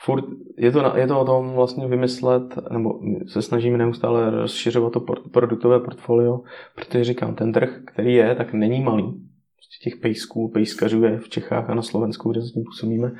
furt 0.00 0.24
je 0.58 0.72
to, 0.72 0.96
je 0.96 1.06
to 1.06 1.20
o 1.20 1.24
tom 1.24 1.52
vlastně 1.52 1.86
vymyslet, 1.86 2.58
nebo 2.70 3.00
se 3.26 3.42
snažíme 3.42 3.78
neustále 3.78 4.30
rozšiřovat 4.30 4.92
to 4.92 5.00
produktové 5.32 5.80
portfolio, 5.80 6.40
protože 6.74 7.04
říkám, 7.04 7.34
ten 7.34 7.52
trh, 7.52 7.80
který 7.86 8.14
je, 8.14 8.34
tak 8.34 8.52
není 8.52 8.80
malý. 8.80 9.04
Prostě 9.04 9.90
těch 9.90 10.00
pejsků, 10.00 10.48
pejskařů 10.48 11.04
je 11.04 11.18
v 11.18 11.28
Čechách 11.28 11.70
a 11.70 11.74
na 11.74 11.82
Slovensku, 11.82 12.30
kde 12.32 12.40
s 12.40 12.52
tím 12.52 12.64
působíme, 12.64 13.12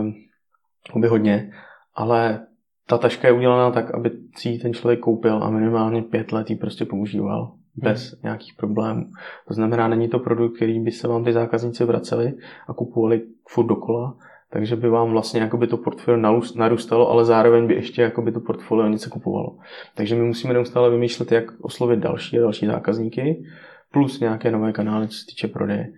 um, 0.00 1.08
hodně, 1.08 1.52
ale 1.94 2.46
ta 2.86 2.98
taška 2.98 3.28
je 3.28 3.34
udělaná 3.34 3.70
tak, 3.70 3.94
aby 3.94 4.10
si 4.36 4.48
ji 4.48 4.58
ten 4.58 4.74
člověk 4.74 5.00
koupil 5.00 5.42
a 5.42 5.50
minimálně 5.50 6.02
pět 6.02 6.32
let 6.32 6.50
ji 6.50 6.56
prostě 6.56 6.84
používal 6.84 7.52
bez 7.76 8.12
hmm. 8.12 8.20
nějakých 8.22 8.54
problémů. 8.54 9.04
To 9.48 9.54
znamená, 9.54 9.88
není 9.88 10.08
to 10.08 10.18
produkt, 10.18 10.56
který 10.56 10.80
by 10.80 10.90
se 10.90 11.08
vám 11.08 11.24
ty 11.24 11.32
zákazníci 11.32 11.84
vraceli 11.84 12.34
a 12.68 12.74
kupovali 12.74 13.22
furt 13.48 13.66
dokola, 13.66 14.16
takže 14.50 14.76
by 14.76 14.88
vám 14.88 15.10
vlastně 15.10 15.40
jakoby 15.40 15.66
to 15.66 15.76
portfolio 15.76 16.20
narůstalo, 16.56 17.10
ale 17.10 17.24
zároveň 17.24 17.66
by 17.66 17.74
ještě 17.74 18.02
jakoby 18.02 18.32
to 18.32 18.40
portfolio 18.40 18.88
něco 18.88 19.10
kupovalo. 19.10 19.58
Takže 19.94 20.14
my 20.14 20.22
musíme 20.22 20.54
neustále 20.54 20.90
vymýšlet, 20.90 21.32
jak 21.32 21.44
oslovit 21.60 21.98
další 21.98 22.38
a 22.38 22.40
další 22.40 22.66
zákazníky, 22.66 23.44
plus 23.92 24.20
nějaké 24.20 24.50
nové 24.50 24.72
kanály, 24.72 25.08
co 25.08 25.18
se 25.18 25.26
týče 25.26 25.48
prodeje. 25.48 25.92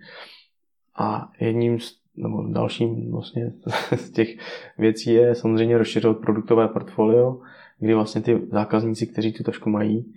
A 0.97 1.29
jedním 1.39 1.79
z, 1.79 1.93
nebo 2.15 2.43
dalším 2.51 3.11
vlastně 3.11 3.51
z 3.95 4.11
těch 4.11 4.29
věcí 4.77 5.13
je 5.13 5.35
samozřejmě 5.35 5.77
rozšiřovat 5.77 6.17
produktové 6.17 6.67
portfolio, 6.67 7.39
kdy 7.79 7.93
vlastně 7.93 8.21
ty 8.21 8.41
zákazníci, 8.51 9.07
kteří 9.07 9.33
tu 9.33 9.43
tašku 9.43 9.69
mají, 9.69 10.13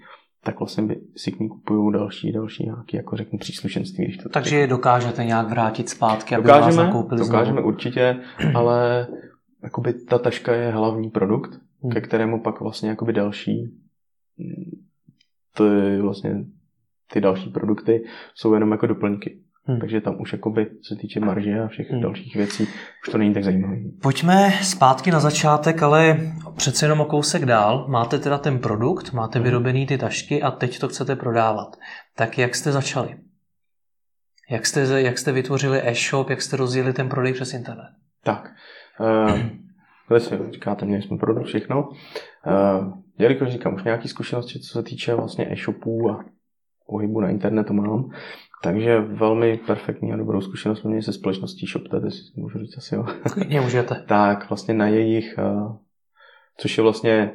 tak 0.46 0.58
vlastně 0.58 0.82
by 0.82 1.00
si 1.16 1.32
k 1.32 1.40
ní 1.40 1.48
kupují 1.48 1.92
další, 1.92 2.32
další 2.32 2.64
nějaký, 2.64 2.96
jako 2.96 3.16
řeknu, 3.16 3.38
příslušenství. 3.38 4.04
Když 4.04 4.16
to 4.16 4.28
Takže 4.28 4.56
je 4.56 4.66
dokážete 4.66 5.24
nějak 5.24 5.48
vrátit 5.48 5.88
zpátky, 5.88 6.34
aby 6.34 6.44
dokážeme, 6.44 6.76
vás 6.76 6.86
nakoupili 6.86 7.20
Dokážeme 7.20 7.52
znovu. 7.52 7.68
určitě, 7.68 8.20
ale 8.54 9.06
jakoby 9.62 9.92
ta 9.92 10.18
taška 10.18 10.54
je 10.54 10.70
hlavní 10.70 11.10
produkt, 11.10 11.60
hmm. 11.82 11.92
ke 11.92 12.00
kterému 12.00 12.42
pak 12.42 12.60
vlastně 12.60 12.88
jakoby 12.88 13.12
další 13.12 13.72
to 15.56 15.66
je 15.66 16.02
vlastně 16.02 16.44
ty 17.12 17.20
další 17.20 17.50
produkty 17.50 18.04
jsou 18.34 18.54
jenom 18.54 18.72
jako 18.72 18.86
doplňky. 18.86 19.40
Hmm. 19.68 19.80
Takže 19.80 20.00
tam 20.00 20.20
už 20.20 20.32
jakoby, 20.32 20.66
co 20.66 20.94
se 20.94 21.00
týče 21.00 21.20
marže 21.20 21.60
a 21.60 21.68
všech 21.68 21.90
hmm. 21.90 22.00
dalších 22.00 22.36
věcí, 22.36 22.62
už 23.06 23.12
to 23.12 23.18
není 23.18 23.34
tak 23.34 23.44
zajímavé. 23.44 23.76
Pojďme 24.02 24.50
zpátky 24.62 25.10
na 25.10 25.20
začátek, 25.20 25.82
ale 25.82 26.16
přece 26.56 26.84
jenom 26.84 27.00
o 27.00 27.04
kousek 27.04 27.44
dál. 27.44 27.86
Máte 27.88 28.18
teda 28.18 28.38
ten 28.38 28.58
produkt, 28.58 29.12
máte 29.12 29.40
vyrobený 29.40 29.86
ty 29.86 29.98
tašky 29.98 30.42
a 30.42 30.50
teď 30.50 30.78
to 30.78 30.88
chcete 30.88 31.16
prodávat. 31.16 31.76
Tak 32.16 32.38
jak 32.38 32.54
jste 32.54 32.72
začali? 32.72 33.16
Jak 34.50 34.66
jste, 34.66 35.02
jak 35.02 35.18
jste 35.18 35.32
vytvořili 35.32 35.88
e-shop, 35.88 36.30
jak 36.30 36.42
jste 36.42 36.56
rozjeli 36.56 36.92
ten 36.92 37.08
prodej 37.08 37.32
přes 37.32 37.54
internet? 37.54 37.90
Tak, 38.24 38.52
uh, 40.10 40.18
si 40.18 40.38
říkáte, 40.50 40.86
měli 40.86 41.02
jsme 41.02 41.18
produkt 41.18 41.46
všechno. 41.46 41.88
Uh, 41.88 42.92
jelikož 43.18 43.48
říkám, 43.48 43.74
už 43.74 43.84
nějaké 43.84 44.08
zkušenosti, 44.08 44.60
co 44.60 44.72
se 44.72 44.82
týče 44.82 45.14
vlastně 45.14 45.52
e-shopů 45.52 46.10
a 46.10 46.24
pohybu 46.86 47.20
na 47.20 47.28
internetu 47.28 47.72
mám, 47.72 48.10
takže 48.66 49.00
velmi 49.00 49.60
perfektní 49.66 50.12
a 50.12 50.16
dobrou 50.16 50.40
zkušenost 50.40 50.80
jsme 50.80 50.88
měli 50.88 51.02
se 51.02 51.12
společností 51.12 51.66
ShopTet, 51.66 52.04
jestli 52.04 52.42
můžu 52.42 52.58
říct 52.58 52.76
asi 52.76 52.94
jo. 52.94 53.06
Je, 53.48 53.60
můžete. 53.60 54.04
tak 54.08 54.48
vlastně 54.48 54.74
na 54.74 54.86
jejich, 54.86 55.38
uh, 55.38 55.76
což 56.56 56.78
je 56.78 56.82
vlastně 56.82 57.32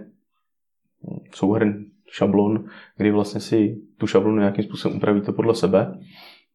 souhrn 1.36 1.86
šablon, 2.12 2.66
kdy 2.98 3.12
vlastně 3.12 3.42
si 3.42 3.82
tu 3.98 4.08
šablonu 4.08 4.38
nějakým 4.38 4.64
způsobem 4.64 4.98
upravíte 4.98 5.32
podle 5.32 5.56
sebe 5.56 5.94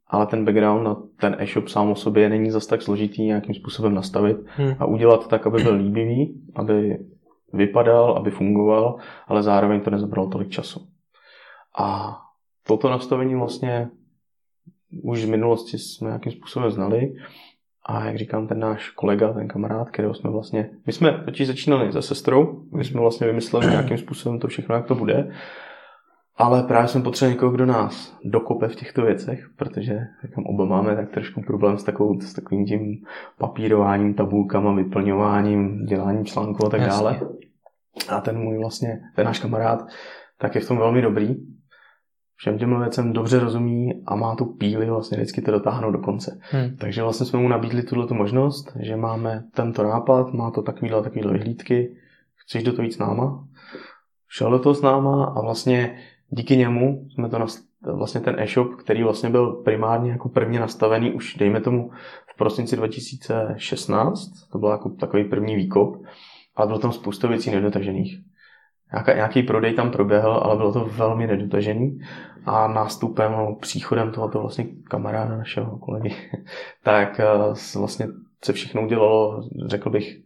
ale 0.09 0.27
ten 0.27 0.45
background 0.45 0.85
na 0.85 0.97
ten 1.21 1.37
e-shop 1.39 1.69
sám 1.69 1.91
o 1.91 1.95
sobě 1.95 2.29
není 2.29 2.51
zas 2.51 2.67
tak 2.67 2.83
složitý 2.83 3.23
nějakým 3.23 3.55
způsobem 3.55 3.95
nastavit 3.95 4.37
hmm. 4.47 4.75
a 4.79 4.87
udělat 4.87 5.29
tak, 5.29 5.47
aby 5.47 5.63
byl 5.63 5.75
líbivý, 5.75 6.43
aby 6.55 6.99
vypadal, 7.53 8.13
aby 8.13 8.31
fungoval, 8.31 8.97
ale 9.27 9.43
zároveň 9.43 9.81
to 9.81 9.91
nezabralo 9.91 10.29
tolik 10.29 10.49
času. 10.49 10.87
A 11.79 12.19
toto 12.67 12.91
nastavení 12.91 13.35
vlastně 13.35 13.89
už 15.03 15.23
z 15.23 15.29
minulosti 15.29 15.79
jsme 15.79 16.09
nějakým 16.09 16.33
způsobem 16.33 16.71
znali 16.71 17.13
a 17.89 18.05
jak 18.05 18.19
říkám, 18.19 18.49
ten 18.49 18.59
náš 18.59 18.91
kolega, 18.91 19.33
ten 19.33 19.49
kamarád, 19.49 19.91
kterého 19.91 20.15
jsme 20.15 20.31
vlastně, 20.31 20.71
my 20.87 20.93
jsme 20.93 21.23
totiž 21.25 21.47
začínali 21.47 21.93
se 21.93 22.03
sestrou, 22.03 22.63
my 22.73 22.85
jsme 22.85 23.01
vlastně 23.01 23.27
vymysleli 23.27 23.67
nějakým 23.67 23.99
způsobem 23.99 24.39
to 24.39 24.49
všechno, 24.49 24.75
jak 24.75 24.87
to 24.87 24.95
bude 24.95 25.33
ale 26.39 26.63
právě 26.63 26.89
jsem 26.89 27.03
potřeboval 27.03 27.35
někoho, 27.35 27.53
kdo 27.53 27.67
nás 27.67 28.19
dokope 28.25 28.69
v 28.69 28.77
těchto 28.77 29.03
věcech, 29.03 29.49
protože 29.57 29.99
říkám, 30.25 30.45
oba 30.45 30.65
máme 30.65 30.97
tak 30.97 31.11
trošku 31.11 31.43
problém 31.43 31.79
s, 31.79 31.85
takovou, 31.85 32.21
s 32.21 32.33
takovým 32.33 32.67
tím 32.67 33.05
papírováním, 33.39 34.15
tabulkama, 34.15 34.75
vyplňováním, 34.75 35.85
děláním 35.85 36.25
článků 36.25 36.67
a 36.67 36.71
tak 36.71 36.81
Jasně. 36.81 37.05
dále. 37.05 37.21
A 38.09 38.21
ten 38.21 38.39
můj 38.39 38.59
vlastně, 38.59 39.01
ten 39.15 39.27
náš 39.27 39.39
kamarád, 39.39 39.87
tak 40.39 40.55
je 40.55 40.61
v 40.61 40.69
tom 40.69 40.79
velmi 40.79 41.03
dobrý. 41.03 41.37
Všem 42.37 42.59
těm 42.59 42.81
věcem 42.81 43.13
dobře 43.13 43.41
rozumí 43.41 44.03
a 44.07 44.17
má 44.17 44.35
tu 44.35 44.45
píli 44.45 44.91
vlastně 44.91 45.17
vždycky 45.17 45.43
to 45.43 45.51
dotáhnout 45.51 45.91
do 45.91 45.99
konce. 45.99 46.41
Hmm. 46.41 46.77
Takže 46.77 47.03
vlastně 47.03 47.27
jsme 47.27 47.39
mu 47.39 47.49
nabídli 47.49 47.83
tuhle 47.83 48.07
možnost, 48.11 48.77
že 48.81 48.97
máme 48.97 49.45
tento 49.55 49.83
nápad, 49.83 50.33
má 50.33 50.51
to 50.51 50.63
takovýhle, 50.63 51.03
takovýhle 51.03 51.33
vyhlídky, 51.33 51.97
chceš 52.35 52.63
do 52.63 52.73
toho 52.73 52.83
jít 52.83 52.93
s 52.93 52.99
náma? 52.99 53.45
Šel 54.29 54.51
do 54.51 54.59
toho 54.59 54.75
s 54.75 54.83
náma 54.83 55.25
a 55.25 55.41
vlastně 55.41 55.99
díky 56.31 56.57
němu 56.57 57.09
jsme 57.15 57.29
to 57.29 57.39
vlastně 57.95 58.21
ten 58.21 58.41
e-shop, 58.41 58.75
který 58.75 59.03
vlastně 59.03 59.31
byl 59.31 59.53
primárně 59.53 60.11
jako 60.11 60.29
prvně 60.29 60.61
nastavený 60.61 61.13
už 61.13 61.35
dejme 61.35 61.61
tomu 61.61 61.91
v 62.35 62.37
prosinci 62.37 62.77
2016, 62.77 64.31
to 64.53 64.59
byl 64.59 64.69
jako 64.69 64.91
takový 64.91 65.25
první 65.25 65.57
výkop, 65.57 65.97
ale 66.57 66.67
bylo 66.67 66.79
tam 66.79 66.93
spousta 66.93 67.29
věcí 67.29 67.51
nedotažených. 67.51 68.21
Nějaká, 68.93 69.15
nějaký 69.15 69.43
prodej 69.43 69.75
tam 69.75 69.91
proběhl, 69.91 70.31
ale 70.31 70.57
bylo 70.57 70.73
to 70.73 70.85
velmi 70.85 71.27
nedotažený 71.27 71.99
a 72.47 72.69
nástupem, 72.69 73.33
no, 73.33 73.57
příchodem 73.61 74.13
tohoto 74.13 74.41
vlastně 74.41 74.67
kamaráda 74.85 75.37
našeho 75.37 75.79
kolegy, 75.79 76.15
tak 76.85 77.21
eh, 77.21 77.79
vlastně 77.79 78.07
se 78.45 78.53
všechno 78.53 78.83
udělalo, 78.83 79.43
řekl 79.67 79.91
bych, 79.91 80.19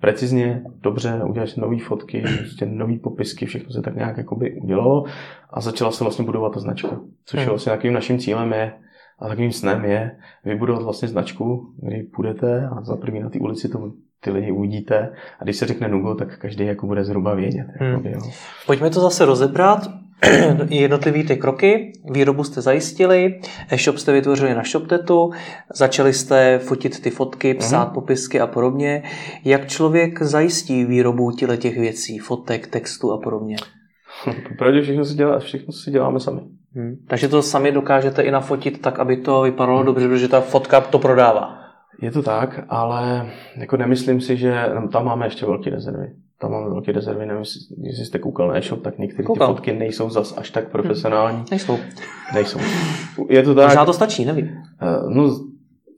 precizně, 0.00 0.62
dobře, 0.80 1.20
udělali 1.24 1.52
nové 1.56 1.78
fotky, 1.78 2.20
prostě 2.38 2.66
nové 2.66 2.98
popisky, 2.98 3.46
všechno 3.46 3.70
se 3.70 3.82
tak 3.82 3.96
nějak 3.96 4.16
jakoby 4.16 4.60
udělalo 4.62 5.04
a 5.50 5.60
začala 5.60 5.90
se 5.90 6.04
vlastně 6.04 6.24
budovat 6.24 6.54
ta 6.54 6.60
značka. 6.60 7.00
Což 7.24 7.38
je 7.38 7.44
hmm. 7.44 7.48
vlastně 7.48 7.72
takovým 7.72 7.94
naším 7.94 8.18
cílem 8.18 8.52
je, 8.52 8.72
a 9.18 9.28
takovým 9.28 9.52
snem 9.52 9.84
je 9.84 10.16
vybudovat 10.44 10.82
vlastně 10.82 11.08
značku, 11.08 11.74
kdy 11.82 12.02
půjdete 12.02 12.68
a 12.68 12.82
za 12.82 12.96
první 12.96 13.20
na 13.20 13.30
té 13.30 13.38
ulici 13.38 13.68
to 13.68 13.92
ty 14.20 14.30
lidi 14.30 14.50
uvidíte 14.50 15.12
a 15.40 15.44
když 15.44 15.56
se 15.56 15.66
řekne 15.66 15.88
Nugo, 15.88 16.14
tak 16.14 16.38
každý 16.38 16.66
jako 16.66 16.86
bude 16.86 17.04
zhruba 17.04 17.34
vědět. 17.34 17.66
Hmm. 17.78 17.90
Jakoby, 17.90 18.12
jo. 18.12 18.20
Pojďme 18.66 18.90
to 18.90 19.00
zase 19.00 19.24
rozebrat. 19.24 20.00
jednotlivý 20.68 21.24
ty 21.24 21.36
kroky. 21.36 21.92
Výrobu 22.12 22.44
jste 22.44 22.60
zajistili, 22.60 23.40
e-shop 23.70 23.98
jste 23.98 24.12
vytvořili 24.12 24.54
na 24.54 24.62
ShopTetu, 24.62 25.30
začali 25.74 26.12
jste 26.12 26.58
fotit 26.58 27.02
ty 27.02 27.10
fotky, 27.10 27.54
psát 27.54 27.88
mm. 27.88 27.94
popisky 27.94 28.40
a 28.40 28.46
podobně. 28.46 29.02
Jak 29.44 29.68
člověk 29.68 30.22
zajistí 30.22 30.84
výrobu 30.84 31.30
těle 31.30 31.56
těch 31.56 31.78
věcí, 31.78 32.18
fotek, 32.18 32.66
textu 32.66 33.12
a 33.12 33.18
podobně? 33.18 33.56
Popravdě 34.48 34.82
všechno 34.82 35.04
si, 35.04 35.14
dělá, 35.14 35.38
všechno 35.38 35.72
si 35.72 35.90
děláme 35.90 36.20
sami. 36.20 36.40
Hmm. 36.74 36.96
Takže 37.08 37.28
to 37.28 37.42
sami 37.42 37.72
dokážete 37.72 38.22
i 38.22 38.30
nafotit 38.30 38.80
tak, 38.80 38.98
aby 38.98 39.16
to 39.16 39.42
vypadalo 39.42 39.78
hmm. 39.78 39.86
dobře, 39.86 40.08
protože 40.08 40.28
ta 40.28 40.40
fotka 40.40 40.80
to 40.80 40.98
prodává. 40.98 41.59
Je 42.02 42.10
to 42.10 42.22
tak, 42.22 42.64
ale 42.68 43.30
jako 43.56 43.76
nemyslím 43.76 44.20
si, 44.20 44.36
že 44.36 44.64
tam 44.92 45.04
máme 45.04 45.26
ještě 45.26 45.46
velký 45.46 45.70
rezervy 45.70 46.12
tam 46.40 46.50
máme 46.52 46.68
velké 46.68 46.92
rezervy, 46.92 47.26
nevím, 47.26 47.44
jestli 47.82 48.04
jste 48.04 48.18
koukal 48.18 48.48
na 48.48 48.56
e-shop, 48.56 48.82
tak 48.82 48.98
některé 48.98 49.28
ty 49.34 49.38
fotky 49.46 49.72
nejsou 49.72 50.10
zas 50.10 50.38
až 50.38 50.50
tak 50.50 50.70
profesionální. 50.70 51.36
Hmm. 51.36 51.46
Nejsou. 51.50 51.78
Nejsou. 52.34 52.58
Je 53.28 53.42
to 53.42 53.54
tak. 53.54 53.64
Možná 53.64 53.84
to 53.84 53.92
stačí, 53.92 54.24
nevím. 54.24 54.46
Uh, 54.46 55.14
no, 55.14 55.40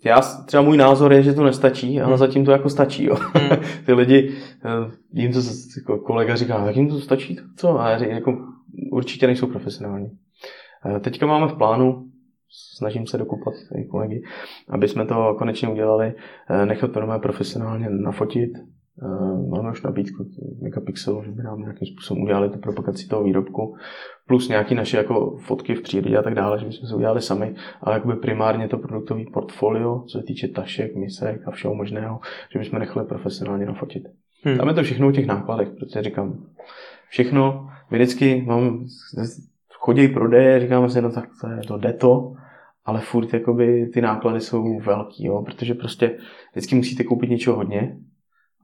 já, 0.04 0.20
třeba 0.46 0.62
můj 0.62 0.76
názor 0.76 1.12
je, 1.12 1.22
že 1.22 1.32
to 1.32 1.44
nestačí, 1.44 2.00
ale 2.00 2.08
hmm. 2.08 2.18
zatím 2.18 2.44
to 2.44 2.50
jako 2.50 2.70
stačí. 2.70 3.04
Jo. 3.04 3.16
Hmm. 3.34 3.50
ty 3.86 3.92
lidi, 3.92 4.34
uh, 4.64 4.92
jim 5.12 5.32
to 5.32 5.38
jako 5.76 5.98
kolega 5.98 6.36
říká, 6.36 6.64
tak 6.64 6.76
jim 6.76 6.88
to 6.88 7.00
stačí, 7.00 7.36
to 7.36 7.42
co? 7.56 7.80
A 7.80 7.90
já 7.90 7.98
říkám, 7.98 8.14
jako, 8.14 8.36
určitě 8.92 9.26
nejsou 9.26 9.46
profesionální. 9.46 10.10
Uh, 10.86 10.98
teďka 10.98 11.26
máme 11.26 11.48
v 11.48 11.54
plánu, 11.54 12.04
snažím 12.76 13.06
se 13.06 13.18
dokupat 13.18 13.54
ty 13.74 13.84
kolegy, 13.84 14.22
aby 14.68 14.88
jsme 14.88 15.06
to 15.06 15.34
konečně 15.38 15.68
udělali, 15.68 16.14
nechat 16.64 16.92
to 16.92 17.18
profesionálně 17.20 17.90
nafotit, 17.90 18.52
Eh, 19.00 19.48
máme 19.48 19.70
už 19.70 19.82
nabídku 19.82 20.26
Megapixelu, 20.62 21.22
že 21.24 21.30
by 21.30 21.42
nám 21.42 21.60
nějakým 21.60 21.88
způsobem 21.88 22.22
udělali 22.22 22.50
tu 22.50 22.58
propagaci 22.58 23.08
toho 23.08 23.24
výrobku, 23.24 23.76
plus 24.26 24.48
nějaké 24.48 24.74
naše 24.74 24.96
jako 24.96 25.36
fotky 25.36 25.74
v 25.74 25.82
přírodě 25.82 26.18
a 26.18 26.22
tak 26.22 26.34
dále, 26.34 26.58
že 26.58 26.66
bychom 26.66 26.88
se 26.88 26.94
udělali 26.94 27.20
sami, 27.20 27.54
ale 27.80 27.96
jakoby 27.96 28.16
primárně 28.16 28.68
to 28.68 28.78
produktové 28.78 29.22
portfolio, 29.32 30.04
co 30.08 30.18
se 30.18 30.24
týče 30.24 30.48
tašek, 30.48 30.96
misek 30.96 31.48
a 31.48 31.50
všeho 31.50 31.74
možného, 31.74 32.20
že 32.52 32.58
bychom 32.58 32.78
nechali 32.78 33.06
profesionálně 33.06 33.66
nafotit. 33.66 34.02
Hmm. 34.44 34.58
Tam 34.58 34.68
je 34.68 34.74
to 34.74 34.82
všechno 34.82 35.08
o 35.08 35.12
těch 35.12 35.26
nákladech, 35.26 35.68
protože 35.68 36.02
říkám, 36.02 36.46
všechno, 37.08 37.68
my 37.90 37.98
vždycky 37.98 38.42
mám, 38.46 38.84
chodí 39.72 40.08
prodeje, 40.08 40.60
říkáme 40.60 40.90
si, 40.90 41.02
no 41.02 41.12
tak 41.12 41.28
to, 41.40 41.48
je, 41.48 41.60
to 41.66 41.78
jde 41.78 41.92
to, 41.92 42.34
ale 42.84 43.00
furt 43.00 43.34
jakoby 43.34 43.86
ty 43.86 44.00
náklady 44.00 44.40
jsou 44.40 44.78
velký, 44.80 45.24
jo, 45.24 45.42
protože 45.42 45.74
prostě 45.74 46.18
vždycky 46.52 46.74
musíte 46.74 47.04
koupit 47.04 47.30
něčeho 47.30 47.56
hodně, 47.56 47.96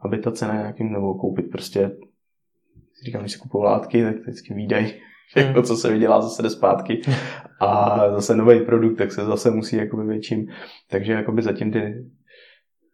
aby 0.00 0.18
ta 0.18 0.33
cena 0.33 0.54
nějakým, 0.54 0.92
nebo 0.92 1.14
koupit 1.14 1.50
prostě, 1.52 1.90
říkám, 3.04 3.20
když 3.20 3.33
si 3.33 3.38
kupují 3.38 3.64
látky, 3.64 4.02
tak 4.02 4.16
vždycky 4.16 4.54
výdaj 4.54 4.92
všechno, 5.28 5.52
hmm. 5.54 5.62
co 5.62 5.76
se 5.76 5.92
vydělá, 5.92 6.20
zase 6.20 6.42
jde 6.42 6.50
zpátky. 6.50 7.00
A 7.61 7.98
zase 8.11 8.37
nový 8.37 8.61
produkt, 8.61 8.96
tak 8.96 9.12
se 9.12 9.24
zase 9.24 9.50
musí 9.50 9.76
jakoby 9.76 10.04
větším, 10.04 10.46
takže 10.90 11.12
jakoby 11.12 11.42
zatím 11.42 11.72
ty, 11.72 12.04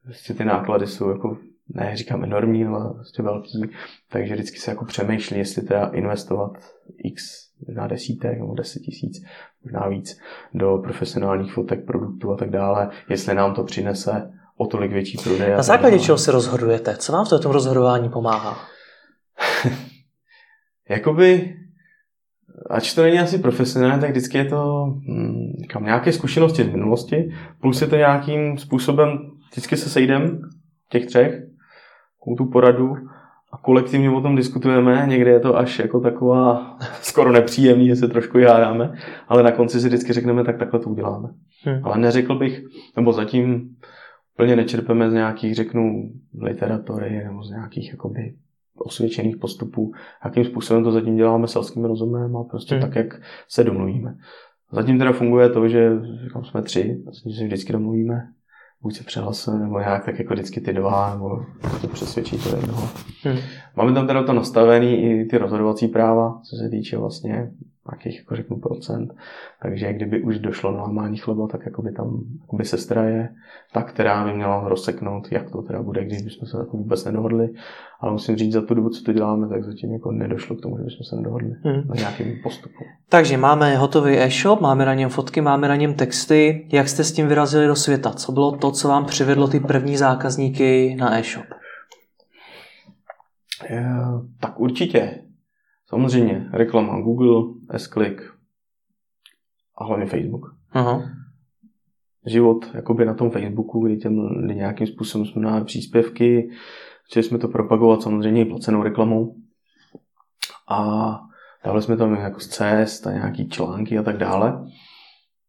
prostě 0.05 0.35
ty 0.35 0.45
náklady 0.45 0.87
jsou 0.87 1.11
jako 1.11 1.39
ne, 1.69 1.97
říkám 1.97 2.25
enormní, 2.25 2.65
ale 2.65 2.95
prostě 2.95 3.23
velký, 3.23 3.63
takže 4.11 4.35
vždycky 4.35 4.59
se 4.59 4.71
jako 4.71 4.85
přemýšlí, 4.85 5.39
jestli 5.39 5.63
teda 5.63 5.87
investovat 5.87 6.53
x 7.05 7.25
na 7.69 7.87
desítek 7.87 8.39
nebo 8.39 8.55
deset 8.55 8.81
tisíc, 8.81 9.25
možná 9.65 9.89
víc, 9.89 10.21
do 10.55 10.79
profesionálních 10.79 11.53
fotek, 11.53 11.87
produktů 11.87 12.33
a 12.33 12.37
tak 12.37 12.51
dále, 12.51 12.91
jestli 13.09 13.35
nám 13.35 13.55
to 13.55 13.65
přinese 13.65 14.33
o 14.57 14.67
tolik 14.67 14.93
větší 14.93 15.19
prodej. 15.19 15.51
Na 15.51 15.63
základě 15.63 15.99
čeho 15.99 16.19
se 16.19 16.33
rozhodujete? 16.33 16.97
Co 16.97 17.13
vám 17.13 17.25
v 17.25 17.29
tom 17.29 17.53
rozhodování 17.53 18.09
pomáhá? 18.09 18.57
Jakoby, 20.89 21.57
ač 22.71 22.95
to 22.95 23.03
není 23.03 23.19
asi 23.19 23.39
profesionální, 23.39 24.01
tak 24.01 24.11
vždycky 24.11 24.39
je 24.39 24.45
to 24.45 24.87
hm, 24.87 25.53
kam 25.69 25.85
nějaké 25.85 26.13
zkušenosti 26.13 26.65
z 26.65 26.69
minulosti, 26.69 27.33
plus 27.61 27.81
je 27.81 27.87
to 27.87 27.97
nějakým 27.97 28.59
způsobem, 28.59 29.19
vždycky 29.51 29.77
se 29.77 29.91
sejdem, 29.91 30.41
těch 30.91 31.07
třech, 31.07 31.43
tu 32.39 32.47
poradu 32.47 32.97
a 33.55 33.59
kolektivně 33.63 34.11
o 34.11 34.21
tom 34.21 34.37
diskutujeme, 34.37 35.05
někdy 35.09 35.31
je 35.31 35.41
to 35.41 35.57
až 35.57 35.79
jako 35.79 36.01
taková 36.01 36.77
skoro 37.03 37.33
nepříjemný, 37.33 37.87
že 37.87 37.97
se 37.97 38.09
trošku 38.09 38.39
jádáme, 38.39 38.93
ale 39.29 39.43
na 39.43 39.53
konci 39.53 39.81
si 39.81 39.87
vždycky 39.87 40.13
řekneme, 40.13 40.45
tak 40.45 40.59
takhle 40.59 40.81
to 40.81 40.91
uděláme. 40.91 41.29
Hmm. 41.65 41.81
Ale 41.85 41.99
neřekl 41.99 42.39
bych, 42.39 42.63
nebo 42.97 43.13
zatím 43.13 43.77
úplně 44.35 44.57
nečerpeme 44.57 45.11
z 45.11 45.15
nějakých, 45.15 45.55
řeknu, 45.55 46.11
literatury 46.41 47.25
nebo 47.25 47.45
z 47.45 47.51
nějakých 47.51 47.91
jakoby 47.91 48.35
osvědčených 48.79 49.37
postupů, 49.37 49.93
jakým 50.25 50.45
způsobem 50.45 50.85
to 50.85 50.93
zatím 50.93 51.17
děláme 51.17 51.49
selským 51.49 51.85
rozumem 51.85 52.37
a 52.37 52.45
prostě 52.45 52.75
hmm. 52.75 52.83
tak, 52.83 52.95
jak 52.97 53.21
se 53.49 53.65
domluvíme. 53.65 54.15
Zatím 54.73 54.99
teda 54.99 55.13
funguje 55.13 55.49
to, 55.49 55.69
že 55.69 55.91
říkám, 56.25 56.45
jsme 56.45 56.63
tři, 56.63 57.01
vlastně 57.05 57.35
se 57.35 57.45
vždycky 57.45 57.73
domluvíme, 57.73 58.15
buď 58.85 58.97
se 58.97 59.05
přehlasujeme, 59.05 59.65
nebo 59.65 59.79
nějak 59.79 60.05
tak 60.05 60.19
jako 60.19 60.35
vždycky 60.35 60.61
ty 60.61 60.73
dva, 60.73 61.15
nebo 61.15 61.47
to 61.81 61.89
přesvědčí 61.89 62.39
to 62.39 62.57
jednoho. 62.57 62.89
Hmm. 63.23 63.39
Máme 63.77 63.93
tam 63.93 64.07
teda 64.07 64.23
to 64.23 64.33
nastavený 64.33 65.03
i 65.03 65.25
ty 65.25 65.39
rozhodovací 65.39 65.89
práva, 65.89 66.41
co 66.43 66.57
se 66.57 66.69
týče 66.69 66.97
vlastně 66.97 67.51
nějakých, 67.91 68.19
jako 68.19 68.37
řeknu, 68.37 68.57
procent. 68.57 69.15
Takže 69.63 69.93
kdyby 69.93 70.23
už 70.23 70.39
došlo 70.39 70.73
na 70.73 70.83
lámání 70.83 71.17
chleba, 71.17 71.49
tak 71.49 71.67
jako 71.67 71.83
by 71.83 71.93
tam 71.93 72.21
jakoby 72.41 72.65
sestra 72.65 73.05
je 73.05 73.29
ta, 73.73 73.83
která 73.83 74.25
by 74.25 74.33
měla 74.33 74.69
rozseknout, 74.69 75.33
jak 75.33 75.51
to 75.51 75.63
teda 75.63 75.83
bude, 75.83 76.05
když 76.05 76.23
bychom 76.23 76.49
se 76.49 76.59
jako 76.59 76.77
vůbec 76.77 77.05
nedohodli. 77.05 77.49
Ale 78.01 78.13
musím 78.13 78.37
říct, 78.37 78.53
za 78.53 78.63
tu 78.63 78.75
dobu, 78.75 78.89
co 78.89 79.05
to 79.05 79.13
děláme, 79.13 79.49
tak 79.49 79.65
zatím 79.65 79.93
jako 79.93 80.13
nedošlo 80.13 80.57
k 80.57 80.61
tomu, 80.61 80.77
že 80.77 80.85
bychom 80.85 81.05
se 81.05 81.17
nedohodli 81.17 81.51
hmm. 81.63 81.83
na 81.89 81.95
nějakým 81.95 82.37
postupu. 82.43 82.85
Takže 83.09 83.37
máme 83.37 83.77
hotový 83.77 84.19
e-shop, 84.19 84.61
máme 84.61 84.85
na 84.85 84.95
něm 84.95 85.09
fotky, 85.09 85.41
máme 85.41 85.69
na 85.69 85.77
něm 85.77 85.95
texty. 85.95 86.67
Jak 86.73 86.89
jste 86.89 87.05
s 87.05 87.13
tím 87.13 87.29
vyrazili 87.29 87.67
do 87.67 87.77
světa? 87.77 88.11
Co 88.11 88.33
bylo 88.33 88.53
to, 88.53 88.71
co 88.71 88.89
vám 88.89 89.05
přivedlo 89.05 89.49
ty 89.49 89.61
první 89.61 89.97
zákazníky 89.97 90.97
na 90.99 91.19
e-shop? 91.19 91.45
Je, 93.71 93.87
tak 94.41 94.61
určitě 94.61 95.25
Samozřejmě 95.89 96.49
reklama 96.53 97.01
Google, 97.01 97.55
S-Click 97.71 98.23
a 99.79 99.85
hlavně 99.85 100.07
Facebook. 100.07 100.57
Aha. 100.73 101.03
Život 102.27 102.71
jakoby 102.75 103.05
na 103.05 103.15
tom 103.15 103.31
Facebooku, 103.31 103.81
kdy 103.81 103.97
těm 103.97 104.45
kdy 104.45 104.55
nějakým 104.55 104.87
způsobem 104.87 105.27
jsme 105.27 105.43
dali 105.43 105.65
příspěvky, 105.65 106.51
chtěli 107.05 107.23
jsme 107.23 107.39
to 107.39 107.49
propagovat 107.49 108.03
samozřejmě 108.03 108.43
i 108.43 108.45
placenou 108.45 108.83
reklamou. 108.83 109.37
A 110.69 111.21
dali 111.65 111.83
jsme 111.83 111.97
tam 111.97 112.15
jako 112.15 112.41
z 112.41 112.49
cest 112.49 113.07
a 113.07 113.13
nějaký 113.13 113.49
články 113.49 113.99
a 113.99 114.03
tak 114.03 114.17
dále. 114.17 114.67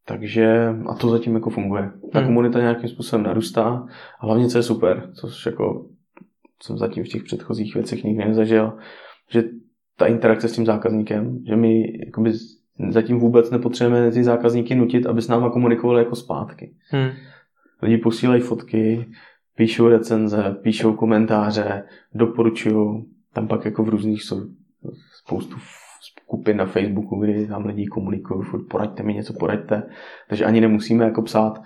Takže 0.06 0.76
a 0.88 0.94
to 0.94 1.10
zatím 1.10 1.36
jako 1.36 1.50
funguje. 1.50 1.92
Ta 2.12 2.20
hmm. 2.20 2.28
komunita 2.28 2.60
nějakým 2.60 2.90
způsobem 2.90 3.24
narůstá 3.26 3.88
a 4.20 4.26
hlavně 4.26 4.48
co 4.48 4.58
je 4.58 4.64
super, 4.64 5.12
což 5.14 5.46
jako 5.46 5.86
jsem 6.64 6.78
zatím 6.78 7.04
v 7.04 7.08
těch 7.08 7.24
předchozích 7.24 7.74
věcech 7.76 8.04
nikdy 8.04 8.26
nezažil, 8.26 8.74
že 9.30 9.44
ta 9.98 10.06
interakce 10.06 10.48
s 10.48 10.56
tím 10.56 10.66
zákazníkem, 10.66 11.44
že 11.48 11.56
my 11.56 12.00
jakoby, 12.06 12.32
zatím 12.90 13.20
vůbec 13.20 13.52
nepotřebujeme 13.52 14.12
ty 14.12 14.24
zákazníky 14.24 14.76
nutit, 14.76 15.06
aby 15.06 15.22
s 15.22 15.28
náma 15.28 15.50
komunikovali 15.50 16.04
jako 16.04 16.16
zpátky. 16.16 16.74
Hmm. 16.90 17.10
Lidi 17.82 17.98
posílají 17.98 18.42
fotky, 18.42 19.06
píšou 19.56 19.88
recenze, 19.88 20.56
píšou 20.62 20.94
komentáře, 20.94 21.84
doporučují. 22.14 23.06
Tam 23.34 23.48
pak 23.48 23.66
jako 23.66 23.84
v 23.84 23.90
různých 23.90 24.24
jsou 24.24 24.42
spoustu 25.24 25.56
skupin 26.02 26.58
na 26.58 26.66
Facebooku, 26.66 27.16
kdy 27.20 27.48
tam 27.48 27.66
lidi 27.66 27.86
komunikují, 27.86 28.44
furt 28.44 28.68
poraďte 28.68 29.04
mi 29.04 29.14
něco, 29.14 29.34
poraďte. 29.34 29.84
Takže 30.30 30.46
ani 30.46 30.62
nemusíme 30.62 31.06
jako 31.06 31.22
psát 31.22 31.62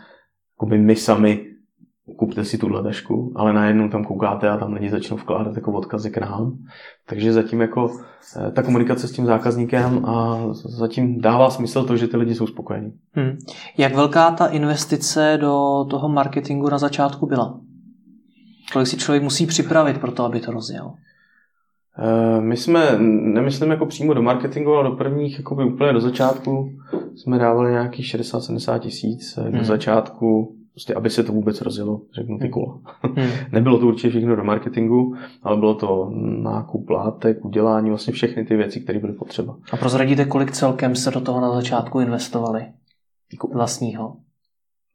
jako 0.56 0.66
my 0.66 0.96
sami 0.96 1.49
kupte 2.18 2.46
si 2.46 2.58
tuhle 2.58 2.84
tašku, 2.84 3.34
ale 3.36 3.54
najednou 3.54 3.90
tam 3.90 4.04
koukáte 4.04 4.50
a 4.50 4.58
tam 4.58 4.74
lidi 4.74 4.90
začnou 4.90 5.18
vkládat 5.18 5.56
jako 5.56 5.72
odkazy 5.72 6.12
k 6.12 6.18
nám. 6.18 6.58
Takže 7.08 7.34
zatím 7.34 7.62
jako 7.62 7.92
eh, 8.38 8.52
ta 8.52 8.64
komunikace 8.64 9.08
s 9.08 9.12
tím 9.12 9.26
zákazníkem 9.26 10.06
a 10.06 10.40
zatím 10.54 11.22
dává 11.22 11.50
smysl 11.50 11.84
to, 11.84 11.98
že 11.98 12.08
ty 12.08 12.18
lidi 12.18 12.36
jsou 12.36 12.48
spokojení. 12.48 12.94
Hmm. 13.14 13.38
Jak 13.78 13.96
velká 13.96 14.32
ta 14.32 14.48
investice 14.48 15.38
do 15.42 15.86
toho 15.90 16.10
marketingu 16.10 16.70
na 16.70 16.78
začátku 16.78 17.26
byla? 17.26 17.60
Kolik 18.74 18.88
si 18.88 18.98
člověk 18.98 19.24
musí 19.24 19.46
připravit 19.46 19.98
pro 19.98 20.12
to, 20.12 20.24
aby 20.24 20.40
to 20.40 20.52
rozjel? 20.52 20.94
Eh, 22.02 22.42
my 22.42 22.58
jsme, 22.58 23.00
nemyslím 23.34 23.72
jako 23.72 23.86
přímo 23.86 24.14
do 24.14 24.22
marketingu, 24.22 24.74
ale 24.74 24.90
do 24.90 24.96
prvních, 24.96 25.38
jako 25.38 25.56
by 25.56 25.64
úplně 25.64 25.94
do 25.94 26.02
začátku, 26.02 26.72
jsme 27.16 27.40
dávali 27.40 27.72
nějakých 27.72 28.06
60-70 28.06 28.80
tisíc 28.80 29.38
eh, 29.38 29.42
hmm. 29.42 29.58
do 29.58 29.64
začátku 29.64 30.56
prostě 30.80 30.94
aby 30.94 31.10
se 31.10 31.24
to 31.24 31.32
vůbec 31.32 31.62
rozjelo, 31.62 32.02
řeknu 32.14 32.38
ty 32.38 32.44
hmm. 32.44 32.52
kola. 32.52 32.80
Hmm. 33.02 33.30
Nebylo 33.52 33.80
to 33.80 33.88
určitě 33.88 34.10
všechno 34.10 34.36
do 34.36 34.44
marketingu, 34.44 35.16
ale 35.44 35.58
bylo 35.58 35.76
to 35.76 36.12
nákup 36.42 36.90
látek, 36.90 37.46
udělání, 37.46 37.90
vlastně 37.90 38.14
všechny 38.14 38.46
ty 38.46 38.56
věci, 38.56 38.80
které 38.82 39.00
byly 39.00 39.14
potřeba. 39.14 39.58
A 39.72 39.78
prozradíte, 39.78 40.26
kolik 40.26 40.52
celkem 40.52 40.96
se 40.96 41.12
do 41.12 41.22
toho 41.22 41.42
na 41.42 41.54
začátku 41.54 42.00
investovali? 42.00 42.66
Jako 43.32 43.48
vlastního? 43.48 44.16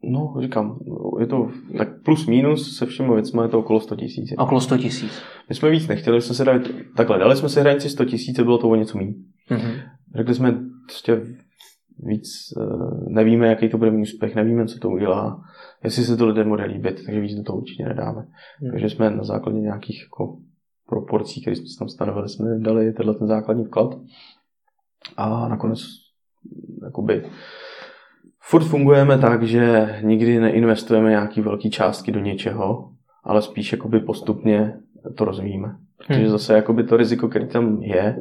No, 0.05 0.35
říkám, 0.41 0.79
je 1.21 1.27
to 1.27 1.49
tak 1.79 2.03
plus 2.03 2.27
minus 2.27 2.77
se 2.77 2.87
všemi 2.87 3.15
věcmi 3.15 3.43
je 3.43 3.49
to 3.49 3.59
okolo 3.59 3.81
100 3.81 3.97
tisíc. 3.97 4.35
Okolo 4.39 4.61
100 4.61 4.79
tisíc. 4.79 5.13
My 5.49 5.55
jsme 5.55 5.71
víc 5.71 5.89
nechtěli, 5.89 6.21
jsme 6.21 6.35
se 6.35 6.45
dali, 6.45 6.61
takhle, 6.97 7.19
dali 7.19 7.37
jsme 7.37 7.49
si 7.49 7.61
hranici 7.61 7.89
100 7.89 8.05
tisíc 8.05 8.41
bylo 8.41 8.59
to 8.59 8.69
o 8.69 8.75
něco 8.75 8.99
méně. 8.99 9.15
Mm-hmm. 9.51 9.83
Řekli 10.17 10.35
jsme, 10.35 10.59
prostě 10.87 11.21
víc 11.99 12.29
eh, 12.61 12.65
nevíme, 13.09 13.49
jaký 13.49 13.69
to 13.69 13.79
bude 13.79 13.91
mít 13.91 14.03
úspěch, 14.03 14.35
nevíme, 14.35 14.67
co 14.67 14.79
to 14.79 14.91
udělá 14.91 15.45
jestli 15.85 16.05
se 16.05 16.17
to 16.17 16.27
lidem 16.27 16.49
bude 16.49 16.65
líbit, 16.65 17.05
takže 17.05 17.21
víc 17.21 17.37
do 17.37 17.43
toho 17.43 17.59
určitě 17.59 17.85
nedáme. 17.85 18.27
Hmm. 18.61 18.71
Takže 18.71 18.91
jsme 18.91 19.11
na 19.11 19.25
základě 19.25 19.59
nějakých 19.59 20.03
jako 20.03 20.39
proporcí, 20.89 21.41
které 21.41 21.57
jsme 21.57 21.67
tam 21.79 21.89
stanovili, 21.89 22.29
jsme 22.29 22.59
dali 22.59 22.93
tenhle 22.93 23.15
ten 23.15 23.27
základní 23.29 23.65
vklad 23.65 23.99
a 25.17 25.49
nakonec 25.49 25.81
jakoby 26.85 27.25
furt 28.41 28.65
fungujeme 28.65 29.19
tak, 29.19 29.43
že 29.43 29.89
nikdy 30.03 30.41
neinvestujeme 30.41 31.11
nějaký 31.11 31.41
velký 31.41 31.71
částky 31.71 32.13
do 32.13 32.21
něčeho, 32.21 32.91
ale 33.25 33.43
spíš 33.43 33.73
jakoby 33.73 34.01
postupně 34.01 34.79
to 35.15 35.25
rozvíjíme. 35.25 35.77
Protože 35.97 36.21
hmm. 36.21 36.29
zase 36.29 36.55
jakoby 36.55 36.85
to 36.85 36.97
riziko, 36.97 37.29
který 37.29 37.49
tam 37.49 37.83
je, 37.83 38.17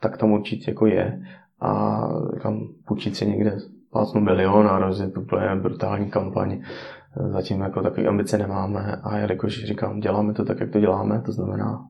tak 0.00 0.18
tam 0.18 0.32
určitě 0.32 0.70
jako 0.70 0.86
je. 0.86 1.22
A 1.60 2.00
kam 2.40 2.68
půjčit 2.86 3.16
si 3.16 3.26
někde 3.26 3.58
plácnu 3.92 4.20
milion 4.20 4.66
a 4.66 4.78
rozjet 4.78 5.16
úplně 5.16 5.56
brutální 5.62 6.10
kampaň. 6.10 6.62
Zatím 7.32 7.60
jako 7.60 7.82
takové 7.82 8.06
ambice 8.06 8.38
nemáme 8.38 9.00
a 9.02 9.18
jelikož 9.18 9.64
říkám, 9.64 10.00
děláme 10.00 10.32
to 10.34 10.44
tak, 10.44 10.60
jak 10.60 10.70
to 10.70 10.80
děláme, 10.80 11.22
to 11.26 11.32
znamená 11.32 11.88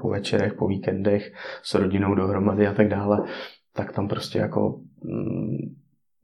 po 0.00 0.08
večerech, 0.08 0.54
po 0.54 0.68
víkendech, 0.68 1.32
s 1.62 1.74
rodinou 1.74 2.14
dohromady 2.14 2.66
a 2.66 2.74
tak 2.74 2.88
dále, 2.88 3.22
tak 3.74 3.92
tam 3.92 4.08
prostě 4.08 4.38
jako 4.38 4.80
mm, 5.04 5.56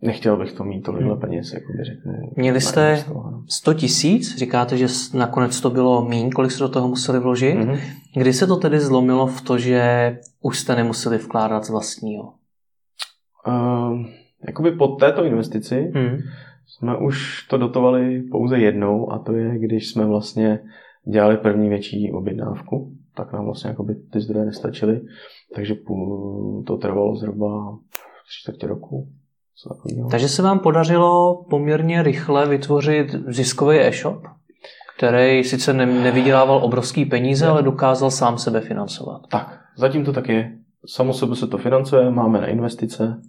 nechtěl 0.02 0.36
bych 0.36 0.52
to 0.52 0.64
mít 0.64 0.82
tolik 0.82 1.06
hmm. 1.06 1.20
peněz, 1.20 1.52
jako 1.52 1.72
by 1.72 1.84
řeknu. 1.84 2.12
Měli 2.36 2.60
jste 2.60 3.04
100 3.48 3.74
tisíc, 3.74 4.36
říkáte, 4.36 4.76
že 4.76 4.86
nakonec 5.14 5.60
to 5.60 5.70
bylo 5.70 6.04
míň, 6.04 6.30
kolik 6.30 6.50
jste 6.50 6.64
do 6.64 6.68
toho 6.68 6.88
museli 6.88 7.20
vložit. 7.20 7.58
Mm-hmm. 7.58 7.80
Kdy 8.14 8.32
se 8.32 8.46
to 8.46 8.56
tedy 8.56 8.80
zlomilo 8.80 9.26
v 9.26 9.40
to, 9.40 9.58
že 9.58 10.18
už 10.40 10.58
jste 10.58 10.76
nemuseli 10.76 11.18
vkládat 11.18 11.64
z 11.64 11.70
vlastního? 11.70 12.32
Uh, 13.46 14.06
jakoby 14.46 14.70
po 14.70 14.88
této 14.88 15.24
investici 15.24 15.92
hmm. 15.94 16.18
jsme 16.66 16.96
už 16.96 17.46
to 17.50 17.58
dotovali 17.58 18.22
pouze 18.22 18.58
jednou 18.58 19.12
a 19.12 19.18
to 19.18 19.32
je, 19.32 19.58
když 19.58 19.90
jsme 19.90 20.06
vlastně 20.06 20.60
dělali 21.10 21.36
první 21.36 21.68
větší 21.68 22.12
objednávku, 22.12 22.92
tak 23.16 23.32
nám 23.32 23.44
vlastně 23.44 23.70
jakoby 23.70 23.94
ty 23.94 24.20
zdroje 24.20 24.46
nestačily, 24.46 25.00
takže 25.54 25.74
to 26.66 26.76
trvalo 26.76 27.16
zhruba 27.16 27.78
čtvrtě 28.28 28.66
roku. 28.66 29.08
Takže 30.10 30.28
se 30.28 30.42
vám 30.42 30.58
podařilo 30.58 31.44
poměrně 31.50 32.02
rychle 32.02 32.48
vytvořit 32.48 33.14
ziskový 33.28 33.78
e-shop, 33.78 34.22
který 34.96 35.44
sice 35.44 35.72
nevydělával 35.72 36.64
obrovský 36.64 37.04
peníze, 37.04 37.46
ale 37.46 37.62
dokázal 37.62 38.10
sám 38.10 38.38
sebe 38.38 38.60
financovat. 38.60 39.22
Tak, 39.30 39.60
zatím 39.76 40.04
to 40.04 40.12
tak 40.12 40.28
je. 40.28 40.52
Samo 40.86 41.12
sebe 41.12 41.36
se 41.36 41.46
to 41.46 41.58
financuje, 41.58 42.10
máme 42.10 42.40
na 42.40 42.46
investice, 42.46 43.20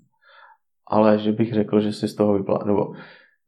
ale 0.89 1.19
že 1.19 1.31
bych 1.31 1.53
řekl, 1.53 1.81
že 1.81 1.93
si 1.93 2.07
z 2.07 2.15
toho 2.15 2.33
vyplá, 2.33 2.59
nebo 2.65 2.91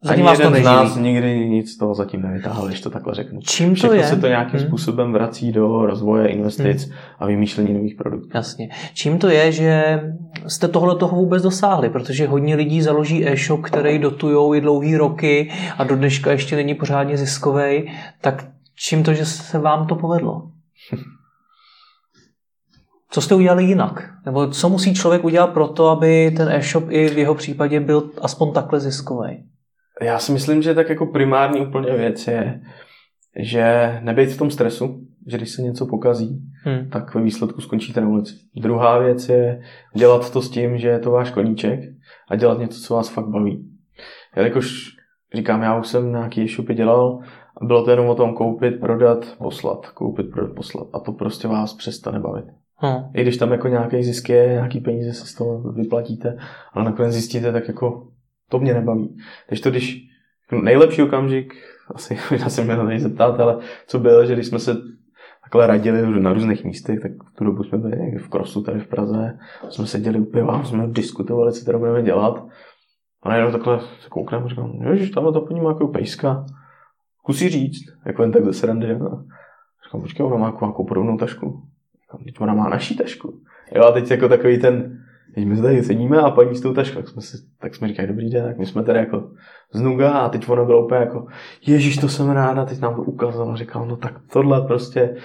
zatím 0.04 0.28
ani 0.28 0.38
jeden 0.40 0.54
to 0.54 0.60
z 0.60 0.64
nás 0.64 0.96
nikdy 0.96 1.50
nic 1.50 1.72
z 1.72 1.78
toho 1.78 1.96
zatím 1.96 2.22
nevytáhl, 2.22 2.68
když 2.68 2.82
to 2.82 2.90
takhle 2.90 3.16
řeknu. 3.16 3.40
Čím 3.42 3.70
to 3.70 3.76
Všechno 3.76 3.96
je? 3.96 4.04
se 4.04 4.16
to 4.16 4.28
nějakým 4.28 4.60
hmm. 4.60 4.68
způsobem 4.68 5.14
vrací 5.14 5.52
do 5.52 5.86
rozvoje 5.86 6.28
investic 6.28 6.86
hmm. 6.86 6.96
a 7.20 7.26
vymýšlení 7.26 7.74
nových 7.74 7.96
produktů. 7.96 8.30
Jasně. 8.34 8.70
Čím 8.94 9.20
to 9.20 9.30
je, 9.30 9.52
že 9.52 10.02
jste 10.48 10.68
tohle 10.68 10.96
toho 10.96 11.18
vůbec 11.18 11.44
dosáhli? 11.44 11.90
Protože 11.90 12.28
hodně 12.28 12.56
lidí 12.56 12.82
založí 12.82 13.28
e-shop, 13.28 13.62
který 13.62 14.00
dotujou 14.00 14.54
i 14.54 14.62
dlouhý 14.62 14.98
roky 14.98 15.52
a 15.78 15.84
do 15.84 15.96
dneška 15.96 16.32
ještě 16.32 16.56
není 16.56 16.76
pořádně 16.76 17.18
ziskový. 17.18 17.92
Tak 18.22 18.48
čím 18.76 19.04
to, 19.04 19.14
že 19.14 19.26
se 19.26 19.60
vám 19.60 19.88
to 19.88 19.96
povedlo? 19.96 20.52
Co 23.14 23.22
jste 23.22 23.36
udělali 23.36 23.64
jinak? 23.64 24.10
Nebo 24.26 24.48
co 24.48 24.70
musí 24.70 24.94
člověk 24.94 25.24
udělat 25.24 25.48
pro 25.48 25.68
to, 25.68 25.88
aby 25.88 26.32
ten 26.38 26.50
e-shop 26.50 26.84
i 26.90 27.10
v 27.10 27.18
jeho 27.18 27.36
případě 27.36 27.80
byl 27.80 28.10
aspoň 28.22 28.54
takhle 28.54 28.80
ziskový? 28.80 29.44
Já 30.02 30.20
si 30.20 30.32
myslím, 30.32 30.62
že 30.62 30.76
tak 30.76 30.90
jako 30.90 31.06
primární 31.06 31.62
úplně 31.62 31.94
věc 31.94 32.28
je, 32.28 32.62
že 33.40 33.98
nebejt 34.02 34.30
v 34.30 34.38
tom 34.38 34.52
stresu, 34.52 35.02
že 35.28 35.38
když 35.38 35.50
se 35.50 35.62
něco 35.62 35.86
pokazí, 35.86 36.42
hmm. 36.64 36.90
tak 36.90 37.16
ve 37.16 37.22
výsledku 37.22 37.62
skončíte 37.62 38.02
na 38.02 38.08
ulici. 38.08 38.34
Druhá 38.56 39.00
věc 39.00 39.30
je 39.30 39.62
dělat 39.96 40.34
to 40.34 40.42
s 40.42 40.50
tím, 40.50 40.78
že 40.78 40.88
je 40.88 41.00
to 41.00 41.12
váš 41.12 41.32
koníček 41.32 41.80
a 42.30 42.36
dělat 42.36 42.60
něco, 42.60 42.82
co 42.82 42.94
vás 42.94 43.10
fakt 43.10 43.28
baví. 43.28 43.70
Jelikož 44.36 44.90
říkám, 45.36 45.62
já 45.62 45.80
už 45.80 45.88
jsem 45.88 46.12
nějaký 46.12 46.42
e-shopy 46.42 46.74
dělal 46.74 47.20
a 47.62 47.66
bylo 47.66 47.86
to 47.86 47.92
jenom 47.92 48.08
o 48.08 48.16
tom 48.16 48.34
koupit, 48.34 48.80
prodat, 48.80 49.36
poslat, 49.38 49.90
koupit, 49.90 50.32
prodat, 50.32 50.56
poslat. 50.56 50.88
A 50.94 51.00
to 51.00 51.12
prostě 51.12 51.48
vás 51.48 51.74
přestane 51.74 52.20
bavit. 52.20 52.46
Hmm. 52.84 53.04
I 53.14 53.22
když 53.22 53.38
tam 53.38 53.52
jako 53.52 53.68
nějaký 53.68 54.04
zisk 54.04 54.30
je, 54.30 54.48
nějaký 54.48 54.80
peníze 54.80 55.14
se 55.14 55.26
z 55.26 55.34
toho 55.34 55.72
vyplatíte, 55.72 56.38
ale 56.74 56.86
nakonec 56.86 57.14
zjistíte, 57.14 57.52
tak 57.52 57.68
jako 57.68 58.08
To 58.50 58.60
mě 58.60 58.74
nebaví. 58.74 59.18
Když 59.48 59.62
to, 59.62 59.72
když 59.72 60.08
nejlepší 60.64 61.02
okamžik, 61.02 61.54
asi 61.96 62.18
já 62.40 62.50
jsem 62.50 62.66
měl 62.66 62.86
tady 62.86 63.00
zeptat, 63.00 63.40
ale 63.40 63.58
co 63.88 64.00
bylo, 64.00 64.26
že 64.26 64.34
když 64.34 64.48
jsme 64.48 64.60
se 64.60 64.76
takhle 65.44 65.68
radili 65.68 66.22
na 66.22 66.34
různých 66.34 66.64
místech, 66.64 67.00
tak 67.00 67.12
v 67.12 67.38
tu 67.38 67.44
dobu 67.44 67.64
jsme 67.64 67.78
byli 67.78 68.18
v 68.18 68.30
Krosu 68.30 68.64
tady 68.64 68.80
v 68.80 68.88
Praze, 68.88 69.38
jsme 69.70 69.88
seděli 69.88 70.20
u 70.20 70.26
piva, 70.26 70.64
jsme 70.64 70.88
diskutovali, 70.88 71.54
co 71.54 71.66
teda 71.66 71.78
budeme 71.78 72.02
dělat. 72.02 72.46
A 73.24 73.30
najednou 73.30 73.52
takhle 73.52 73.80
se 73.80 74.10
koukneme 74.10 74.46
a 74.46 74.48
říkám, 74.48 74.72
že 74.94 75.12
tam 75.12 75.34
to 75.34 75.42
podívá 75.42 75.70
jako 75.70 75.88
pejska. 75.88 76.46
Kusí 77.24 77.50
říct, 77.50 77.82
jako 78.06 78.22
jen 78.22 78.32
tak 78.32 78.46
ze 78.46 78.54
srandy. 78.54 78.88
Říkám, 78.88 80.02
počkej, 80.02 80.26
ona 80.26 80.38
má 80.38 80.46
jako, 80.46 80.66
jako 80.66 80.84
podobnou 80.84 81.18
tašku. 81.18 81.71
Říkám, 82.12 82.26
teď 82.26 82.36
ona 82.40 82.54
má 82.54 82.70
naší 82.70 82.98
tašku. 82.98 83.34
Jo, 83.76 83.84
a 83.84 83.92
teď 83.92 84.12
jako 84.12 84.30
takový 84.30 84.60
ten, 84.60 84.98
teď 85.36 85.46
my 85.46 85.62
tady 85.62 85.84
sedíme 85.84 86.18
a 86.18 86.32
paní 86.32 86.56
s 86.56 86.62
tou 86.62 86.74
taškou, 86.74 87.00
tak 87.00 87.08
jsme, 87.08 87.22
si, 87.22 87.38
tak 87.60 87.76
jsme 87.76 87.88
říkali, 87.88 88.08
dobrý 88.08 88.30
den, 88.30 88.46
tak 88.46 88.58
my 88.58 88.66
jsme 88.66 88.84
tady 88.84 89.00
jako 89.00 89.30
z 89.74 89.82
nuga 89.82 90.12
a 90.12 90.30
teď 90.30 90.50
ona 90.50 90.66
byla 90.66 90.86
úplně 90.86 91.00
jako, 91.00 91.26
ježíš, 91.68 91.98
to 91.98 92.10
jsem 92.10 92.30
ráda, 92.30 92.66
teď 92.66 92.80
nám 92.80 92.96
to 92.96 93.02
ukázala, 93.02 93.56
říkal, 93.56 93.86
no 93.86 93.98
tak 93.98 94.14
tohle 94.34 94.62
prostě, 94.62 95.16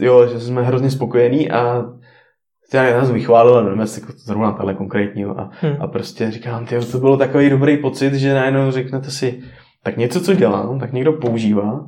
jo, 0.00 0.26
že 0.26 0.40
jsme 0.40 0.62
hrozně 0.62 0.90
spokojení 0.90 1.50
a 1.50 1.84
já 2.74 2.98
nás 2.98 3.10
vychválil, 3.10 3.64
nevím, 3.64 3.80
jestli 3.80 4.02
jako 4.02 4.12
zrovna 4.16 4.52
tahle 4.52 4.74
konkrétní 4.74 5.24
a, 5.24 5.50
hmm. 5.60 5.76
a 5.80 5.86
prostě 5.86 6.30
říkám, 6.30 6.66
tyjo, 6.66 6.84
to 6.84 6.98
bylo 6.98 7.16
takový 7.16 7.50
dobrý 7.50 7.76
pocit, 7.76 8.14
že 8.14 8.34
najednou 8.34 8.70
řeknete 8.70 9.10
si, 9.10 9.42
tak 9.82 9.96
něco, 9.96 10.20
co 10.20 10.34
dělám, 10.34 10.78
tak 10.78 10.92
někdo 10.92 11.12
používá 11.12 11.86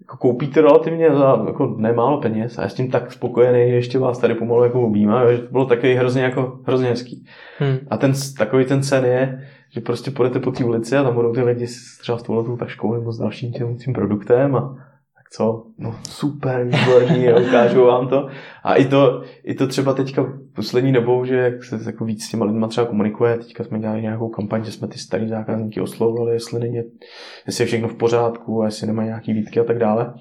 jako 0.00 0.16
koupíte 0.16 0.60
relativně 0.60 1.10
za 1.10 1.44
jako 1.46 1.74
nemálo 1.78 2.20
peněz 2.20 2.58
a 2.58 2.62
já 2.62 2.68
s 2.68 2.74
tím 2.74 2.90
tak 2.90 3.12
spokojený, 3.12 3.70
že 3.70 3.76
ještě 3.76 3.98
vás 3.98 4.18
tady 4.18 4.34
pomalu 4.34 4.64
jako 4.64 4.82
objímá, 4.82 5.32
že 5.32 5.38
to 5.38 5.52
bylo 5.52 5.66
takový 5.66 5.94
hrozně 5.94 6.22
jako 6.22 6.58
hrozně 6.64 6.88
hezký. 6.88 7.26
Hmm. 7.58 7.78
A 7.90 7.96
ten, 7.96 8.12
takový 8.38 8.64
ten 8.64 8.82
sen 8.82 9.04
je, 9.04 9.48
že 9.70 9.80
prostě 9.80 10.10
půjdete 10.10 10.40
po 10.40 10.52
té 10.52 10.64
ulici 10.64 10.96
a 10.96 11.02
tam 11.02 11.14
budou 11.14 11.32
ty 11.32 11.42
lidi 11.42 11.66
třeba 12.00 12.18
s 12.18 12.22
touhletou 12.22 12.56
taškou 12.56 12.94
nebo 12.94 13.12
s 13.12 13.18
dalším 13.18 13.52
tím, 13.52 13.76
tím 13.76 13.92
produktem 13.92 14.56
a 14.56 14.76
co, 15.32 15.66
no 15.78 15.94
super, 16.08 16.64
výborný, 16.64 17.28
ukážu 17.46 17.84
vám 17.84 18.08
to. 18.08 18.28
A 18.64 18.74
i 18.74 18.84
to, 18.84 19.22
i 19.44 19.54
to 19.54 19.66
třeba 19.66 19.94
teďka 19.94 20.32
poslední 20.54 20.92
dobou, 20.92 21.24
že 21.24 21.36
jak 21.36 21.64
se 21.64 21.78
jako 21.86 22.04
víc 22.04 22.24
s 22.24 22.30
těma 22.30 22.44
lidma 22.44 22.68
třeba 22.68 22.86
komunikuje, 22.86 23.38
teďka 23.38 23.64
jsme 23.64 23.78
dělali 23.78 24.02
nějakou 24.02 24.28
kampaň, 24.28 24.64
že 24.64 24.72
jsme 24.72 24.88
ty 24.88 24.98
starý 24.98 25.28
zákazníky 25.28 25.80
oslovovali, 25.80 26.32
jestli 26.32 26.60
není, 26.60 26.82
jestli 27.46 27.62
je 27.62 27.66
všechno 27.66 27.88
v 27.88 27.94
pořádku 27.94 28.62
a 28.62 28.64
jestli 28.64 28.86
nemají 28.86 29.08
nějaký 29.08 29.32
výtky 29.32 29.60
a 29.60 29.64
tak 29.64 29.78
dále. 29.78 30.14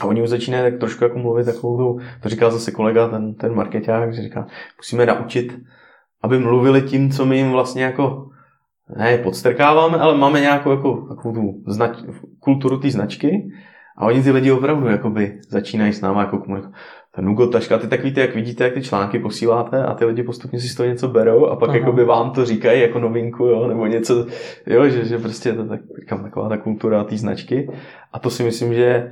A 0.00 0.04
oni 0.04 0.22
už 0.22 0.28
začínají 0.28 0.70
tak 0.70 0.80
trošku 0.80 1.04
jako 1.04 1.18
mluvit 1.18 1.44
takovou 1.44 1.76
tu, 1.76 2.04
to 2.22 2.28
říkal 2.28 2.50
zase 2.50 2.70
kolega, 2.70 3.08
ten, 3.08 3.34
ten 3.34 3.54
marketák, 3.54 4.14
že 4.14 4.22
říká, 4.22 4.46
musíme 4.76 5.06
naučit, 5.06 5.58
aby 6.22 6.38
mluvili 6.38 6.82
tím, 6.82 7.10
co 7.10 7.26
my 7.26 7.36
jim 7.36 7.50
vlastně 7.50 7.82
jako 7.82 8.28
ne 8.96 9.18
podstrkáváme, 9.18 9.98
ale 9.98 10.16
máme 10.16 10.40
nějakou 10.40 10.70
jako, 10.70 11.06
takovou 11.08 11.34
tu 11.34 11.72
znač, 11.72 11.98
kulturu 12.40 12.78
té 12.78 12.90
značky 12.90 13.50
a 13.98 14.06
oni 14.06 14.22
ty 14.22 14.30
lidi 14.30 14.52
opravdu 14.52 14.86
jakoby 14.86 15.40
začínají 15.48 15.92
s 15.92 16.00
náma 16.00 16.20
jako 16.20 16.38
komunikovat. 16.38 16.74
Ta 17.14 17.22
Nugo 17.22 17.46
taška, 17.46 17.78
ty 17.78 17.86
tak 17.86 18.04
víte, 18.04 18.20
jak 18.20 18.34
vidíte, 18.34 18.64
jak 18.64 18.74
ty 18.74 18.82
články 18.82 19.18
posíláte 19.18 19.84
a 19.84 19.94
ty 19.94 20.04
lidi 20.04 20.22
postupně 20.22 20.60
si 20.60 20.68
z 20.68 20.74
toho 20.74 20.88
něco 20.88 21.08
berou 21.08 21.46
a 21.46 21.56
pak 21.56 21.74
jakoby 21.74 22.04
vám 22.04 22.30
to 22.30 22.44
říkají 22.44 22.80
jako 22.80 22.98
novinku, 22.98 23.44
jo, 23.44 23.68
nebo 23.68 23.86
něco, 23.86 24.26
jo, 24.66 24.88
že, 24.88 25.04
že 25.04 25.18
prostě 25.18 25.52
to 25.52 25.64
tak, 25.64 25.80
říkám, 26.00 26.22
taková 26.22 26.48
ta 26.48 26.56
kultura 26.56 27.04
té 27.04 27.16
značky. 27.16 27.70
A 28.12 28.18
to 28.18 28.30
si 28.30 28.42
myslím, 28.42 28.74
že 28.74 28.86
eh, 28.86 29.10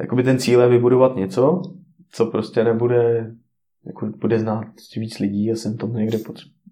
jakoby 0.00 0.22
ten 0.22 0.38
cíl 0.38 0.60
je 0.60 0.68
vybudovat 0.68 1.16
něco, 1.16 1.62
co 2.10 2.26
prostě 2.26 2.64
nebude, 2.64 3.30
jako 3.86 4.06
bude 4.06 4.38
znát 4.38 4.66
víc 4.96 5.18
lidí 5.18 5.50
a 5.52 5.54
jsem 5.54 5.76
tom 5.76 5.94
někde 5.94 6.18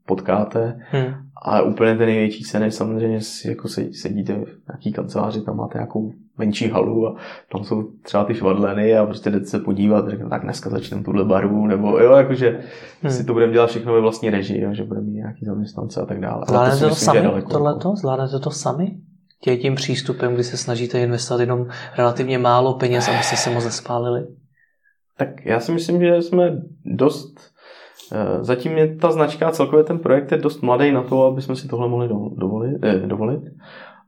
potkáte. 0.07 0.81
Hmm. 0.91 1.15
A 1.43 1.63
úplně 1.63 1.97
ten 1.97 2.07
největší 2.07 2.45
sen 2.45 2.63
je 2.63 2.71
samozřejmě, 2.71 3.21
jako 3.45 3.69
sedíte 3.93 4.33
v 4.33 4.47
nějaký 4.69 4.93
kanceláři, 4.93 5.41
tam 5.41 5.57
máte 5.57 5.79
nějakou 5.79 6.13
menší 6.39 6.69
halu 6.69 7.09
a 7.09 7.17
tam 7.53 7.65
jsou 7.65 7.83
třeba 8.03 8.25
ty 8.25 8.35
švadleny 8.35 8.97
a 8.97 9.07
prostě 9.07 9.31
jdete 9.31 9.47
se 9.47 9.59
podívat, 9.59 10.09
řekne, 10.09 10.29
tak 10.29 10.43
dneska 10.43 10.71
začneme 10.71 11.03
tuhle 11.03 11.25
barvu, 11.25 11.67
nebo 11.67 11.99
jo, 11.99 12.13
jakože 12.13 12.61
hmm. 13.03 13.13
si 13.13 13.25
to 13.25 13.33
budeme 13.33 13.53
dělat 13.53 13.71
všechno 13.71 13.93
ve 13.93 14.01
vlastní 14.01 14.31
režii, 14.31 14.61
jo, 14.61 14.75
že 14.75 14.85
budeme 14.85 15.07
mít 15.07 15.15
nějaký 15.15 15.45
zaměstnance 15.45 16.01
a 16.01 16.07
tak 16.07 16.21
dále. 16.21 16.45
Zvládnete 16.49 16.81
to, 16.81 16.89
to 16.89 16.95
sami, 16.95 17.43
tohleto? 17.51 17.97
Zvládnete 17.97 18.39
to 18.39 18.51
sami? 18.51 18.97
Tě 19.41 19.57
tím 19.57 19.75
přístupem, 19.75 20.35
kdy 20.35 20.45
se 20.45 20.57
snažíte 20.57 21.01
investovat 21.01 21.41
jenom 21.41 21.67
relativně 21.99 22.39
málo 22.39 22.75
peněz, 22.75 23.09
abyste 23.09 23.37
se 23.37 23.51
moc 23.51 23.65
nespálili? 23.65 24.27
Tak 25.19 25.47
já 25.47 25.61
si 25.61 25.73
myslím, 25.73 26.01
že 26.01 26.23
jsme 26.23 26.63
dost 26.85 27.56
Zatím 28.41 28.79
je 28.79 28.97
ta 28.97 29.11
značka, 29.11 29.51
celkově 29.51 29.85
ten 29.85 29.99
projekt 29.99 30.33
je 30.33 30.39
dost 30.39 30.63
mladý 30.63 30.93
na 30.93 31.03
to, 31.03 31.25
aby 31.25 31.43
jsme 31.43 31.57
si 31.57 31.69
tohle 31.69 31.89
mohli 31.89 32.09
dovolit, 32.37 32.79
eh, 32.83 32.99
dovolit. 33.07 33.43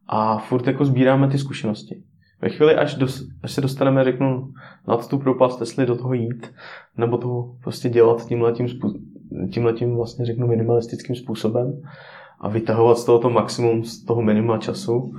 A 0.08 0.38
furt 0.38 0.66
jako 0.66 0.84
sbíráme 0.84 1.28
ty 1.28 1.38
zkušenosti. 1.38 2.02
Ve 2.42 2.48
chvíli, 2.48 2.74
až, 2.74 2.94
dos, 2.94 3.24
až 3.42 3.52
se 3.52 3.60
dostaneme, 3.60 4.04
řeknu, 4.04 4.48
nad 4.88 5.08
tu 5.08 5.18
propast, 5.18 5.60
jestli 5.60 5.86
do 5.86 5.96
toho 5.96 6.14
jít, 6.14 6.52
nebo 6.96 7.18
to 7.18 7.52
prostě 7.62 7.88
dělat 7.88 8.26
tímhletím, 8.26 8.66
tímhletím 9.52 9.96
vlastně 9.96 10.24
řeknu 10.24 10.46
minimalistickým 10.46 11.16
způsobem 11.16 11.82
a 12.40 12.48
vytahovat 12.48 12.98
z 12.98 13.04
toho 13.04 13.18
to 13.18 13.30
maximum 13.30 13.84
z 13.84 14.04
toho 14.04 14.22
minima 14.22 14.58
času, 14.58 15.12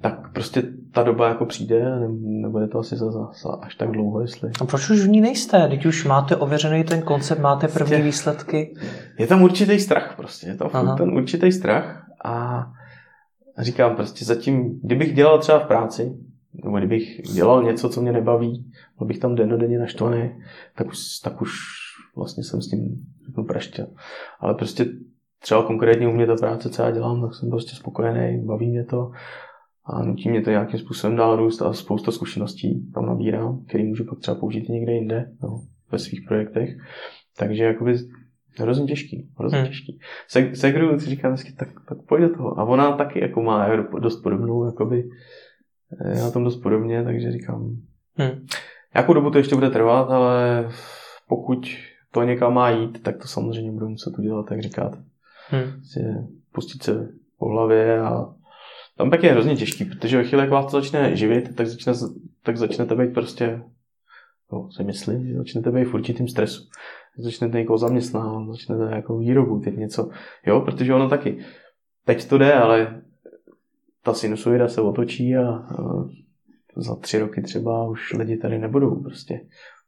tak 0.00 0.32
prostě 0.32 0.62
ta 0.96 1.02
doba 1.02 1.28
jako 1.28 1.46
přijde 1.46 1.92
a 1.92 1.98
nebude 2.20 2.68
to 2.68 2.78
asi 2.78 2.96
za, 2.96 3.10
za, 3.10 3.30
za 3.42 3.50
až 3.50 3.74
tak 3.74 3.90
dlouho, 3.90 4.20
jestli... 4.20 4.50
A 4.60 4.64
proč 4.64 4.90
už 4.90 5.00
v 5.00 5.08
ní 5.08 5.20
nejste? 5.20 5.68
Teď 5.68 5.86
už 5.86 6.04
máte 6.04 6.36
ověřený 6.36 6.84
ten 6.84 7.02
koncept, 7.02 7.38
máte 7.38 7.68
první 7.68 8.02
výsledky? 8.02 8.74
Je 9.18 9.26
tam 9.26 9.42
určitý 9.42 9.80
strach 9.80 10.16
prostě, 10.16 10.46
je 10.46 10.54
tam 10.54 10.96
ten 10.96 11.10
určitý 11.10 11.52
strach 11.52 12.06
a 12.24 12.66
říkám 13.58 13.96
prostě 13.96 14.24
zatím, 14.24 14.80
kdybych 14.82 15.14
dělal 15.14 15.38
třeba 15.38 15.58
v 15.58 15.66
práci, 15.66 16.16
nebo 16.64 16.78
kdybych 16.78 17.22
dělal 17.34 17.62
něco, 17.62 17.88
co 17.88 18.00
mě 18.00 18.12
nebaví, 18.12 18.72
byl 18.98 19.06
bych 19.06 19.18
tam 19.18 19.34
denodenně 19.34 19.78
naštvaný, 19.78 20.30
tak 20.76 20.86
už, 20.86 20.98
tak 21.24 21.42
už 21.42 21.52
vlastně 22.16 22.44
jsem 22.44 22.62
s 22.62 22.68
tím 22.68 23.06
řeknu 23.26 23.44
praštěl. 23.44 23.86
Ale 24.40 24.54
prostě 24.54 24.86
třeba 25.42 25.62
konkrétně 25.62 26.08
u 26.08 26.12
mě 26.12 26.26
ta 26.26 26.34
práce, 26.34 26.70
co 26.70 26.82
já 26.82 26.90
dělám, 26.90 27.22
tak 27.22 27.34
jsem 27.34 27.50
prostě 27.50 27.76
spokojený, 27.76 28.44
baví 28.46 28.70
mě 28.70 28.84
to 28.84 29.10
a 29.86 30.02
nutí 30.02 30.30
mě 30.30 30.42
to 30.42 30.50
nějakým 30.50 30.80
způsobem 30.80 31.16
dál 31.16 31.36
růst 31.36 31.62
a 31.62 31.72
spousta 31.72 32.12
zkušeností 32.12 32.90
tam 32.94 33.06
nabírám, 33.06 33.64
který 33.68 33.84
můžu 33.84 34.04
pak 34.04 34.18
třeba 34.18 34.34
použít 34.34 34.68
někde 34.68 34.92
jinde, 34.92 35.32
no, 35.42 35.60
ve 35.92 35.98
svých 35.98 36.20
projektech. 36.28 36.70
Takže 37.38 37.64
jakoby 37.64 37.94
hrozně 38.58 38.86
těžký, 38.86 39.28
hrozně 39.38 39.58
hmm. 39.58 39.68
těžký. 39.68 39.98
Se, 40.28 40.56
Segru 40.56 41.00
si 41.00 41.10
říká 41.10 41.28
vždycky, 41.28 41.52
tak, 41.52 41.68
tak 41.88 41.98
pojď 42.08 42.22
do 42.22 42.36
toho. 42.36 42.58
A 42.58 42.64
ona 42.64 42.96
taky 42.96 43.20
jako 43.20 43.42
má 43.42 43.68
dost 43.98 44.22
podobnou 44.22 44.64
jakoby, 44.64 45.04
Eh, 45.92 46.18
já 46.18 46.30
tam 46.30 46.44
dost 46.44 46.56
podobně, 46.56 47.04
takže 47.04 47.32
říkám, 47.32 47.76
hmm. 48.14 48.46
nějakou 48.94 49.12
dobu 49.14 49.30
to 49.30 49.38
ještě 49.38 49.54
bude 49.54 49.70
trvat, 49.70 50.10
ale 50.10 50.68
pokud 51.28 51.66
to 52.12 52.22
někam 52.22 52.54
má 52.54 52.70
jít, 52.70 53.02
tak 53.02 53.16
to 53.16 53.28
samozřejmě 53.28 53.72
budu 53.72 53.88
muset 53.88 54.18
udělat, 54.18 54.50
jak 54.50 54.60
říkáte. 54.60 54.98
Hmm. 55.48 55.72
Prostě 55.72 56.14
pustit 56.52 56.82
se 56.82 57.08
po 57.38 57.48
hlavě 57.48 58.00
a 58.00 58.34
tam 58.98 59.10
pak 59.10 59.22
je 59.22 59.32
hrozně 59.32 59.56
těžký, 59.56 59.84
protože 59.84 60.16
ve 60.16 60.24
chvíli, 60.24 60.42
jak 60.42 60.50
vás 60.50 60.70
to 60.70 60.80
začne 60.80 61.16
živit, 61.16 61.56
tak, 61.56 61.66
začne, 61.66 61.92
tak 62.42 62.56
začnete 62.56 62.94
být 62.94 63.14
prostě, 63.14 63.62
no, 64.52 64.70
si 64.70 64.84
myslím, 64.84 65.26
že 65.26 65.34
začnete 65.34 65.70
být 65.70 65.84
v 65.84 65.94
určitým 65.94 66.28
stresu. 66.28 66.62
Začnete 67.18 67.58
někoho 67.58 67.78
zaměstnávat, 67.78 68.46
začnete 68.46 68.94
jako 68.94 69.18
výrobu, 69.18 69.60
teď 69.60 69.76
něco, 69.76 70.10
jo, 70.46 70.60
protože 70.60 70.94
ono 70.94 71.08
taky, 71.08 71.38
teď 72.04 72.28
to 72.28 72.38
jde, 72.38 72.52
ale 72.52 73.02
ta 74.02 74.14
sinusoida 74.14 74.68
se 74.68 74.80
otočí 74.80 75.36
a, 75.36 75.48
a 75.48 76.08
za 76.76 76.96
tři 76.96 77.18
roky 77.18 77.42
třeba 77.42 77.88
už 77.88 78.12
lidi 78.12 78.36
tady 78.36 78.58
nebudou 78.58 79.02
prostě 79.02 79.40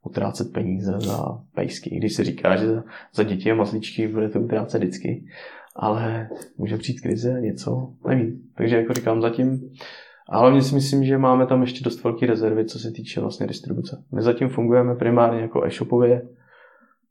utrácet 0.03 0.53
peníze 0.53 0.93
za 0.99 1.43
pejsky, 1.55 1.97
když 1.97 2.15
se 2.15 2.25
říká, 2.25 2.57
že 2.57 2.67
za, 2.67 2.85
za 3.15 3.23
děti 3.23 3.51
a 3.51 3.55
masličky 3.55 4.09
budete 4.09 4.39
utrácet 4.39 4.83
vždycky, 4.83 5.25
ale 5.79 6.29
může 6.57 6.76
přijít 6.76 7.01
krize, 7.01 7.41
něco, 7.41 7.93
nevím. 8.09 8.43
Takže 8.57 8.76
jako 8.76 8.93
říkám 8.93 9.22
zatím, 9.22 9.70
ale 10.29 10.41
hlavně 10.41 10.62
si 10.62 10.74
myslím, 10.74 11.05
že 11.05 11.18
máme 11.18 11.47
tam 11.47 11.61
ještě 11.61 11.85
dost 11.85 12.05
velké 12.05 12.26
rezervy, 12.26 12.64
co 12.64 12.79
se 12.79 12.91
týče 12.91 13.20
vlastně 13.20 13.47
distribuce. 13.47 14.05
My 14.14 14.22
zatím 14.22 14.49
fungujeme 14.49 14.95
primárně 14.95 15.41
jako 15.41 15.64
e-shopově, 15.64 16.22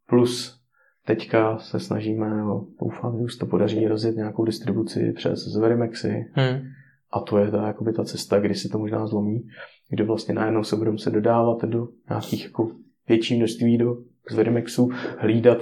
plus 0.06 0.62
teďka 1.06 1.58
se 1.58 1.80
snažíme, 1.80 2.30
nebo 2.30 2.66
doufám, 2.82 3.18
že 3.18 3.24
už 3.24 3.36
to 3.36 3.46
podaří 3.46 3.88
rozjet 3.88 4.16
nějakou 4.16 4.46
distribuci 4.46 5.14
přes 5.16 5.40
Zwerimexy, 5.40 6.26
hmm. 6.34 6.60
A 7.12 7.20
to 7.20 7.38
je 7.38 7.52
ta, 7.52 7.68
jakoby 7.68 7.94
ta 7.94 8.04
cesta, 8.04 8.40
kdy 8.40 8.56
se 8.56 8.70
to 8.70 8.80
možná 8.80 9.08
zlomí, 9.08 9.48
kde 9.90 10.04
vlastně 10.04 10.36
najednou 10.36 10.64
se 10.64 10.76
budeme 10.76 10.98
se 10.98 11.10
dodávat 11.10 11.66
do 11.66 11.88
nějakých 12.10 12.44
jako 12.44 12.72
větší 13.08 13.38
množství 13.38 13.78
do 13.78 13.98
Zverimexu, 14.32 14.90
hlídat, 15.18 15.58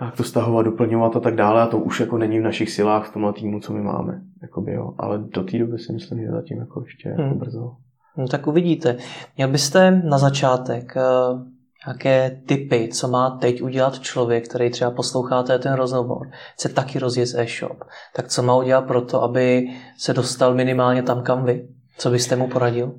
jak 0.00 0.16
to 0.16 0.24
stahovat, 0.24 0.66
doplňovat 0.66 1.16
a 1.16 1.20
tak 1.20 1.34
dále. 1.34 1.62
A 1.62 1.66
to 1.66 1.78
už 1.78 2.00
jako 2.00 2.18
není 2.18 2.40
v 2.40 2.42
našich 2.42 2.70
silách 2.70 3.08
v 3.08 3.12
tomhle 3.12 3.32
týmu, 3.32 3.60
co 3.60 3.72
my 3.72 3.82
máme. 3.82 4.20
Jakoby, 4.42 4.72
jo. 4.72 4.94
Ale 4.98 5.18
do 5.18 5.42
té 5.44 5.58
doby 5.58 5.78
si 5.78 5.92
myslím, 5.92 6.20
že 6.20 6.30
zatím 6.30 6.58
jako 6.58 6.82
ještě 6.84 7.08
jako 7.08 7.22
hmm. 7.22 7.30
jako 7.30 7.44
brzo. 7.44 7.76
No 8.16 8.28
tak 8.28 8.46
uvidíte. 8.46 8.96
Měl 9.36 9.48
byste 9.48 9.90
na 9.90 10.18
začátek, 10.18 10.96
eh, 10.96 11.54
Jaké 11.88 12.40
typy, 12.46 12.88
co 12.88 13.08
má 13.08 13.30
teď 13.30 13.62
udělat 13.62 13.98
člověk, 13.98 14.48
který 14.48 14.70
třeba 14.70 14.90
posloucháte 14.90 15.58
ten 15.58 15.72
rozhovor, 15.72 16.30
chce 16.54 16.68
taky 16.68 16.98
rozjet 16.98 17.28
e-shop, 17.36 17.84
tak 18.16 18.28
co 18.28 18.42
má 18.42 18.56
udělat 18.56 18.86
pro 18.86 19.00
to, 19.00 19.22
aby 19.22 19.68
se 19.98 20.14
dostal 20.14 20.54
minimálně 20.54 21.02
tam, 21.02 21.22
kam 21.22 21.44
vy? 21.44 21.68
Co 21.98 22.10
byste 22.10 22.36
mu 22.36 22.48
poradil? 22.48 22.94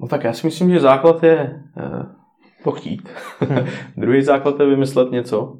No 0.00 0.08
tak 0.08 0.24
já 0.24 0.32
si 0.32 0.46
myslím, 0.46 0.70
že 0.70 0.80
základ 0.80 1.22
je 1.22 1.62
eh, 1.76 2.06
to 2.64 2.70
chtít. 2.70 3.08
Hmm. 3.40 3.66
Druhý 3.96 4.22
základ 4.22 4.60
je 4.60 4.66
vymyslet 4.66 5.10
něco, 5.10 5.58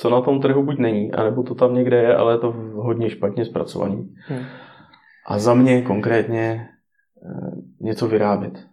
co 0.00 0.10
na 0.10 0.20
tom 0.20 0.40
trhu 0.40 0.62
buď 0.62 0.78
není, 0.78 1.12
anebo 1.12 1.42
to 1.42 1.54
tam 1.54 1.74
někde 1.74 1.96
je, 1.96 2.16
ale 2.16 2.34
je 2.34 2.38
to 2.38 2.52
hodně 2.74 3.10
špatně 3.10 3.44
zpracovaný. 3.44 4.14
Hmm. 4.26 4.44
A 5.26 5.38
za 5.38 5.54
mě 5.54 5.82
konkrétně 5.82 6.68
eh, 7.26 7.50
něco 7.80 8.08
vyrábět, 8.08 8.66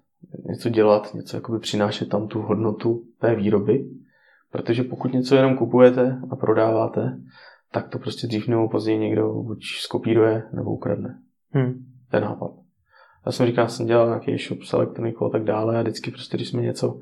něco 0.45 0.69
dělat, 0.69 1.13
něco 1.13 1.37
jakoby 1.37 1.59
přinášet 1.59 2.09
tam 2.09 2.27
tu 2.27 2.41
hodnotu 2.41 3.03
té 3.19 3.35
výroby, 3.35 3.89
protože 4.51 4.83
pokud 4.83 5.13
něco 5.13 5.35
jenom 5.35 5.57
kupujete 5.57 6.21
a 6.31 6.35
prodáváte, 6.35 7.17
tak 7.71 7.89
to 7.89 7.99
prostě 7.99 8.27
dřív 8.27 8.47
nebo 8.47 8.69
později 8.69 8.97
někdo 8.97 9.33
buď 9.33 9.65
skopíruje 9.81 10.43
nebo 10.53 10.71
ukradne. 10.71 11.19
Hmm. 11.51 11.85
Ten 12.11 12.23
nápad. 12.23 12.51
Já 13.25 13.31
jsem 13.31 13.45
říkal, 13.45 13.67
jsem 13.67 13.85
dělal 13.85 14.07
nějaký 14.07 14.33
e-shop 14.33 14.63
s 14.63 14.73
elektronikou 14.73 15.25
a 15.25 15.29
tak 15.29 15.43
dále 15.43 15.77
a 15.77 15.81
vždycky 15.81 16.11
prostě, 16.11 16.37
když 16.37 16.49
jsme 16.49 16.61
něco 16.61 16.99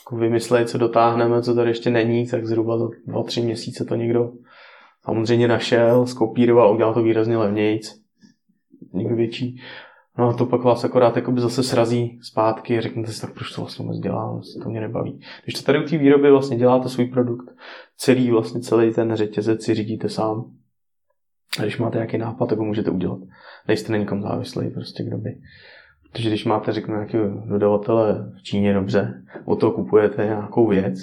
jako 0.00 0.16
vymysleli, 0.16 0.66
co 0.66 0.78
dotáhneme, 0.78 1.42
co 1.42 1.54
tady 1.54 1.70
ještě 1.70 1.90
není, 1.90 2.26
tak 2.26 2.46
zhruba 2.46 2.78
za 2.78 2.88
dva, 3.06 3.22
tři 3.22 3.40
měsíce 3.40 3.84
to 3.84 3.94
někdo 3.94 4.32
samozřejmě 5.04 5.48
našel, 5.48 6.06
skopíroval, 6.06 6.74
udělal 6.74 6.94
to 6.94 7.02
výrazně 7.02 7.36
levnějc, 7.36 7.94
někdo 8.92 9.16
větší. 9.16 9.60
No 10.18 10.28
a 10.28 10.32
to 10.32 10.46
pak 10.46 10.62
vás 10.62 10.84
akorát 10.84 11.18
zase 11.36 11.62
srazí 11.62 12.18
zpátky 12.22 12.78
a 12.78 12.80
řeknete 12.80 13.12
si, 13.12 13.20
tak 13.20 13.34
proč 13.34 13.54
to 13.54 13.60
vlastně 13.60 13.84
moc 13.84 13.98
dělám, 13.98 14.40
to 14.62 14.68
mě 14.68 14.80
nebaví. 14.80 15.20
Když 15.44 15.54
to 15.54 15.62
tady 15.62 15.84
u 15.84 15.88
té 15.88 15.98
výroby 15.98 16.30
vlastně 16.30 16.56
děláte 16.56 16.88
svůj 16.88 17.06
produkt, 17.06 17.50
celý 17.96 18.30
vlastně 18.30 18.60
celý 18.60 18.92
ten 18.92 19.16
řetězec 19.16 19.64
si 19.64 19.74
řídíte 19.74 20.08
sám. 20.08 20.50
A 21.58 21.62
když 21.62 21.78
máte 21.78 21.98
nějaký 21.98 22.18
nápad, 22.18 22.46
tak 22.46 22.58
ho 22.58 22.64
můžete 22.64 22.90
udělat. 22.90 23.18
Nejste 23.68 23.92
na 23.92 23.98
nikom 23.98 24.22
závislý, 24.22 24.70
prostě 24.70 25.04
kdo 25.04 25.18
by 25.18 25.38
Protože 26.16 26.28
když 26.28 26.44
máte, 26.44 26.72
řeknu, 26.72 26.94
nějakého 26.94 27.28
dodavatele 27.28 28.32
v 28.36 28.42
Číně, 28.42 28.74
dobře, 28.74 29.22
od 29.44 29.60
toho 29.60 29.72
kupujete 29.72 30.24
nějakou 30.24 30.66
věc, 30.66 30.98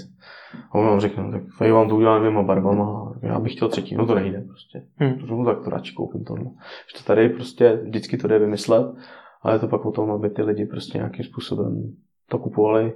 a 0.71 0.75
on 0.75 0.85
vám 0.85 0.99
řekne, 0.99 1.23
no, 1.23 1.31
tak 1.31 1.41
tady 1.59 1.71
vám 1.71 1.89
to 1.89 1.95
udělá 1.95 2.19
dvěma 2.19 2.43
barvama, 2.43 3.13
já 3.21 3.39
bych 3.39 3.51
chtěl 3.51 3.69
třetí, 3.69 3.95
no 3.95 4.05
to 4.05 4.15
nejde 4.15 4.41
prostě. 4.41 4.83
Hmm. 4.95 5.17
No, 5.27 5.45
tak 5.45 5.63
to 5.63 5.69
radši 5.69 5.93
koupím 5.93 6.23
tohle. 6.23 6.45
Že 6.45 6.97
to 6.97 7.03
tady 7.03 7.29
prostě 7.29 7.79
vždycky 7.83 8.17
to 8.17 8.27
jde 8.27 8.39
vymyslet, 8.39 8.95
ale 9.41 9.55
je 9.55 9.59
to 9.59 9.67
pak 9.67 9.85
o 9.85 9.91
tom, 9.91 10.11
aby 10.11 10.29
ty 10.29 10.41
lidi 10.41 10.65
prostě 10.65 10.97
nějakým 10.97 11.25
způsobem 11.25 11.95
to 12.29 12.37
kupovali 12.37 12.93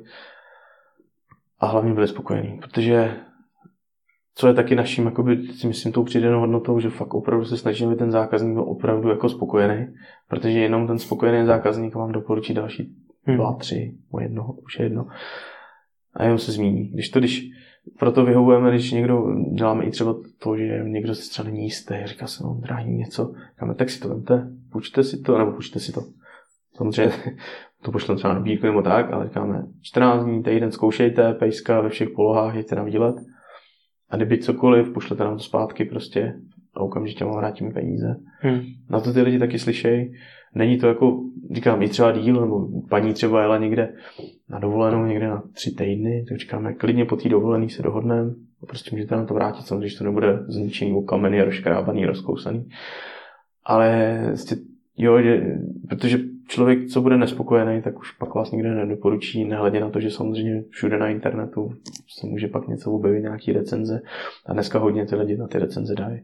a 1.60 1.66
hlavně 1.66 1.94
byli 1.94 2.08
spokojení, 2.08 2.60
protože 2.62 3.16
co 4.38 4.48
je 4.48 4.54
taky 4.54 4.76
naším, 4.76 5.06
jakoby, 5.06 5.48
si 5.48 5.68
myslím, 5.68 5.92
tou 5.92 6.04
přidanou 6.04 6.40
hodnotou, 6.40 6.80
že 6.80 6.90
fakt 6.90 7.14
opravdu 7.14 7.46
se 7.46 7.58
snažíme, 7.58 7.92
aby 7.92 8.00
ten 8.00 8.12
zákazník 8.12 8.54
byl 8.54 8.64
opravdu 8.64 9.10
jako 9.10 9.30
spokojený, 9.30 9.88
protože 10.28 10.60
jenom 10.60 10.88
ten 10.88 11.00
spokojený 11.00 11.46
zákazník 11.46 11.96
vám 11.96 12.12
doporučí 12.12 12.54
další 12.54 12.96
hmm. 13.26 13.38
dva, 13.38 13.54
tři, 13.54 13.96
o 14.12 14.20
jednoho, 14.20 14.54
už 14.54 14.80
je 14.80 14.86
jedno. 14.86 15.08
A 16.14 16.24
jenom 16.24 16.38
se 16.38 16.52
zmíní. 16.52 16.88
Když 16.88 17.10
to, 17.10 17.20
když 17.20 17.50
proto 18.00 18.26
vyhovujeme, 18.26 18.72
když 18.72 18.92
někdo, 18.92 19.26
děláme 19.54 19.84
i 19.84 19.92
třeba 19.92 20.16
to, 20.40 20.58
že 20.58 20.84
někdo 20.84 21.16
se 21.16 21.30
třeba 21.30 21.50
není 21.50 21.64
jistý, 21.64 21.96
říká 22.06 22.28
se, 22.28 22.44
no, 22.44 22.60
drahý 22.62 22.94
něco, 22.94 23.34
říkáme, 23.54 23.76
tak 23.76 23.90
si 23.90 24.00
to 24.00 24.10
vemte, 24.10 24.48
půjčte 24.72 25.04
si 25.04 25.22
to, 25.22 25.38
nebo 25.38 25.52
půjčte 25.52 25.80
si 25.80 25.92
to. 25.92 26.02
Samozřejmě 26.76 27.14
to 27.82 27.92
pošleme 27.92 28.18
třeba 28.18 28.34
na 28.34 28.40
bílku 28.40 28.66
nebo 28.66 28.82
tak, 28.82 29.14
ale 29.14 29.28
říkáme, 29.28 29.64
14 29.82 30.26
dní, 30.26 30.44
týden 30.44 30.72
zkoušejte, 30.72 31.34
pejska 31.34 31.82
ve 31.82 31.90
všech 31.90 32.10
polohách, 32.10 32.54
jděte 32.54 32.76
na 32.76 32.84
výlet 32.84 33.16
a 34.10 34.16
kdyby 34.16 34.38
cokoliv, 34.38 34.94
pošlete 34.94 35.24
nám 35.24 35.38
to 35.38 35.44
zpátky 35.44 35.86
prostě 35.86 36.34
a 36.74 36.80
okamžitě 36.80 37.26
vám 37.26 37.36
vrátíme 37.36 37.72
peníze. 37.72 38.16
Hmm. 38.40 38.62
Na 38.90 39.00
to 39.00 39.14
ty 39.14 39.22
lidi 39.22 39.40
taky 39.40 39.60
slyšejí. 39.60 40.14
Není 40.56 40.78
to 40.78 40.88
jako, 40.88 41.24
říkám, 41.52 41.82
i 41.82 41.90
třeba 41.90 42.12
díl, 42.12 42.42
nebo 42.42 42.68
paní 42.90 43.14
třeba 43.14 43.42
jela 43.42 43.58
někde 43.58 43.94
na 44.50 44.60
dovolenou 44.60 45.06
někde 45.06 45.28
na 45.28 45.44
tři 45.54 45.72
týdny, 45.72 46.26
tak 46.30 46.38
říkáme, 46.38 46.74
klidně 46.74 47.06
po 47.06 47.16
té 47.16 47.30
dovolený 47.30 47.70
se 47.70 47.84
dohodneme, 47.84 48.34
prostě 48.68 48.90
můžete 48.94 49.16
nám 49.16 49.26
to 49.26 49.34
vrátit, 49.34 49.66
samozřejmě, 49.66 49.86
když 49.86 49.96
to 49.96 50.04
nebude 50.04 50.40
zničený 50.48 50.94
o 50.94 51.02
kameny, 51.02 51.44
rozkrábaný, 51.44 52.06
rozkousaný. 52.06 52.70
Ale 53.66 54.20
prostě, 54.28 54.56
jo, 54.98 55.22
že, 55.22 55.58
protože 55.90 56.20
člověk, 56.48 56.88
co 56.88 57.02
bude 57.02 57.18
nespokojený, 57.18 57.82
tak 57.82 58.00
už 58.00 58.12
pak 58.12 58.36
vás 58.36 58.52
nikde 58.52 58.76
nedoporučí, 58.76 59.46
nehledě 59.46 59.80
na 59.80 59.90
to, 59.90 60.00
že 60.00 60.12
samozřejmě 60.12 60.64
všude 60.70 60.98
na 60.98 61.08
internetu 61.08 61.74
se 62.20 62.28
může 62.28 62.48
pak 62.48 62.68
něco 62.68 62.92
objevit, 62.92 63.22
nějaký 63.22 63.52
recenze 63.52 64.02
a 64.46 64.54
dneska 64.54 64.80
hodně 64.80 65.06
ty 65.06 65.16
lidi 65.16 65.38
na 65.38 65.48
ty 65.48 65.60
recenze 65.60 65.96
dají. 65.96 66.22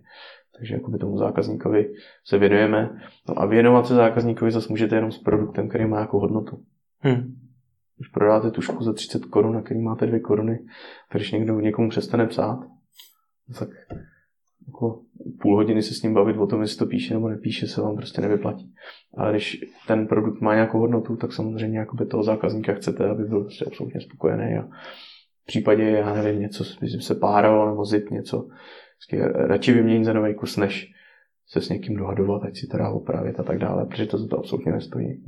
Takže 0.57 0.73
jakoby 0.75 0.97
tomu 0.97 1.17
zákazníkovi 1.17 1.93
se 2.25 2.37
věnujeme. 2.37 2.89
No 3.29 3.41
a 3.41 3.45
věnovat 3.45 3.87
se 3.87 3.95
zákazníkovi 3.95 4.51
zase 4.51 4.67
můžete 4.69 4.95
jenom 4.95 5.11
s 5.11 5.17
produktem, 5.17 5.69
který 5.69 5.85
má 5.85 5.99
jako 5.99 6.19
hodnotu. 6.19 6.59
Hmm. 6.99 7.35
Když 7.97 8.07
prodáte 8.07 8.51
tušku 8.51 8.83
za 8.83 8.93
30 8.93 9.25
korun, 9.25 9.53
na 9.53 9.61
který 9.61 9.81
máte 9.81 10.05
2 10.05 10.19
koruny, 10.19 10.59
tak 11.11 11.21
když 11.21 11.31
někdo 11.31 11.59
někomu 11.59 11.89
přestane 11.89 12.27
psát, 12.27 12.59
tak 13.59 13.69
jako 14.67 15.01
půl 15.41 15.55
hodiny 15.55 15.81
se 15.81 15.93
s 15.93 16.01
ním 16.03 16.13
bavit 16.13 16.37
o 16.37 16.47
tom, 16.47 16.61
jestli 16.61 16.77
to 16.77 16.85
píše 16.85 17.13
nebo 17.13 17.29
nepíše, 17.29 17.67
se 17.67 17.81
vám 17.81 17.95
prostě 17.95 18.21
nevyplatí. 18.21 18.73
Ale 19.17 19.31
když 19.31 19.65
ten 19.87 20.07
produkt 20.07 20.41
má 20.41 20.53
nějakou 20.53 20.79
hodnotu, 20.79 21.15
tak 21.15 21.33
samozřejmě 21.33 21.79
jako 21.79 21.95
by 21.95 22.05
toho 22.05 22.23
zákazníka 22.23 22.73
chcete, 22.73 23.09
aby 23.09 23.23
byl 23.23 23.43
prostě 23.43 23.65
absolutně 23.65 24.01
spokojený 24.01 24.57
a 24.57 24.67
v 25.43 25.45
případě, 25.45 25.83
já 25.83 26.13
nevím, 26.13 26.41
něco, 26.41 26.63
myslím, 26.81 27.01
se 27.01 27.15
páralo 27.15 27.69
nebo 27.69 27.85
zip, 27.85 28.09
něco, 28.09 28.47
radši 29.33 29.71
vyměnit 29.73 30.05
za 30.05 30.13
nový 30.13 30.35
kus, 30.35 30.57
než 30.57 30.91
se 31.47 31.61
s 31.61 31.69
někým 31.69 31.95
dohadovat, 31.95 32.43
ať 32.43 32.57
si 32.57 32.67
to 32.67 32.77
dá 32.77 32.89
opravit 32.89 33.39
a 33.39 33.43
tak 33.43 33.57
dále, 33.57 33.85
protože 33.85 34.05
to 34.05 34.17
za 34.17 34.27
to 34.27 34.39
absolutně 34.39 34.71
nestojí. 34.71 35.23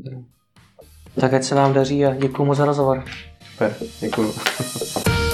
Tak 1.19 1.33
ať 1.33 1.43
se 1.43 1.55
vám 1.55 1.73
daří 1.73 2.05
a 2.05 2.15
děkuji 2.15 2.45
moc 2.45 2.57
za 2.57 2.65
rozhovor. 2.65 3.03
Super, 3.51 3.75
děkuji. 4.01 4.31